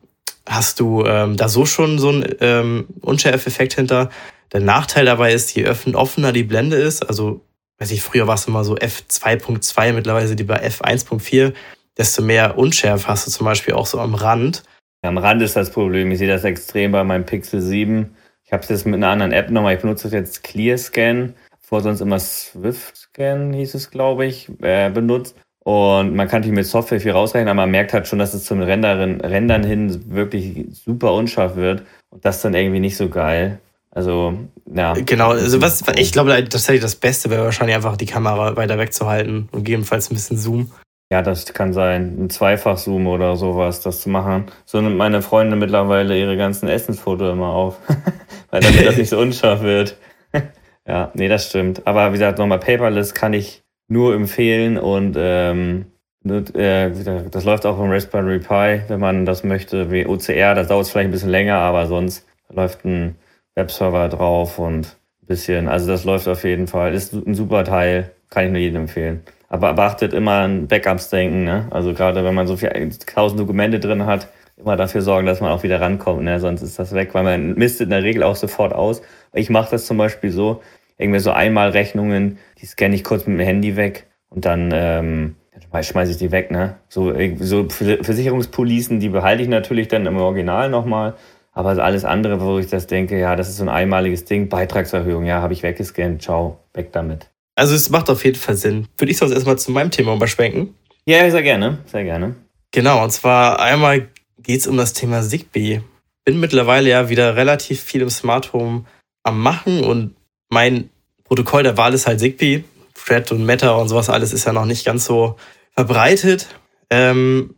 hast 0.48 0.79
du 0.79 1.05
ähm, 1.05 1.38
da 1.38 1.50
so 1.50 1.65
schon 1.65 2.00
so 2.00 2.10
einen 2.10 2.25
ähm, 2.41 2.88
Unschärfe-Effekt 3.01 3.74
hinter. 3.74 4.10
Der 4.53 4.62
Nachteil 4.62 5.05
dabei 5.05 5.34
ist, 5.34 5.53
je 5.55 5.67
offener 5.67 6.31
die 6.31 6.43
Blende 6.43 6.77
ist, 6.77 7.03
also 7.03 7.41
weiß 7.79 7.91
ich, 7.91 8.01
früher 8.01 8.27
war 8.27 8.36
es 8.36 8.48
immer 8.48 8.63
so 8.63 8.75
F2.2, 8.75 9.93
mittlerweile 9.93 10.36
die 10.36 10.43
bei 10.43 10.65
F1.4, 10.65 11.53
desto 11.98 12.22
mehr 12.22 12.57
Unschärfe 12.57 13.07
hast 13.07 13.27
du 13.27 13.31
zum 13.31 13.46
Beispiel 13.46 13.74
auch 13.74 13.86
so 13.86 14.00
am 14.00 14.15
Rand. 14.15 14.63
Am 15.03 15.17
Rand 15.17 15.41
ist 15.41 15.55
das 15.55 15.72
Problem. 15.72 16.12
Ich 16.12 16.17
sehe 16.17 16.27
das 16.27 16.43
extrem 16.43 16.91
bei 16.91 17.03
meinem 17.03 17.25
Pixel 17.25 17.62
7. 17.62 18.15
Ich 18.43 18.51
habe 18.51 18.63
es 18.63 18.69
jetzt 18.69 18.86
mit 18.86 18.96
einer 18.96 19.10
anderen 19.10 19.31
App 19.31 19.50
nochmal. 19.50 19.75
Ich 19.75 19.81
benutze 19.81 20.07
jetzt 20.10 20.43
ClearScan. 20.43 21.36
Vor 21.60 21.81
sonst 21.81 22.01
immer 22.01 22.19
SwiftScan 22.19 23.53
hieß 23.53 23.75
es, 23.75 23.91
glaube 23.91 24.25
ich, 24.25 24.50
äh, 24.62 24.89
benutzt. 24.89 25.36
Und 25.67 26.15
man 26.15 26.29
kann 26.29 26.39
natürlich 26.39 26.55
mit 26.55 26.65
Software 26.65 27.01
viel 27.01 27.12
rausrechnen, 27.12 27.50
aber 27.50 27.63
man 27.63 27.71
merkt 27.71 27.91
halt 27.91 28.07
schon, 28.07 28.19
dass 28.19 28.33
es 28.33 28.45
zum 28.45 28.62
Rendern, 28.62 29.19
Rendern 29.19 29.65
hin 29.65 30.01
wirklich 30.07 30.65
super 30.71 31.12
unscharf 31.12 31.57
wird. 31.57 31.83
Und 32.09 32.24
das 32.24 32.41
dann 32.41 32.53
irgendwie 32.53 32.79
nicht 32.79 32.95
so 32.95 33.09
geil. 33.09 33.59
Also, 33.91 34.38
ja. 34.74 34.93
Genau, 34.93 35.31
also 35.31 35.62
was, 35.62 35.83
ich 35.97 36.13
glaube, 36.13 36.31
tatsächlich 36.47 36.81
das 36.81 36.95
Beste 36.95 37.29
wäre 37.29 37.43
wahrscheinlich 37.43 37.75
einfach 37.75 37.97
die 37.97 38.05
Kamera 38.05 38.55
weiter 38.55 38.77
wegzuhalten 38.77 39.50
und 39.51 39.65
gegebenenfalls 39.65 40.09
ein 40.09 40.13
bisschen 40.13 40.38
Zoom. 40.38 40.71
Ja, 41.12 41.21
das 41.21 41.53
kann 41.53 41.74
sein. 41.74 42.15
Ein 42.17 42.29
Zweifach-Zoom 42.29 43.05
oder 43.05 43.36
sowas, 43.36 43.81
das 43.81 44.00
zu 44.00 44.09
machen. 44.09 44.45
So 44.63 44.79
nimmt 44.79 44.95
meine 44.95 45.21
Freundin 45.21 45.59
mittlerweile 45.59 46.17
ihre 46.17 46.38
ganzen 46.38 46.69
Essensfotos 46.69 47.33
immer 47.33 47.50
auf. 47.50 47.75
Weil 48.51 48.62
damit 48.62 48.88
das 48.88 48.95
nicht 48.95 49.09
so 49.09 49.19
unscharf 49.19 49.63
wird. 49.63 49.97
ja, 50.88 51.12
nee, 51.13 51.27
das 51.27 51.50
stimmt. 51.50 51.86
Aber 51.86 52.07
wie 52.07 52.13
gesagt, 52.13 52.39
nochmal 52.39 52.62
Paperless 52.62 53.13
kann 53.13 53.33
ich 53.33 53.63
nur 53.88 54.13
empfehlen 54.13 54.77
und 54.77 55.15
ähm, 55.17 55.86
äh, 56.25 56.91
das 57.32 57.46
läuft 57.46 57.65
auch 57.65 57.79
im 57.79 57.89
Raspberry 57.89 58.39
Pi, 58.39 58.82
wenn 58.88 59.00
man 59.00 59.25
das 59.25 59.44
möchte, 59.44 59.91
wie 59.91 60.06
OCR. 60.06 60.56
Das 60.56 60.67
dauert 60.67 60.88
vielleicht 60.88 61.10
ein 61.10 61.12
bisschen 61.12 61.29
länger, 61.29 61.56
aber 61.56 61.88
sonst 61.88 62.25
läuft 62.50 62.86
ein 62.86 63.15
Webserver 63.56 64.10
drauf 64.10 64.60
und 64.60 64.98
ein 65.22 65.27
bisschen. 65.27 65.67
Also 65.67 65.88
das 65.88 66.03
läuft 66.03 66.27
auf 66.27 66.44
jeden 66.44 66.67
Fall. 66.67 66.94
Ist 66.94 67.13
ein 67.13 67.36
super 67.36 67.63
Teil. 67.63 68.12
Kann 68.29 68.46
ich 68.46 68.51
nur 68.51 68.60
jedem 68.60 68.82
empfehlen. 68.84 69.24
Aber 69.48 69.74
beachtet 69.74 70.13
immer 70.13 70.39
an 70.39 70.67
Backups 70.67 71.10
denken, 71.10 71.46
ne? 71.46 71.67
Also 71.72 71.94
gerade 71.94 72.24
wenn 72.25 72.36
man 72.36 72.48
so 72.48 72.58
viel 72.58 72.70
tausend 73.06 73.39
Dokumente 73.39 73.79
drin 73.79 74.06
hat, 74.06 74.27
immer 74.58 74.75
dafür 74.75 75.01
sorgen, 75.01 75.25
dass 75.25 75.39
man 75.39 75.51
auch 75.51 75.63
wieder 75.63 75.79
rankommt, 75.79 76.24
ne? 76.24 76.39
Sonst 76.41 76.62
ist 76.62 76.77
das 76.77 76.94
weg, 76.94 77.13
weil 77.13 77.24
man 77.24 77.53
mistet 77.56 77.86
in 77.86 77.91
der 77.91 78.03
Regel 78.03 78.24
auch 78.24 78.36
sofort 78.36 78.74
aus. 78.74 79.01
Ich 79.34 79.50
mache 79.50 79.72
das 79.72 79.86
zum 79.86 79.98
Beispiel 79.98 80.32
so, 80.32 80.62
irgendwie 80.98 81.20
so 81.20 81.32
einmal 81.32 81.70
Rechnungen, 81.70 82.39
die 82.60 82.66
scanne 82.66 82.96
ich 82.96 83.04
kurz 83.04 83.27
mit 83.27 83.39
dem 83.39 83.46
Handy 83.46 83.75
weg 83.75 84.08
und 84.30 84.46
dann 84.46 84.72
ähm, 84.74 85.36
schmeiße 85.82 86.12
ich 86.12 86.18
die 86.18 86.32
weg, 86.32 86.51
ne? 86.51 86.77
So, 86.89 87.13
so 87.39 87.68
Versicherungspolicen, 87.70 89.00
die 89.00 89.10
behalte 89.10 89.44
ich 89.44 89.50
natürlich 89.50 89.88
dann 89.88 90.06
im 90.06 90.18
Original 90.18 90.70
nochmal. 90.70 91.16
Aber 91.54 91.70
alles 91.84 92.06
andere, 92.06 92.39
wo 92.39 92.60
ich 92.60 92.68
das 92.68 92.86
denke, 92.86 93.20
ja, 93.20 93.36
das 93.36 93.50
ist 93.50 93.58
so 93.58 93.63
ein 93.63 93.70
einmaliges 93.70 94.25
Ding, 94.25 94.48
Beitragserhöhung, 94.48 95.25
ja, 95.25 95.42
habe 95.42 95.54
ich 95.54 95.63
weggescannt, 95.63 96.22
ciao, 96.22 96.60
weg 96.74 96.92
damit. 96.92 97.32
Also 97.56 97.74
es 97.74 97.89
macht 97.89 98.12
auf 98.12 98.24
jeden 98.24 98.38
Fall 98.38 98.56
Sinn. 98.56 98.88
Würde 98.98 99.12
ich 99.12 99.18
sonst 99.18 99.32
erstmal 99.32 99.58
zu 99.58 99.72
meinem 99.72 99.89
Thema 99.89 100.13
überschwenken? 100.13 100.75
Ja, 101.06 101.30
sehr 101.32 101.42
gerne, 101.42 101.80
sehr 101.86 102.04
gerne. 102.04 102.36
Genau, 102.72 103.04
und 103.04 103.10
zwar 103.12 103.60
einmal 103.60 104.08
geht 104.38 104.60
es 104.60 104.68
um 104.68 104.77
das 104.77 104.94
Thema 104.94 105.24
Zigbee. 105.24 105.82
Bin 106.25 106.39
mittlerweile 106.39 106.89
ja 106.89 107.10
wieder 107.10 107.36
relativ 107.36 107.82
viel 107.82 108.01
im 108.01 108.10
Smart 108.10 108.54
Home 108.54 108.86
am 109.24 109.42
Machen 109.42 109.84
und 109.84 110.16
mein 110.50 110.89
Protokoll 111.24 111.63
der 111.63 111.77
Wahl 111.77 111.94
ist 111.94 112.08
halt 112.08 112.20
Zigbee. 112.20 112.63
Thread 112.94 113.32
und 113.32 113.46
Meta 113.46 113.72
und 113.75 113.89
sowas 113.89 114.10
alles 114.10 114.34
ist 114.34 114.46
ja 114.46 114.54
noch 114.54 114.66
nicht 114.66 114.86
ganz 114.86 115.06
so 115.06 115.36
verbreitet. 115.72 116.48
Ähm, 116.89 117.56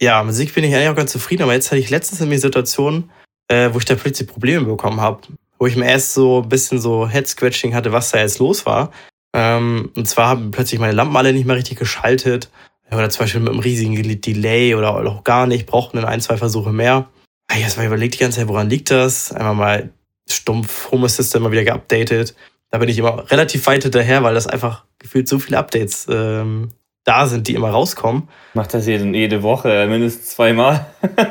ja, 0.00 0.22
mit 0.22 0.34
Zigbee 0.34 0.60
bin 0.60 0.64
ich 0.64 0.74
eigentlich 0.74 0.88
auch 0.88 0.96
ganz 0.96 1.12
zufrieden, 1.12 1.42
aber 1.42 1.54
jetzt 1.54 1.70
hatte 1.70 1.80
ich 1.80 1.90
letztens 1.90 2.20
in 2.20 2.28
mir 2.28 2.38
Situation, 2.38 3.10
äh, 3.48 3.70
wo 3.72 3.78
ich 3.78 3.84
da 3.84 3.94
plötzlich 3.94 4.28
Probleme 4.28 4.64
bekommen 4.64 5.00
habe, 5.00 5.20
wo 5.58 5.66
ich 5.66 5.76
mir 5.76 5.86
erst 5.86 6.14
so 6.14 6.42
ein 6.42 6.48
bisschen 6.48 6.80
so 6.80 7.08
Head-Scratching 7.08 7.74
hatte, 7.74 7.92
was 7.92 8.10
da 8.10 8.18
jetzt 8.18 8.38
los 8.38 8.66
war. 8.66 8.92
Ähm, 9.34 9.90
und 9.96 10.06
zwar 10.06 10.28
haben 10.28 10.50
plötzlich 10.50 10.80
meine 10.80 10.92
Lampen 10.92 11.16
alle 11.16 11.32
nicht 11.32 11.46
mehr 11.46 11.56
richtig 11.56 11.78
geschaltet. 11.78 12.50
Oder 12.90 13.08
zum 13.08 13.24
Beispiel 13.24 13.40
mit 13.40 13.50
einem 13.50 13.60
riesigen 13.60 14.20
Delay 14.20 14.74
oder 14.74 14.94
auch 14.94 15.24
gar 15.24 15.46
nicht, 15.46 15.66
brauchten 15.66 15.96
dann 15.96 16.06
ein, 16.06 16.20
zwei 16.20 16.36
Versuche 16.36 16.72
mehr. 16.72 17.08
Ich 17.50 17.64
habe 17.64 17.76
mal 17.76 17.86
überlegt 17.86 18.14
die 18.14 18.18
ganze 18.18 18.40
Zeit, 18.40 18.48
woran 18.48 18.68
liegt 18.68 18.90
das? 18.90 19.32
Einmal 19.32 19.54
mal 19.54 19.90
stumpf 20.28 20.90
Home 20.90 21.06
Assistant 21.06 21.42
mal 21.44 21.52
wieder 21.52 21.64
geupdatet. 21.64 22.34
Da 22.70 22.78
bin 22.78 22.88
ich 22.88 22.98
immer 22.98 23.30
relativ 23.30 23.66
weit 23.66 23.82
hinterher, 23.82 24.22
weil 24.22 24.34
das 24.34 24.46
einfach 24.46 24.84
gefühlt 24.98 25.28
so 25.28 25.38
viele 25.38 25.58
Updates 25.58 26.06
ähm, 26.10 26.70
da 27.04 27.26
sind, 27.26 27.48
die 27.48 27.54
immer 27.54 27.70
rauskommen. 27.70 28.28
Macht 28.54 28.74
das 28.74 28.86
jede, 28.86 29.04
jede 29.04 29.42
Woche, 29.42 29.86
mindestens 29.88 30.30
zweimal. 30.30 30.86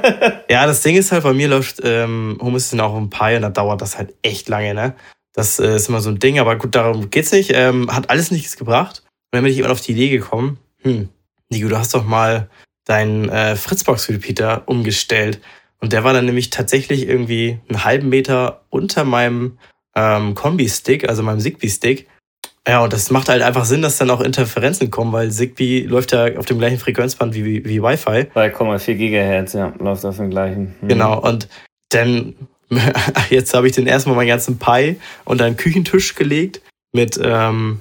ja, 0.49 0.65
das 0.65 0.81
Ding 0.81 0.95
ist 0.95 1.11
halt, 1.11 1.23
bei 1.23 1.33
mir 1.33 1.47
läuft 1.47 1.81
ähm, 1.83 2.37
Home 2.41 2.57
Assistant 2.57 2.81
auch 2.81 2.95
ein 2.95 3.09
paar 3.09 3.33
und 3.35 3.41
da 3.41 3.49
dauert 3.49 3.81
das 3.81 3.97
halt 3.97 4.13
echt 4.21 4.49
lange, 4.49 4.73
ne? 4.73 4.95
Das 5.33 5.59
äh, 5.59 5.75
ist 5.77 5.87
immer 5.87 6.01
so 6.01 6.09
ein 6.09 6.19
Ding, 6.19 6.39
aber 6.39 6.57
gut, 6.57 6.75
darum 6.75 7.09
geht's 7.09 7.31
nicht. 7.31 7.51
Ähm, 7.53 7.93
hat 7.93 8.09
alles 8.09 8.31
nichts 8.31 8.57
gebracht. 8.57 9.03
Und 9.05 9.37
dann 9.37 9.43
bin 9.43 9.53
ich 9.53 9.59
immer 9.59 9.71
auf 9.71 9.79
die 9.79 9.93
Idee 9.93 10.09
gekommen, 10.09 10.59
hm, 10.81 11.07
Nico, 11.49 11.69
du 11.69 11.77
hast 11.77 11.93
doch 11.93 12.05
mal 12.05 12.49
deinen 12.85 13.29
äh, 13.29 13.55
Fritzbox-Repeater 13.55 14.63
umgestellt. 14.65 15.39
Und 15.81 15.93
der 15.93 16.03
war 16.03 16.13
dann 16.13 16.25
nämlich 16.25 16.51
tatsächlich 16.51 17.07
irgendwie 17.07 17.59
einen 17.67 17.83
halben 17.83 18.09
Meter 18.09 18.61
unter 18.69 19.03
meinem 19.03 19.57
ähm, 19.95 20.35
Kombi-Stick, 20.35 21.09
also 21.09 21.23
meinem 21.23 21.39
Zigbee-Stick. 21.39 22.07
Ja, 22.67 22.83
und 22.83 22.93
das 22.93 23.09
macht 23.09 23.27
halt 23.27 23.41
einfach 23.41 23.65
Sinn, 23.65 23.81
dass 23.81 23.97
dann 23.97 24.11
auch 24.11 24.21
Interferenzen 24.21 24.91
kommen, 24.91 25.11
weil 25.11 25.31
Zigbee 25.31 25.81
läuft 25.81 26.11
ja 26.11 26.37
auf 26.37 26.45
dem 26.45 26.59
gleichen 26.59 26.77
Frequenzband 26.77 27.33
wie, 27.33 27.43
wie, 27.43 27.65
wie 27.65 27.81
Wi-Fi. 27.81 28.27
2,4 28.35 28.93
Gigahertz, 28.93 29.53
ja, 29.53 29.73
läuft 29.79 30.05
auf 30.05 30.17
dem 30.17 30.29
gleichen. 30.29 30.75
Mhm. 30.81 30.87
Genau, 30.87 31.19
und 31.19 31.47
dann, 31.89 32.35
jetzt 33.31 33.55
habe 33.55 33.65
ich 33.65 33.73
den 33.73 33.87
erstmal 33.87 34.15
meinen 34.15 34.27
ganzen 34.27 34.59
Pi 34.59 34.97
unter 35.25 35.45
einen 35.45 35.57
Küchentisch 35.57 36.13
gelegt 36.13 36.61
mit 36.93 37.19
ähm, 37.21 37.79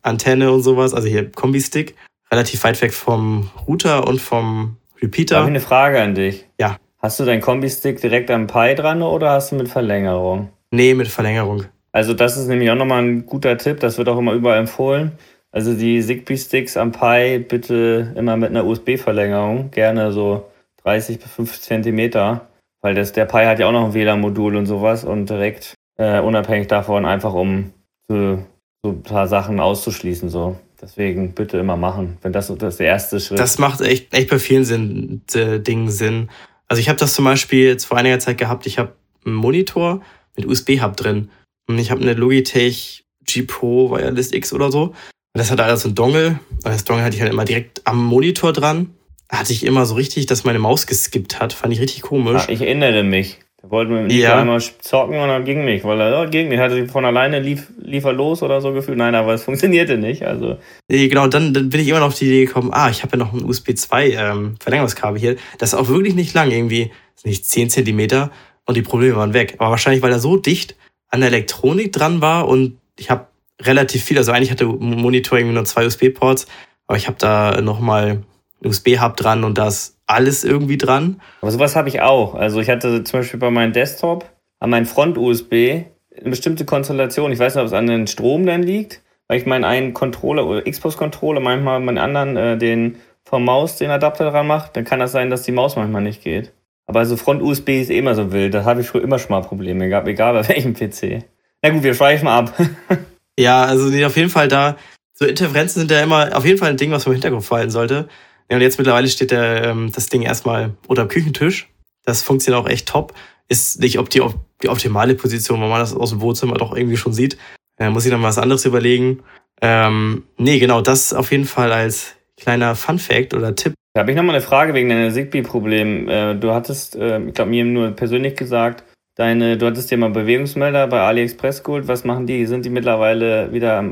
Antenne 0.00 0.50
und 0.50 0.62
sowas, 0.62 0.94
also 0.94 1.08
hier 1.08 1.30
Kombi-Stick, 1.30 1.94
relativ 2.30 2.64
weit 2.64 2.80
weg 2.80 2.94
vom 2.94 3.50
Router 3.68 4.06
und 4.06 4.18
vom 4.18 4.78
Repeater. 5.02 5.36
Habe 5.36 5.46
ich 5.46 5.50
eine 5.50 5.60
Frage 5.60 6.00
an 6.00 6.14
dich. 6.14 6.46
Ja. 6.58 6.78
Hast 7.04 7.18
du 7.18 7.24
deinen 7.24 7.40
Kombi-Stick 7.40 8.00
direkt 8.00 8.30
am 8.30 8.46
Pi 8.46 8.76
dran 8.76 9.02
oder 9.02 9.30
hast 9.30 9.50
du 9.50 9.56
mit 9.56 9.68
Verlängerung? 9.68 10.50
Nee, 10.70 10.94
mit 10.94 11.08
Verlängerung. 11.08 11.64
Also 11.90 12.14
das 12.14 12.36
ist 12.36 12.46
nämlich 12.46 12.70
auch 12.70 12.76
nochmal 12.76 13.02
ein 13.02 13.26
guter 13.26 13.58
Tipp, 13.58 13.80
das 13.80 13.98
wird 13.98 14.08
auch 14.08 14.18
immer 14.18 14.34
überall 14.34 14.60
empfohlen. 14.60 15.10
Also 15.50 15.74
die 15.74 16.00
Zigbee-Sticks 16.00 16.76
am 16.76 16.92
Pi 16.92 17.40
bitte 17.40 18.12
immer 18.14 18.36
mit 18.36 18.50
einer 18.50 18.64
USB-Verlängerung, 18.64 19.72
gerne 19.72 20.12
so 20.12 20.46
30 20.84 21.18
bis 21.18 21.32
50 21.32 21.62
Zentimeter, 21.62 22.46
weil 22.82 22.94
das, 22.94 23.12
der 23.12 23.24
Pi 23.24 23.44
hat 23.46 23.58
ja 23.58 23.66
auch 23.66 23.72
noch 23.72 23.86
ein 23.86 23.94
WLAN-Modul 23.94 24.54
und 24.54 24.66
sowas 24.66 25.02
und 25.02 25.28
direkt 25.28 25.74
äh, 25.98 26.20
unabhängig 26.20 26.68
davon 26.68 27.04
einfach 27.04 27.34
um 27.34 27.72
so, 28.08 28.38
so 28.84 28.90
ein 28.90 29.02
paar 29.02 29.26
Sachen 29.26 29.58
auszuschließen 29.58 30.28
so. 30.28 30.56
Deswegen 30.80 31.32
bitte 31.32 31.58
immer 31.58 31.76
machen, 31.76 32.18
wenn 32.22 32.32
das, 32.32 32.52
das 32.56 32.76
der 32.76 32.86
erste 32.86 33.18
Schritt. 33.18 33.40
Das 33.40 33.58
macht 33.58 33.80
echt, 33.80 34.14
echt 34.14 34.30
bei 34.30 34.38
vielen 34.38 34.64
Sinn, 34.64 35.22
äh, 35.34 35.58
Dingen 35.58 35.90
Sinn. 35.90 36.28
Also 36.72 36.80
ich 36.80 36.88
habe 36.88 36.98
das 36.98 37.12
zum 37.12 37.26
Beispiel 37.26 37.66
jetzt 37.66 37.84
vor 37.84 37.98
einiger 37.98 38.18
Zeit 38.18 38.38
gehabt, 38.38 38.64
ich 38.64 38.78
habe 38.78 38.94
einen 39.26 39.34
Monitor 39.34 40.00
mit 40.34 40.46
USB-Hub 40.46 40.96
drin. 40.96 41.28
Und 41.68 41.78
ich 41.78 41.90
habe 41.90 42.00
eine 42.00 42.14
Logitech 42.14 43.04
G 43.26 43.42
Pro 43.42 43.90
Wireless 43.90 44.32
X 44.32 44.54
oder 44.54 44.72
so. 44.72 44.84
Und 44.84 44.94
das 45.34 45.50
hat 45.50 45.60
alles 45.60 45.82
so 45.82 45.90
ein 45.90 45.94
Dongle. 45.94 46.40
Das 46.62 46.84
Dongle 46.84 47.04
hatte 47.04 47.14
ich 47.14 47.20
halt 47.20 47.30
immer 47.30 47.44
direkt 47.44 47.86
am 47.86 48.02
Monitor 48.02 48.54
dran. 48.54 48.94
Hatte 49.28 49.52
ich 49.52 49.66
immer 49.66 49.84
so 49.84 49.96
richtig, 49.96 50.24
dass 50.24 50.44
meine 50.44 50.60
Maus 50.60 50.86
geskippt 50.86 51.40
hat. 51.40 51.52
Fand 51.52 51.74
ich 51.74 51.80
richtig 51.80 52.00
komisch. 52.00 52.44
Ja, 52.46 52.48
ich 52.48 52.62
erinnere 52.62 53.02
mich. 53.02 53.38
Da 53.62 53.70
wollten 53.70 53.94
wir 53.94 54.02
mit 54.02 54.12
ja. 54.12 54.40
einmal 54.40 54.60
zocken 54.60 55.20
und 55.20 55.28
dann 55.28 55.44
ging 55.44 55.64
nicht, 55.64 55.84
weil 55.84 56.00
er 56.00 56.22
oh, 56.22 56.28
ging 56.28 56.48
nicht. 56.48 56.58
Hatte 56.58 56.88
von 56.88 57.04
alleine 57.04 57.38
lief, 57.38 57.68
lief 57.80 58.04
er 58.04 58.12
los 58.12 58.42
oder 58.42 58.60
so 58.60 58.72
gefühlt. 58.72 58.98
Nein, 58.98 59.14
aber 59.14 59.34
es 59.34 59.44
funktionierte 59.44 59.96
nicht. 59.96 60.24
Also. 60.24 60.56
Nee, 60.88 61.06
genau, 61.06 61.28
dann, 61.28 61.54
dann 61.54 61.70
bin 61.70 61.80
ich 61.80 61.88
immer 61.88 62.00
noch 62.00 62.08
auf 62.08 62.18
die 62.18 62.26
Idee 62.26 62.46
gekommen, 62.46 62.70
ah, 62.72 62.90
ich 62.90 63.04
habe 63.04 63.16
ja 63.16 63.24
noch 63.24 63.32
ein 63.32 63.44
USB 63.44 63.74
2 63.74 64.10
ähm, 64.10 64.56
Verlängerungskabel 64.60 65.20
hier. 65.20 65.36
Das 65.58 65.72
ist 65.72 65.78
auch 65.78 65.88
wirklich 65.88 66.16
nicht 66.16 66.34
lang, 66.34 66.50
irgendwie, 66.50 66.90
nicht 67.22 67.46
10 67.46 67.70
Zentimeter 67.70 68.32
und 68.66 68.76
die 68.76 68.82
Probleme 68.82 69.14
waren 69.14 69.32
weg. 69.32 69.54
Aber 69.58 69.70
wahrscheinlich, 69.70 70.02
weil 70.02 70.10
er 70.10 70.18
so 70.18 70.36
dicht 70.36 70.74
an 71.08 71.20
der 71.20 71.28
Elektronik 71.28 71.92
dran 71.92 72.20
war 72.20 72.48
und 72.48 72.78
ich 72.98 73.10
habe 73.10 73.28
relativ 73.60 74.02
viel, 74.02 74.18
also 74.18 74.32
eigentlich 74.32 74.50
hatte 74.50 74.66
Monitoring 74.66 75.52
nur 75.52 75.64
zwei 75.66 75.86
USB-Ports, 75.86 76.48
aber 76.88 76.96
ich 76.96 77.06
habe 77.06 77.16
da 77.20 77.60
nochmal 77.60 78.22
USB-Hub 78.64 79.16
dran 79.16 79.44
und 79.44 79.56
da 79.56 79.68
ist 79.68 79.98
alles 80.12 80.44
irgendwie 80.44 80.78
dran. 80.78 81.20
Aber 81.40 81.50
sowas 81.50 81.76
habe 81.76 81.88
ich 81.88 82.00
auch. 82.00 82.34
Also 82.34 82.60
ich 82.60 82.70
hatte 82.70 83.04
zum 83.04 83.20
Beispiel 83.20 83.40
bei 83.40 83.50
meinem 83.50 83.72
Desktop 83.72 84.26
an 84.60 84.70
meinem 84.70 84.86
Front-USB 84.86 85.52
eine 85.52 86.30
bestimmte 86.30 86.64
Konstellation. 86.64 87.32
Ich 87.32 87.38
weiß 87.38 87.54
nicht, 87.54 87.62
ob 87.62 87.66
es 87.66 87.72
an 87.72 87.86
den 87.86 88.06
Strom 88.06 88.46
dann 88.46 88.62
liegt, 88.62 89.02
weil 89.28 89.38
ich 89.38 89.46
meinen 89.46 89.64
einen 89.64 89.94
Controller 89.94 90.46
oder 90.46 90.62
Xbox-Controller 90.62 91.40
manchmal 91.40 91.80
meinen 91.80 91.98
anderen 91.98 92.36
äh, 92.36 92.58
den 92.58 92.96
vom 93.24 93.44
Maus 93.44 93.76
den 93.76 93.90
Adapter 93.90 94.30
dran 94.30 94.46
mache, 94.46 94.70
dann 94.72 94.84
kann 94.84 94.98
das 94.98 95.12
sein, 95.12 95.30
dass 95.30 95.42
die 95.42 95.52
Maus 95.52 95.76
manchmal 95.76 96.02
nicht 96.02 96.22
geht. 96.22 96.52
Aber 96.86 97.06
so 97.06 97.16
Front-USB 97.16 97.80
ist 97.80 97.90
eh 97.90 97.98
immer 97.98 98.14
so 98.14 98.32
wild. 98.32 98.52
Da 98.52 98.64
habe 98.64 98.80
ich 98.80 98.88
früher 98.88 99.02
immer 99.02 99.18
schon 99.18 99.30
mal 99.30 99.40
Probleme 99.40 99.88
gehabt, 99.88 100.08
egal 100.08 100.34
bei 100.34 100.48
welchem 100.48 100.74
PC. 100.74 101.24
Na 101.62 101.70
gut, 101.70 101.82
wir 101.82 101.94
schweifen 101.94 102.28
ab. 102.28 102.52
ja, 103.38 103.64
also 103.64 103.86
auf 104.04 104.16
jeden 104.16 104.30
Fall 104.30 104.48
da, 104.48 104.76
so 105.14 105.24
Interferenzen 105.24 105.80
sind 105.80 105.90
ja 105.90 106.02
immer 106.02 106.36
auf 106.36 106.44
jeden 106.44 106.58
Fall 106.58 106.70
ein 106.70 106.76
Ding, 106.76 106.90
was 106.90 107.06
man 107.06 107.12
im 107.12 107.16
Hintergrund 107.16 107.44
verhalten 107.44 107.70
sollte. 107.70 108.08
Ja, 108.52 108.56
und 108.56 108.62
jetzt 108.62 108.76
mittlerweile 108.76 109.08
steht 109.08 109.30
der, 109.30 109.64
ähm, 109.64 109.90
das 109.94 110.10
Ding 110.10 110.20
erstmal 110.20 110.74
unter 110.86 111.06
dem 111.06 111.08
Küchentisch. 111.08 111.70
Das 112.04 112.22
funktioniert 112.22 112.62
auch 112.62 112.68
echt 112.68 112.86
top. 112.86 113.14
Ist 113.48 113.80
nicht 113.80 113.98
ob 113.98 114.10
die, 114.10 114.20
die 114.62 114.68
optimale 114.68 115.14
Position, 115.14 115.62
wenn 115.62 115.70
man 115.70 115.80
das 115.80 115.96
aus 115.96 116.10
dem 116.10 116.20
Wohnzimmer 116.20 116.56
doch 116.58 116.76
irgendwie 116.76 116.98
schon 116.98 117.14
sieht. 117.14 117.38
Äh, 117.78 117.88
muss 117.88 118.04
ich 118.04 118.10
dann 118.10 118.20
mal 118.20 118.28
was 118.28 118.36
anderes 118.36 118.66
überlegen. 118.66 119.22
Ähm, 119.62 120.24
nee, 120.36 120.58
genau, 120.58 120.82
das 120.82 121.14
auf 121.14 121.32
jeden 121.32 121.46
Fall 121.46 121.72
als 121.72 122.14
kleiner 122.36 122.74
Fun 122.74 122.98
Fact 122.98 123.32
oder 123.32 123.54
Tipp. 123.54 123.72
Da 123.94 124.02
habe 124.02 124.10
ich 124.10 124.16
nochmal 124.18 124.34
eine 124.34 124.44
Frage 124.44 124.74
wegen 124.74 124.90
deiner 124.90 125.10
Zigbee-Problem. 125.10 126.10
Äh, 126.10 126.34
du 126.34 126.52
hattest, 126.52 126.94
äh, 126.94 127.24
ich 127.24 127.32
glaube, 127.32 127.52
mir 127.52 127.64
nur 127.64 127.92
persönlich 127.92 128.36
gesagt, 128.36 128.84
deine, 129.14 129.56
du 129.56 129.64
hattest 129.64 129.90
dir 129.90 129.96
mal 129.96 130.10
Bewegungsmelder 130.10 130.88
bei 130.88 131.00
AliExpress 131.00 131.62
geholt. 131.62 131.88
Was 131.88 132.04
machen 132.04 132.26
die? 132.26 132.44
Sind 132.44 132.66
die 132.66 132.70
mittlerweile 132.70 133.50
wieder, 133.50 133.82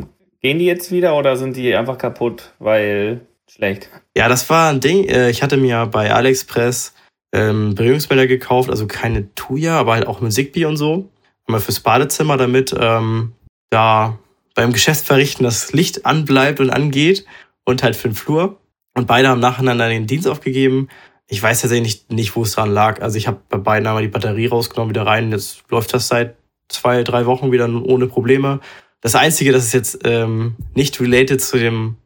gehen 0.43 0.59
die 0.59 0.67
jetzt 0.67 0.93
wieder 0.93 1.17
oder 1.17 1.39
sind 1.39 1.57
die 1.57 1.75
einfach 1.75 1.97
kaputt, 1.97 2.53
weil 2.59 3.23
schlecht? 3.51 3.89
Ja, 4.17 4.29
das 4.29 4.49
war 4.51 4.71
ein 4.71 4.81
Ding. 4.81 5.05
Äh, 5.05 5.31
ich 5.31 5.43
hatte 5.43 5.57
mir 5.57 5.87
bei 5.87 6.13
AliExpress 6.13 6.95
ähm, 7.33 7.75
Bewegungsmelder 7.75 8.27
gekauft, 8.27 8.71
also 8.71 8.87
keine 8.87 9.33
Tuya, 9.35 9.79
aber 9.79 9.95
halt 9.95 10.07
auch 10.07 10.21
mit 10.21 10.33
Zigbee 10.33 10.65
und 10.65 10.77
so. 10.77 11.09
Einmal 11.47 11.61
fürs 11.61 11.81
Badezimmer, 11.81 12.37
damit 12.37 12.75
ähm, 12.79 13.33
da 13.71 14.19
beim 14.55 14.73
Geschäftsverrichten 14.73 15.45
das 15.45 15.73
Licht 15.73 16.07
anbleibt 16.07 16.61
und 16.61 16.71
angeht 16.71 17.25
und 17.65 17.83
halt 17.83 17.97
für 17.97 18.09
den 18.09 18.15
Flur. 18.15 18.59
Und 18.95 19.07
beide 19.07 19.29
haben 19.29 19.41
nacheinander 19.41 19.89
den 19.89 20.07
Dienst 20.07 20.27
aufgegeben. 20.27 20.89
Ich 21.29 21.43
weiß 21.43 21.61
tatsächlich 21.61 22.09
nicht, 22.09 22.13
nicht 22.13 22.37
wo 22.37 22.43
es 22.43 22.53
dran 22.53 22.71
lag. 22.71 23.01
Also 23.01 23.17
ich 23.17 23.29
habe 23.29 23.41
bei 23.49 23.59
beiden 23.59 23.87
einmal 23.87 24.03
die 24.03 24.09
Batterie 24.09 24.49
rausgenommen, 24.49 24.91
wieder 24.91 25.07
rein. 25.07 25.31
Jetzt 25.31 25.63
läuft 25.71 25.95
das 25.95 26.09
seit 26.09 26.35
zwei, 26.69 27.05
drei 27.05 27.27
Wochen 27.27 27.53
wieder 27.53 27.69
ohne 27.69 28.09
Probleme. 28.09 28.61
Das 29.01 29.15
Einzige, 29.15 29.53
das 29.53 29.65
ist 29.65 29.73
jetzt 29.73 30.01
ähm, 30.05 30.57
nicht 30.75 31.01
related 31.01 31.41
zu 31.41 31.59
dem 31.59 31.97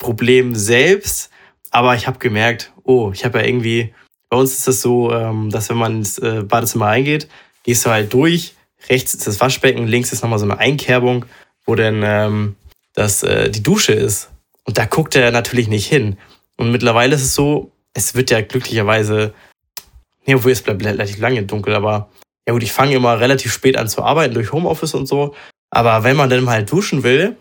Problem 0.00 0.56
selbst, 0.56 1.30
aber 1.70 1.94
ich 1.94 2.08
habe 2.08 2.18
gemerkt, 2.18 2.72
oh, 2.82 3.12
ich 3.14 3.24
habe 3.24 3.38
ja 3.38 3.46
irgendwie, 3.46 3.94
bei 4.28 4.36
uns 4.36 4.52
ist 4.52 4.66
das 4.66 4.80
so, 4.82 5.12
ähm, 5.12 5.50
dass 5.50 5.68
wenn 5.68 5.76
man 5.76 5.98
ins 5.98 6.18
äh, 6.18 6.42
Badezimmer 6.42 6.86
reingeht, 6.86 7.28
gehst 7.62 7.86
du 7.86 7.90
halt 7.90 8.12
durch, 8.12 8.54
rechts 8.88 9.14
ist 9.14 9.26
das 9.26 9.40
Waschbecken, 9.40 9.86
links 9.86 10.12
ist 10.12 10.22
nochmal 10.22 10.38
so 10.38 10.46
eine 10.46 10.58
Einkerbung, 10.58 11.26
wo 11.66 11.74
dann 11.74 12.02
ähm, 12.02 12.56
das, 12.94 13.22
äh, 13.22 13.50
die 13.50 13.62
Dusche 13.62 13.92
ist. 13.92 14.30
Und 14.64 14.78
da 14.78 14.86
guckt 14.86 15.14
er 15.14 15.30
natürlich 15.30 15.68
nicht 15.68 15.86
hin. 15.86 16.16
Und 16.56 16.72
mittlerweile 16.72 17.14
ist 17.14 17.22
es 17.22 17.34
so, 17.34 17.70
es 17.92 18.14
wird 18.14 18.30
ja 18.30 18.40
glücklicherweise, 18.40 19.34
nee, 20.26 20.34
obwohl 20.34 20.52
es 20.52 20.62
bleibt 20.62 20.84
relativ 20.84 21.18
lange 21.18 21.42
dunkel, 21.42 21.74
aber 21.74 22.10
ja 22.46 22.54
gut, 22.54 22.62
ich 22.62 22.72
fange 22.72 22.94
immer 22.94 23.20
relativ 23.20 23.52
spät 23.52 23.76
an 23.76 23.88
zu 23.88 24.02
arbeiten 24.02 24.34
durch 24.34 24.52
Homeoffice 24.52 24.94
und 24.94 25.06
so. 25.06 25.34
Aber 25.70 26.02
wenn 26.02 26.16
man 26.16 26.28
dann 26.28 26.44
mal 26.44 26.64
duschen 26.64 27.04
will, 27.04 27.36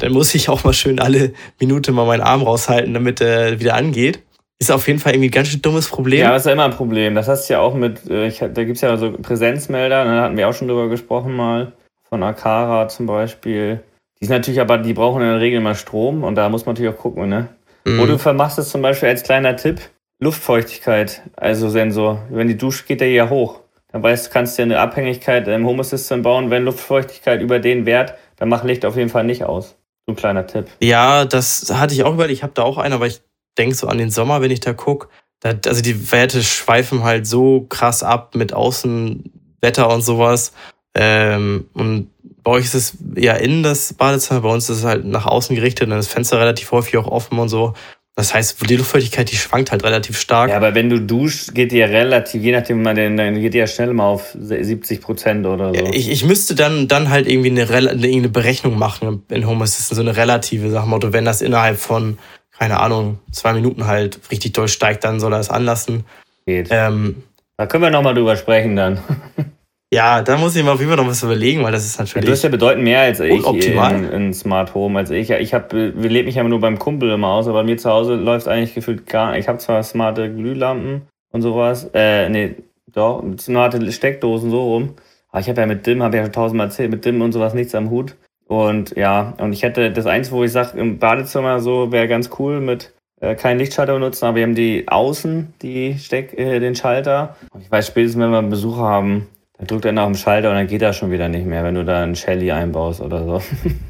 dann 0.00 0.12
muss 0.12 0.34
ich 0.34 0.48
auch 0.48 0.64
mal 0.64 0.72
schön 0.72 1.00
alle 1.00 1.32
Minute 1.58 1.92
mal 1.92 2.06
meinen 2.06 2.22
Arm 2.22 2.42
raushalten, 2.42 2.94
damit 2.94 3.20
er 3.20 3.58
wieder 3.58 3.74
angeht. 3.74 4.22
Ist 4.58 4.70
auf 4.70 4.86
jeden 4.86 5.00
Fall 5.00 5.12
irgendwie 5.12 5.28
ein 5.28 5.32
ganz 5.32 5.48
schön 5.48 5.60
dummes 5.60 5.88
Problem. 5.88 6.20
Ja, 6.20 6.30
das 6.30 6.42
ist 6.42 6.46
ja 6.46 6.52
immer 6.52 6.64
ein 6.64 6.70
Problem. 6.70 7.14
Das 7.14 7.28
hast 7.28 7.48
du 7.48 7.54
ja 7.54 7.60
auch 7.60 7.74
mit, 7.74 8.08
äh, 8.08 8.28
ich, 8.28 8.38
da 8.38 8.64
gibt's 8.64 8.80
ja 8.80 8.96
so 8.96 9.12
Präsenzmelder, 9.12 10.04
da 10.04 10.22
hatten 10.22 10.36
wir 10.36 10.48
auch 10.48 10.54
schon 10.54 10.68
drüber 10.68 10.88
gesprochen 10.88 11.34
mal, 11.34 11.72
von 12.08 12.22
Akara 12.22 12.88
zum 12.88 13.06
Beispiel. 13.06 13.80
Die 14.20 14.24
sind 14.24 14.34
natürlich 14.34 14.60
aber, 14.60 14.78
die 14.78 14.94
brauchen 14.94 15.20
in 15.20 15.28
der 15.28 15.40
Regel 15.40 15.60
mal 15.60 15.74
Strom 15.74 16.24
und 16.24 16.36
da 16.36 16.48
muss 16.48 16.64
man 16.64 16.74
natürlich 16.74 16.94
auch 16.94 16.98
gucken, 16.98 17.28
ne? 17.28 17.48
Mhm. 17.84 18.00
Oder 18.00 18.12
du 18.12 18.18
vermachst 18.18 18.58
es 18.58 18.70
zum 18.70 18.80
Beispiel 18.80 19.10
als 19.10 19.24
kleiner 19.24 19.56
Tipp, 19.56 19.80
Luftfeuchtigkeit, 20.20 21.22
also 21.36 21.68
Sensor. 21.68 22.22
Wenn 22.30 22.48
die 22.48 22.56
Dusche 22.56 22.84
geht 22.86 23.00
der 23.02 23.10
ja 23.10 23.28
hoch. 23.28 23.60
Dann 23.96 24.02
weißt 24.02 24.30
kannst 24.30 24.58
du 24.58 24.62
ja 24.62 24.64
eine 24.64 24.78
Abhängigkeit 24.78 25.48
im 25.48 25.64
Home 25.64 25.80
Assistant 25.80 26.22
bauen. 26.22 26.50
Wenn 26.50 26.64
Luftfeuchtigkeit 26.64 27.40
über 27.40 27.60
den 27.60 27.86
Wert, 27.86 28.12
dann 28.36 28.50
macht 28.50 28.64
Licht 28.64 28.84
auf 28.84 28.94
jeden 28.94 29.08
Fall 29.08 29.24
nicht 29.24 29.44
aus. 29.44 29.78
So 30.04 30.12
ein 30.12 30.16
kleiner 30.16 30.46
Tipp. 30.46 30.66
Ja, 30.82 31.24
das 31.24 31.72
hatte 31.72 31.94
ich 31.94 32.04
auch 32.04 32.12
überlegt. 32.12 32.36
Ich 32.36 32.42
habe 32.42 32.52
da 32.52 32.62
auch 32.62 32.76
einen, 32.76 32.92
aber 32.92 33.06
ich 33.06 33.22
denke 33.56 33.74
so 33.74 33.86
an 33.86 33.96
den 33.96 34.10
Sommer, 34.10 34.42
wenn 34.42 34.50
ich 34.50 34.60
da 34.60 34.74
gucke. 34.74 35.08
also 35.42 35.80
die 35.80 36.12
Werte 36.12 36.42
schweifen 36.42 37.04
halt 37.04 37.26
so 37.26 37.62
krass 37.70 38.02
ab 38.02 38.34
mit 38.34 38.52
Außenwetter 38.52 39.88
und 39.88 40.02
sowas. 40.02 40.52
Ähm, 40.94 41.70
und 41.72 42.10
bei 42.42 42.50
euch 42.50 42.66
ist 42.66 42.74
es 42.74 42.98
ja 43.14 43.32
innen 43.32 43.62
das 43.62 43.94
Badezimmer, 43.94 44.42
bei 44.42 44.52
uns 44.52 44.68
ist 44.68 44.78
es 44.78 44.84
halt 44.84 45.06
nach 45.06 45.24
außen 45.24 45.56
gerichtet, 45.56 45.88
ist 45.88 45.94
das 45.94 46.08
Fenster 46.08 46.38
relativ 46.38 46.70
häufig 46.70 46.98
auch 46.98 47.06
offen 47.06 47.38
und 47.38 47.48
so. 47.48 47.72
Das 48.18 48.32
heißt, 48.32 48.68
die 48.70 48.76
Luftfeuchtigkeit, 48.76 49.30
die 49.30 49.36
schwankt 49.36 49.72
halt 49.72 49.84
relativ 49.84 50.18
stark. 50.18 50.48
Ja, 50.48 50.56
aber 50.56 50.74
wenn 50.74 50.88
du 50.88 50.98
duschst, 50.98 51.54
geht 51.54 51.70
die 51.70 51.76
ja 51.76 51.86
relativ, 51.86 52.42
je 52.42 52.52
nachdem, 52.52 52.80
man 52.80 52.96
den, 52.96 53.18
dann 53.18 53.38
geht 53.38 53.52
die 53.52 53.58
ja 53.58 53.66
schnell 53.66 53.92
mal 53.92 54.06
auf 54.06 54.34
70 54.40 55.02
Prozent 55.02 55.44
oder 55.44 55.74
so. 55.74 55.74
Ja, 55.74 55.90
ich, 55.92 56.10
ich 56.10 56.24
müsste 56.24 56.54
dann, 56.54 56.88
dann 56.88 57.10
halt 57.10 57.28
irgendwie 57.28 57.50
eine, 57.50 57.70
eine 57.70 58.28
Berechnung 58.30 58.78
machen 58.78 59.22
in 59.28 59.46
Home 59.46 59.62
Assistant, 59.62 59.96
so 59.96 60.02
eine 60.02 60.16
relative 60.16 60.70
Sachmotto. 60.70 61.12
Wenn 61.12 61.26
das 61.26 61.42
innerhalb 61.42 61.78
von, 61.78 62.16
keine 62.58 62.80
Ahnung, 62.80 63.18
zwei 63.32 63.52
Minuten 63.52 63.86
halt 63.86 64.18
richtig 64.30 64.54
durchsteigt, 64.54 65.04
dann 65.04 65.20
soll 65.20 65.34
er 65.34 65.40
es 65.40 65.50
anlassen. 65.50 66.06
Geht. 66.46 66.68
Ähm, 66.70 67.22
da 67.58 67.66
können 67.66 67.82
wir 67.82 67.90
nochmal 67.90 68.14
drüber 68.14 68.36
sprechen 68.36 68.76
dann. 68.76 68.98
Ja, 69.92 70.22
da 70.22 70.36
muss 70.36 70.56
ich 70.56 70.64
mir 70.64 70.72
auf 70.72 70.80
jeden 70.80 70.90
Fall 70.90 71.02
noch 71.02 71.08
was 71.08 71.22
überlegen, 71.22 71.62
weil 71.62 71.70
das 71.70 71.86
ist 71.86 71.98
natürlich. 71.98 72.24
Ja, 72.24 72.26
du 72.26 72.32
hast 72.32 72.42
ja 72.42 72.48
bedeutend 72.48 72.82
mehr 72.82 73.02
als 73.02 73.20
ich 73.20 73.46
in, 73.46 74.10
in, 74.10 74.34
Smart 74.34 74.74
Home 74.74 74.98
als 74.98 75.10
ich. 75.10 75.30
Ich 75.30 75.54
habe, 75.54 75.94
wir 75.94 76.10
leben 76.10 76.26
mich 76.26 76.34
ja 76.34 76.42
nur 76.42 76.60
beim 76.60 76.78
Kumpel 76.78 77.10
immer 77.10 77.28
aus, 77.28 77.46
aber 77.46 77.60
bei 77.60 77.64
mir 77.64 77.76
zu 77.76 77.88
Hause 77.88 78.16
läuft 78.16 78.48
eigentlich 78.48 78.74
gefühlt 78.74 79.06
gar. 79.06 79.30
nicht. 79.30 79.40
Ich 79.40 79.48
habe 79.48 79.58
zwar 79.58 79.82
smarte 79.84 80.32
Glühlampen 80.32 81.02
und 81.32 81.42
sowas, 81.42 81.88
äh, 81.94 82.28
nee, 82.28 82.56
doch, 82.92 83.22
smarte 83.38 83.92
Steckdosen 83.92 84.50
so 84.50 84.62
rum. 84.62 84.94
Aber 85.30 85.40
ich 85.40 85.48
habe 85.48 85.60
ja 85.60 85.66
mit 85.66 85.86
DIM, 85.86 86.02
habe 86.02 86.16
ja 86.16 86.24
schon 86.24 86.32
tausendmal 86.32 86.66
erzählt, 86.66 86.90
mit 86.90 87.04
DIM 87.04 87.20
und 87.20 87.32
sowas 87.32 87.54
nichts 87.54 87.74
am 87.74 87.90
Hut. 87.90 88.16
Und 88.48 88.96
ja, 88.96 89.34
und 89.38 89.52
ich 89.52 89.62
hätte 89.62 89.92
das 89.92 90.06
Einzige, 90.06 90.36
wo 90.36 90.44
ich 90.44 90.52
sage, 90.52 90.78
im 90.78 90.98
Badezimmer 90.98 91.60
so 91.60 91.92
wäre 91.92 92.08
ganz 92.08 92.30
cool 92.38 92.60
mit 92.60 92.92
äh, 93.20 93.34
keinen 93.34 93.58
Lichtschalter 93.58 93.94
benutzen, 93.94 94.24
aber 94.24 94.36
wir 94.36 94.42
haben 94.42 94.54
die 94.54 94.88
außen, 94.88 95.54
die 95.62 95.98
Steck, 95.98 96.38
äh, 96.38 96.58
den 96.58 96.74
Schalter. 96.74 97.36
Und 97.52 97.62
ich 97.62 97.70
weiß 97.70 97.86
spätestens, 97.86 98.22
wenn 98.22 98.30
wir 98.30 98.38
einen 98.38 98.50
Besucher 98.50 98.82
haben, 98.82 99.28
dann 99.58 99.66
drückt 99.66 99.84
er 99.84 99.92
nach 99.92 100.04
dem 100.04 100.14
Schalter 100.14 100.50
und 100.50 100.56
dann 100.56 100.66
geht 100.66 100.82
er 100.82 100.92
schon 100.92 101.10
wieder 101.10 101.28
nicht 101.28 101.46
mehr, 101.46 101.64
wenn 101.64 101.74
du 101.74 101.84
da 101.84 102.02
einen 102.02 102.14
Shelly 102.14 102.50
einbaust 102.52 103.00
oder 103.00 103.24
so. 103.24 103.42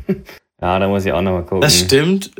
ja, 0.60 0.78
da 0.78 0.88
muss 0.88 1.04
ich 1.04 1.12
auch 1.12 1.22
nochmal 1.22 1.42
gucken. 1.42 1.60
Das 1.60 1.78
stimmt. 1.78 2.30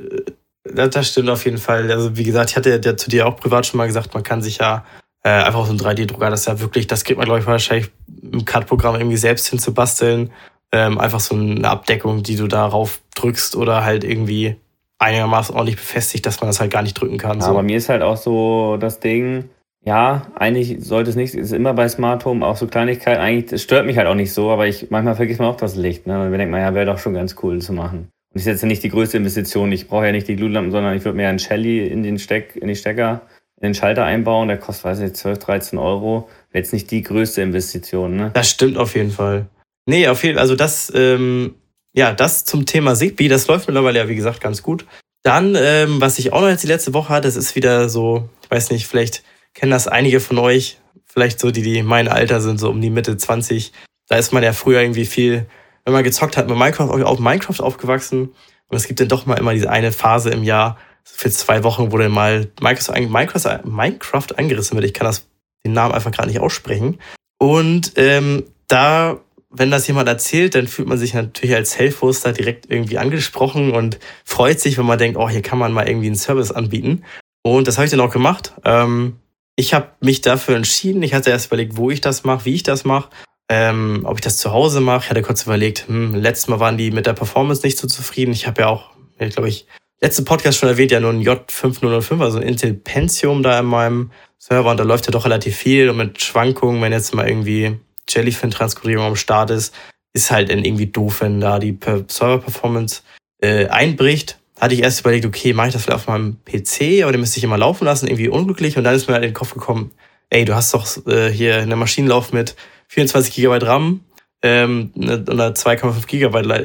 Das, 0.65 0.91
das, 0.91 1.09
stimmt 1.09 1.31
auf 1.31 1.45
jeden 1.45 1.59
Fall. 1.59 1.91
Also 1.91 2.17
wie 2.17 2.25
gesagt, 2.25 2.51
ich 2.51 2.57
hatte 2.57 2.81
ja 2.83 2.97
zu 2.97 3.11
dir 3.11 3.27
auch 3.27 3.37
privat 3.37 3.67
schon 3.67 3.79
mal 3.79 3.87
gesagt, 3.87 4.15
man 4.15 4.23
kann 4.23 4.43
sich 4.43 4.59
ja 4.59 4.85
äh, 5.23 5.29
einfach 5.29 5.67
so 5.67 5.73
ein 5.73 5.79
3D-Drucker, 5.79 6.31
das 6.31 6.41
ist 6.41 6.47
ja 6.47 6.61
wirklich, 6.61 6.87
das 6.87 7.05
kriegt 7.05 7.19
man, 7.19 7.27
glaube 7.27 7.41
ich, 7.41 7.47
wahrscheinlich 7.47 7.91
im 8.23 8.45
CAD-Programm 8.45 8.97
irgendwie 8.97 9.17
selbst 9.17 9.49
hinzubasteln. 9.49 10.31
Ähm, 10.73 10.99
einfach 10.99 11.21
so 11.21 11.35
eine 11.35 11.69
Abdeckung, 11.69 12.23
die 12.23 12.37
du 12.37 12.49
darauf 12.49 13.01
drückst 13.15 13.57
oder 13.57 13.85
halt 13.85 14.03
irgendwie 14.03 14.57
einigermaßen 14.99 15.55
ordentlich 15.55 15.77
befestigt, 15.77 16.27
dass 16.27 16.41
man 16.41 16.49
das 16.49 16.61
halt 16.61 16.73
gar 16.73 16.83
nicht 16.83 16.95
drücken 16.95 17.19
kann. 17.19 17.39
Ja, 17.39 17.47
so. 17.47 17.51
Aber 17.51 17.62
mir 17.62 17.77
ist 17.77 17.89
halt 17.89 18.03
auch 18.03 18.17
so 18.17 18.77
das 18.77 18.99
Ding, 18.99 19.49
ja, 19.87 20.27
eigentlich 20.35 20.79
sollte 20.81 21.11
es 21.11 21.16
nicht, 21.16 21.35
ist 21.35 21.53
immer 21.53 21.72
bei 21.72 21.88
Smart 21.88 22.25
Home 22.25 22.44
auch 22.44 22.57
so 22.57 22.66
Kleinigkeit, 22.66 23.18
eigentlich, 23.18 23.53
es 23.53 23.62
stört 23.62 23.87
mich 23.87 23.96
halt 23.96 24.09
auch 24.09 24.16
nicht 24.16 24.33
so, 24.33 24.51
aber 24.51 24.66
ich, 24.66 24.90
manchmal 24.90 25.14
vergisst 25.14 25.38
man 25.38 25.49
auch 25.49 25.57
das 25.57 25.77
Licht, 25.77 26.09
ne? 26.09 26.14
Und 26.16 26.22
dann 26.25 26.33
denkt 26.33 26.51
man, 26.51 26.61
ja, 26.61 26.75
wäre 26.75 26.87
doch 26.87 26.99
schon 26.99 27.14
ganz 27.14 27.37
cool 27.42 27.61
zu 27.61 27.72
machen. 27.72 28.09
Und 28.35 28.38
ich 28.38 28.42
setze 28.42 28.66
nicht 28.66 28.83
die 28.83 28.88
größte 28.88 29.16
Investition, 29.16 29.70
ich 29.70 29.87
brauche 29.87 30.07
ja 30.07 30.12
nicht 30.12 30.27
die 30.27 30.35
Glutlampen, 30.35 30.72
sondern 30.72 30.96
ich 30.96 31.05
würde 31.05 31.16
mir 31.16 31.29
einen 31.29 31.38
Shelly 31.38 31.87
in 31.87 32.03
den 32.03 32.18
Steck, 32.18 32.57
in 32.57 32.66
die 32.66 32.75
Stecker, 32.75 33.22
in 33.61 33.68
den 33.68 33.75
Schalter 33.75 34.05
einbauen, 34.05 34.49
der 34.49 34.59
kostet, 34.59 34.87
weiß 34.87 35.01
ich, 35.01 35.14
12, 35.14 35.38
13 35.38 35.79
Euro. 35.79 36.29
Wäre 36.51 36.64
jetzt 36.64 36.72
nicht 36.72 36.90
die 36.90 37.03
größte 37.03 37.42
Investition, 37.42 38.16
ne? 38.16 38.33
Das 38.35 38.51
stimmt 38.51 38.79
auf 38.79 38.96
jeden 38.96 39.12
Fall. 39.12 39.46
Nee, 39.88 40.09
auf 40.09 40.25
jeden 40.25 40.35
Fall, 40.35 40.42
also 40.42 40.57
das, 40.57 40.92
ähm, 40.96 41.55
ja, 41.94 42.12
das 42.12 42.44
zum 42.44 42.66
Thema 42.66 42.96
Zigbee, 42.96 43.29
das 43.29 43.46
läuft 43.46 43.68
mittlerweile 43.68 44.01
ja, 44.01 44.09
wie 44.09 44.16
gesagt, 44.16 44.40
ganz 44.40 44.64
gut. 44.64 44.85
Dann, 45.22 45.55
ähm, 45.57 46.01
was 46.01 46.18
ich 46.18 46.33
auch 46.33 46.40
noch 46.40 46.49
jetzt 46.49 46.64
die 46.64 46.68
letzte 46.68 46.92
Woche 46.92 47.11
hatte, 47.11 47.29
das 47.29 47.37
ist 47.37 47.55
wieder 47.55 47.88
so, 47.88 48.29
ich 48.42 48.51
weiß 48.51 48.70
nicht, 48.72 48.88
vielleicht 48.88 49.22
kennen 49.57 49.73
das 49.73 49.88
einige 49.88 50.21
von 50.21 50.38
euch, 50.38 50.79
vielleicht 51.07 51.40
so 51.40 51.51
die, 51.51 51.62
die 51.62 51.83
mein 51.83 52.09
Alter 52.09 52.40
sind, 52.40 52.61
so 52.61 52.71
um 52.71 52.81
die 52.81 52.90
Mitte 52.90 53.16
20. 53.16 53.73
Da 54.07 54.16
ist 54.16 54.33
man 54.33 54.42
ja 54.42 54.53
früher 54.53 54.83
irgendwie 54.83 55.07
viel, 55.07 55.47
wenn 55.85 55.95
man 55.95 56.05
gezockt 56.05 56.37
hat, 56.37 56.49
mit 56.49 56.59
Minecraft 56.59 56.90
auf 56.90 57.19
Minecraft 57.19 57.61
aufgewachsen. 57.61 58.35
Und 58.69 58.77
es 58.77 58.87
gibt 58.87 59.01
dann 59.01 59.09
doch 59.09 59.25
mal 59.25 59.38
immer 59.38 59.55
diese 59.55 59.71
eine 59.71 59.92
Phase 59.92 60.31
im 60.31 60.45
Jahr, 60.45 60.79
für 61.05 61.31
zwei 61.31 61.64
Wochen, 61.64 61.90
wo 61.90 61.99
dann 61.99 62.11
mal 62.11 62.49
Minecraft, 62.61 63.64
Minecraft 63.64 64.27
angerissen 64.37 64.77
wird. 64.77 64.85
Ich 64.85 64.95
kann 64.95 65.07
das, 65.07 65.27
den 65.64 65.73
Namen 65.73 65.95
einfach 65.95 66.11
gerade 66.11 66.29
nicht 66.29 66.40
aussprechen. 66.40 66.99
Und 67.38 67.92
ähm, 67.97 68.45
da, 68.69 69.21
wenn 69.49 69.71
das 69.71 69.87
jemand 69.87 70.09
erzählt, 70.09 70.55
dann 70.55 70.66
fühlt 70.66 70.88
man 70.88 70.99
sich 70.99 71.14
natürlich 71.14 71.57
als 71.57 71.73
Self-Hoster 71.73 72.33
direkt 72.33 72.71
irgendwie 72.71 72.99
angesprochen 72.99 73.73
und 73.73 73.99
freut 74.25 74.61
sich, 74.61 74.77
wenn 74.77 74.87
man 74.87 74.99
denkt, 74.99 75.16
oh, 75.16 75.29
hier 75.29 75.42
kann 75.42 75.59
man 75.59 75.73
mal 75.73 75.88
irgendwie 75.88 76.09
einen 76.09 76.16
Service 76.16 76.51
anbieten. 76.51 77.05
Und 77.42 77.69
das 77.69 77.79
habe 77.79 77.87
ich 77.87 77.90
dann 77.92 78.01
auch 78.01 78.12
gemacht. 78.12 78.53
Ähm, 78.64 79.16
ich 79.57 79.75
habe 79.75 79.88
mich 80.01 80.21
dafür 80.21 80.57
entschieden. 80.57 81.03
Ich 81.03 81.14
hatte 81.14 81.31
erst 81.31 81.47
überlegt, 81.47 81.77
wo 81.77 81.90
ich 81.90 82.01
das 82.01 82.25
mache, 82.25 82.45
wie 82.45 82.55
ich 82.55 82.62
das 82.62 82.85
mache, 82.85 83.09
ähm, 83.49 84.03
ob 84.05 84.19
ich 84.19 84.21
das 84.21 84.37
zu 84.37 84.53
Hause 84.53 84.81
mache. 84.81 85.05
Ich 85.05 85.11
hatte 85.11 85.23
kurz 85.23 85.45
überlegt, 85.45 85.88
hm, 85.88 86.14
letztes 86.14 86.49
Mal 86.49 86.61
waren 86.61 86.77
die 86.77 86.90
mit 86.90 87.07
der 87.07 87.14
Performance 87.14 87.64
nicht 87.64 87.79
so 87.79 87.88
zufrieden. 87.88 88.33
Ich 88.33 88.47
habe 88.47 88.62
ja 88.62 88.69
auch, 88.69 88.90
ich 89.19 89.35
glaube 89.35 89.49
ich, 89.49 89.66
letzte 90.01 90.23
Podcast 90.23 90.59
schon 90.59 90.69
erwähnt, 90.69 90.90
ja 90.90 91.01
nur 91.01 91.11
ein 91.11 91.23
J5005, 91.23 92.23
also 92.23 92.38
ein 92.38 92.47
Intel 92.47 92.75
Pentium 92.75 93.42
da 93.42 93.59
in 93.59 93.66
meinem 93.66 94.11
Server 94.38 94.71
und 94.71 94.77
da 94.79 94.85
läuft 94.85 95.07
ja 95.07 95.11
doch 95.11 95.25
relativ 95.25 95.57
viel 95.57 95.88
und 95.88 95.97
mit 95.97 96.21
Schwankungen, 96.21 96.83
wenn 96.83 96.92
jetzt 96.92 97.14
mal 97.14 97.27
irgendwie 97.27 97.79
Jellyfin-Transkodierung 98.09 99.07
am 99.07 99.16
Start 99.16 99.51
ist, 99.51 99.75
ist 100.12 100.31
halt 100.31 100.51
irgendwie 100.51 100.87
doof, 100.87 101.23
wenn 101.23 101.40
da 101.40 101.59
die 101.59 101.79
Server-Performance 102.09 103.03
äh, 103.40 103.66
einbricht 103.69 104.38
hatte 104.61 104.75
ich 104.75 104.83
erst 104.83 105.01
überlegt, 105.01 105.27
okay, 105.27 105.53
mache 105.53 105.69
ich 105.69 105.73
das 105.75 105.83
vielleicht 105.83 106.01
auf 106.01 106.09
meinem 106.09 106.38
PC, 106.45 107.03
aber 107.03 107.12
den 107.12 107.21
müsste 107.21 107.38
ich 107.38 107.45
immer 107.45 107.59
laufen 107.59 107.85
lassen, 107.85 108.07
irgendwie 108.07 108.29
unglücklich. 108.29 108.77
Und 108.77 108.85
dann 108.85 108.95
ist 108.95 109.07
mir 109.07 109.14
halt 109.14 109.25
in 109.25 109.31
den 109.31 109.35
Kopf 109.35 109.53
gekommen, 109.53 109.90
ey, 110.31 110.45
du 110.45 110.55
hast 110.55 110.73
doch 110.73 110.87
äh, 111.07 111.31
hier 111.31 111.59
eine 111.59 111.77
Maschinenlauf 111.77 112.33
mit 112.33 112.57
24 112.88 113.35
GB 113.35 113.59
RAM 113.64 114.01
ähm, 114.42 114.92
und 114.95 115.31
einer 115.31 115.55
2,5 115.55 116.07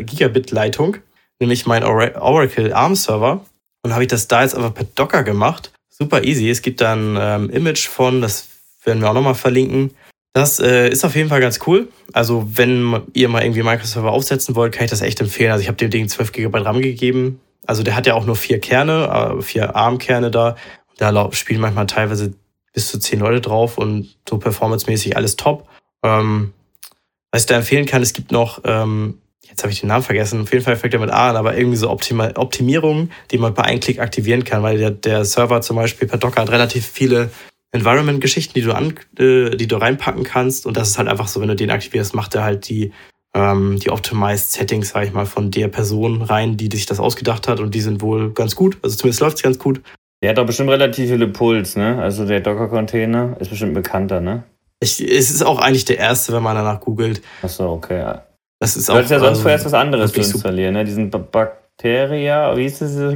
Gigabit 0.05 0.51
Leitung, 0.51 0.97
nämlich 1.39 1.65
mein 1.65 1.83
Oracle 1.83 2.73
ARM 2.73 2.95
Server. 2.95 3.45
Und 3.83 3.93
habe 3.93 4.03
ich 4.03 4.09
das 4.09 4.27
da 4.27 4.43
jetzt 4.43 4.55
einfach 4.55 4.73
per 4.73 4.85
Docker 4.95 5.23
gemacht. 5.23 5.71
Super 5.89 6.23
easy. 6.23 6.49
Es 6.49 6.61
gibt 6.61 6.81
dann 6.81 7.17
ähm, 7.19 7.49
Image 7.49 7.87
von, 7.87 8.21
das 8.21 8.47
werden 8.83 9.01
wir 9.01 9.09
auch 9.09 9.15
nochmal 9.15 9.35
verlinken. 9.35 9.91
Das 10.33 10.59
äh, 10.59 10.87
ist 10.87 11.03
auf 11.03 11.15
jeden 11.15 11.29
Fall 11.29 11.41
ganz 11.41 11.59
cool. 11.65 11.89
Also 12.13 12.47
wenn 12.53 13.01
ihr 13.13 13.27
mal 13.27 13.41
irgendwie 13.41 13.63
Microsoft 13.63 14.07
aufsetzen 14.07 14.55
wollt, 14.55 14.73
kann 14.73 14.85
ich 14.85 14.91
das 14.91 15.01
echt 15.01 15.19
empfehlen. 15.19 15.51
Also 15.51 15.63
ich 15.63 15.67
habe 15.67 15.77
dem 15.77 15.89
Ding 15.89 16.07
12 16.07 16.31
GB 16.31 16.59
RAM 16.59 16.81
gegeben 16.81 17.41
also 17.65 17.83
der 17.83 17.95
hat 17.95 18.07
ja 18.07 18.15
auch 18.15 18.25
nur 18.25 18.35
vier 18.35 18.59
Kerne, 18.59 19.37
äh, 19.37 19.41
vier 19.41 19.75
ARM-Kerne 19.75 20.31
da. 20.31 20.55
Da 20.97 21.31
spielen 21.31 21.61
manchmal 21.61 21.87
teilweise 21.87 22.33
bis 22.73 22.87
zu 22.89 22.99
zehn 22.99 23.19
Leute 23.19 23.41
drauf 23.41 23.77
und 23.77 24.15
so 24.27 24.37
performancemäßig 24.37 25.17
alles 25.17 25.35
top. 25.35 25.67
Ähm, 26.03 26.53
was 27.31 27.43
ich 27.43 27.47
da 27.47 27.55
empfehlen 27.55 27.85
kann, 27.85 28.01
es 28.01 28.13
gibt 28.13 28.31
noch, 28.31 28.61
ähm, 28.65 29.19
jetzt 29.41 29.63
habe 29.63 29.71
ich 29.71 29.79
den 29.79 29.87
Namen 29.87 30.03
vergessen, 30.03 30.41
auf 30.41 30.51
jeden 30.51 30.63
Fall 30.63 30.75
fängt 30.75 30.93
er 30.93 30.99
mit 30.99 31.09
A 31.09 31.29
an, 31.29 31.37
aber 31.37 31.57
irgendwie 31.57 31.77
so 31.77 31.89
Optima 31.89 32.31
Optimierungen, 32.35 33.11
die 33.31 33.37
man 33.37 33.53
bei 33.53 33.63
einem 33.63 33.79
Klick 33.79 33.99
aktivieren 33.99 34.43
kann, 34.43 34.63
weil 34.63 34.77
der, 34.77 34.91
der 34.91 35.25
Server 35.25 35.61
zum 35.61 35.77
Beispiel 35.77 36.07
per 36.07 36.17
Docker 36.17 36.41
hat 36.41 36.51
relativ 36.51 36.85
viele 36.85 37.31
Environment-Geschichten, 37.71 38.53
die 38.53 38.61
du 38.61 38.73
an, 38.73 38.95
äh, 39.17 39.55
die 39.55 39.67
du 39.67 39.77
reinpacken 39.77 40.23
kannst. 40.23 40.65
Und 40.65 40.75
das 40.77 40.89
ist 40.89 40.97
halt 40.97 41.07
einfach 41.07 41.27
so, 41.27 41.39
wenn 41.41 41.47
du 41.47 41.55
den 41.55 41.71
aktivierst, 41.71 42.13
macht 42.13 42.35
er 42.35 42.43
halt 42.43 42.67
die 42.67 42.91
ähm, 43.33 43.79
die 43.79 43.89
Optimized 43.89 44.51
Settings, 44.51 44.89
sage 44.89 45.07
ich 45.07 45.13
mal, 45.13 45.25
von 45.25 45.51
der 45.51 45.67
Person 45.67 46.21
rein, 46.21 46.57
die 46.57 46.69
sich 46.71 46.85
das 46.85 46.99
ausgedacht 46.99 47.47
hat 47.47 47.59
und 47.59 47.73
die 47.73 47.81
sind 47.81 48.01
wohl 48.01 48.31
ganz 48.33 48.55
gut. 48.55 48.77
Also 48.81 48.97
zumindest 48.97 49.21
läuft 49.21 49.37
es 49.37 49.43
ganz 49.43 49.59
gut. 49.59 49.81
Der 50.21 50.31
hat 50.31 50.37
doch 50.37 50.45
bestimmt 50.45 50.69
relativ 50.69 51.09
viele 51.09 51.27
Puls, 51.27 51.75
ne? 51.75 51.99
Also 52.01 52.25
der 52.25 52.41
Docker-Container 52.41 53.37
ist 53.39 53.49
bestimmt 53.49 53.73
bekannter, 53.73 54.21
ne? 54.21 54.43
Ich, 54.79 54.99
es 54.99 55.31
ist 55.31 55.43
auch 55.43 55.59
eigentlich 55.59 55.85
der 55.85 55.97
erste, 55.97 56.33
wenn 56.33 56.43
man 56.43 56.55
danach 56.55 56.79
googelt. 56.79 57.21
Achso, 57.41 57.71
okay. 57.71 58.15
Das 58.59 58.75
ist 58.75 58.89
du 58.89 58.93
auch. 58.93 58.97
ja 58.97 59.07
sonst 59.07 59.23
also, 59.23 59.41
vorerst 59.41 59.65
was 59.65 59.73
anderes 59.73 60.11
zu 60.11 60.19
installieren, 60.19 60.73
ne? 60.73 60.83
Diesen 60.83 61.09
Bakteria, 61.09 62.55
wie 62.55 62.63
hieß 62.63 62.79
das? 62.79 62.97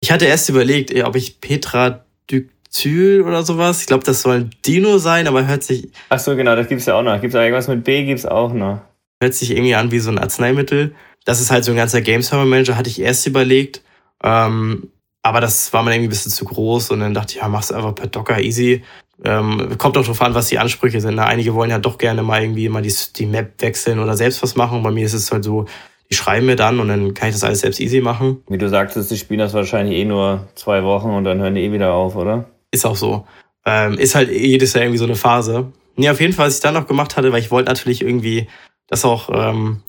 ich 0.00 0.10
hatte 0.10 0.24
erst 0.24 0.48
überlegt, 0.48 0.94
ob 1.04 1.14
ich 1.14 1.40
Petra 1.40 2.04
Zyl 2.68 3.20
oder 3.20 3.42
sowas. 3.42 3.82
Ich 3.82 3.86
glaube, 3.86 4.02
das 4.02 4.22
soll 4.22 4.36
ein 4.36 4.50
Dino 4.64 4.96
sein, 4.96 5.28
aber 5.28 5.46
hört 5.46 5.62
sich. 5.62 5.90
Ach 6.08 6.18
so, 6.18 6.34
genau, 6.34 6.56
das 6.56 6.68
gibt's 6.68 6.86
ja 6.86 6.94
auch 6.94 7.02
noch. 7.02 7.20
Gibt's 7.20 7.34
irgendwas 7.34 7.68
mit 7.68 7.84
B 7.84 8.06
gibt's 8.06 8.24
auch 8.24 8.52
noch 8.54 8.80
hört 9.22 9.34
sich 9.34 9.52
irgendwie 9.52 9.74
an 9.74 9.90
wie 9.90 9.98
so 9.98 10.10
ein 10.10 10.18
Arzneimittel. 10.18 10.94
Das 11.24 11.40
ist 11.40 11.50
halt 11.50 11.64
so 11.64 11.70
ein 11.72 11.76
ganzer 11.76 12.02
Game 12.02 12.22
Server 12.22 12.44
Manager, 12.44 12.76
hatte 12.76 12.90
ich 12.90 13.00
erst 13.00 13.26
überlegt. 13.26 13.82
Ähm, 14.22 14.90
aber 15.22 15.40
das 15.40 15.72
war 15.72 15.82
mir 15.82 15.92
irgendwie 15.92 16.08
ein 16.08 16.10
bisschen 16.10 16.32
zu 16.32 16.44
groß 16.44 16.90
und 16.90 17.00
dann 17.00 17.14
dachte 17.14 17.34
ich, 17.34 17.40
ja, 17.40 17.48
mach's 17.48 17.72
einfach 17.72 17.94
per 17.94 18.08
Docker 18.08 18.40
easy. 18.40 18.82
Ähm, 19.24 19.78
kommt 19.78 19.96
auch 19.96 20.04
drauf 20.04 20.20
an, 20.20 20.34
was 20.34 20.48
die 20.48 20.58
Ansprüche 20.58 21.00
sind. 21.00 21.14
Ne? 21.14 21.24
Einige 21.24 21.54
wollen 21.54 21.70
ja 21.70 21.78
doch 21.78 21.96
gerne 21.96 22.22
mal 22.22 22.42
irgendwie 22.42 22.68
mal 22.68 22.82
die, 22.82 22.92
die 23.16 23.26
Map 23.26 23.54
wechseln 23.60 24.00
oder 24.00 24.16
selbst 24.16 24.42
was 24.42 24.56
machen. 24.56 24.82
Bei 24.82 24.90
mir 24.90 25.06
ist 25.06 25.14
es 25.14 25.30
halt 25.30 25.44
so, 25.44 25.66
die 26.10 26.16
schreiben 26.16 26.46
mir 26.46 26.56
dann 26.56 26.80
und 26.80 26.88
dann 26.88 27.14
kann 27.14 27.28
ich 27.28 27.36
das 27.36 27.44
alles 27.44 27.60
selbst 27.60 27.80
easy 27.80 28.00
machen. 28.00 28.42
Wie 28.48 28.58
du 28.58 28.68
sagtest, 28.68 29.10
die 29.10 29.16
spielen 29.16 29.38
das 29.38 29.54
wahrscheinlich 29.54 29.96
eh 29.96 30.04
nur 30.04 30.48
zwei 30.56 30.82
Wochen 30.82 31.10
und 31.10 31.24
dann 31.24 31.40
hören 31.40 31.54
die 31.54 31.62
eh 31.62 31.72
wieder 31.72 31.92
auf, 31.92 32.16
oder? 32.16 32.46
ist 32.72 32.86
auch 32.86 32.96
so. 32.96 33.26
Ähm, 33.64 33.96
ist 33.98 34.16
halt 34.16 34.30
jedes 34.30 34.72
Jahr 34.72 34.82
irgendwie 34.82 34.98
so 34.98 35.04
eine 35.04 35.14
Phase. 35.14 35.70
Nee, 35.94 36.10
auf 36.10 36.20
jeden 36.20 36.32
Fall, 36.32 36.48
was 36.48 36.56
ich 36.56 36.60
dann 36.60 36.74
noch 36.74 36.88
gemacht 36.88 37.16
hatte, 37.16 37.30
weil 37.30 37.38
ich 37.38 37.52
wollte 37.52 37.68
natürlich 37.68 38.02
irgendwie 38.02 38.48
das 38.92 39.04
auch, 39.06 39.30
ähm, 39.32 39.80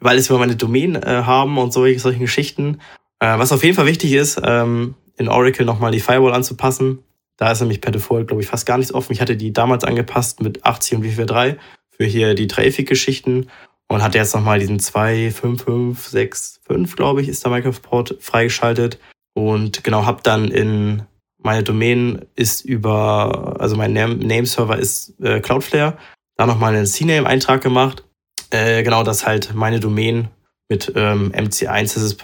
weil 0.00 0.18
es 0.18 0.28
über 0.28 0.38
meine 0.38 0.54
Domain 0.54 0.96
äh, 0.96 1.22
haben 1.24 1.56
und 1.56 1.72
solche, 1.72 1.98
solche 1.98 2.18
Geschichten. 2.18 2.78
Äh, 3.18 3.38
was 3.38 3.52
auf 3.52 3.64
jeden 3.64 3.74
Fall 3.74 3.86
wichtig 3.86 4.12
ist, 4.12 4.38
ähm, 4.44 4.96
in 5.16 5.28
Oracle 5.28 5.64
nochmal 5.64 5.92
die 5.92 6.00
Firewall 6.00 6.34
anzupassen. 6.34 6.98
Da 7.38 7.50
ist 7.50 7.60
nämlich 7.60 7.80
per 7.80 7.90
Default, 7.90 8.28
glaube 8.28 8.42
ich, 8.42 8.48
fast 8.48 8.66
gar 8.66 8.76
nichts 8.76 8.92
offen. 8.92 9.14
Ich 9.14 9.22
hatte 9.22 9.38
die 9.38 9.54
damals 9.54 9.84
angepasst 9.84 10.42
mit 10.42 10.62
80 10.64 10.98
und 10.98 11.04
WP3 11.04 11.56
für 11.90 12.04
hier 12.04 12.34
die 12.34 12.46
Traffic-Geschichten 12.46 13.46
und 13.88 14.02
hatte 14.02 14.18
jetzt 14.18 14.34
nochmal 14.34 14.58
diesen 14.58 14.78
25565, 14.78 16.96
glaube 16.96 17.22
ich, 17.22 17.28
ist 17.28 17.44
der 17.44 17.50
Microsoft 17.50 17.82
Port 17.82 18.16
freigeschaltet. 18.20 18.98
Und 19.32 19.84
genau, 19.84 20.04
habe 20.04 20.20
dann 20.22 20.50
in 20.50 21.04
meine 21.38 21.62
Domain 21.62 22.26
ist 22.36 22.62
über, 22.64 23.56
also 23.58 23.74
mein 23.76 23.94
Name-Server 23.94 24.78
ist 24.78 25.18
äh, 25.20 25.40
Cloudflare. 25.40 25.96
Da 26.36 26.46
nochmal 26.46 26.74
einen 26.74 26.86
CNAME-Eintrag 26.86 27.62
gemacht. 27.62 28.04
Äh, 28.50 28.82
genau, 28.82 29.02
das 29.02 29.26
halt 29.26 29.54
meine 29.54 29.80
Domain 29.80 30.28
mit 30.68 30.92
ähm, 30.96 31.32
MC1 31.32 31.82
ist 31.82 31.96
es 31.96 32.16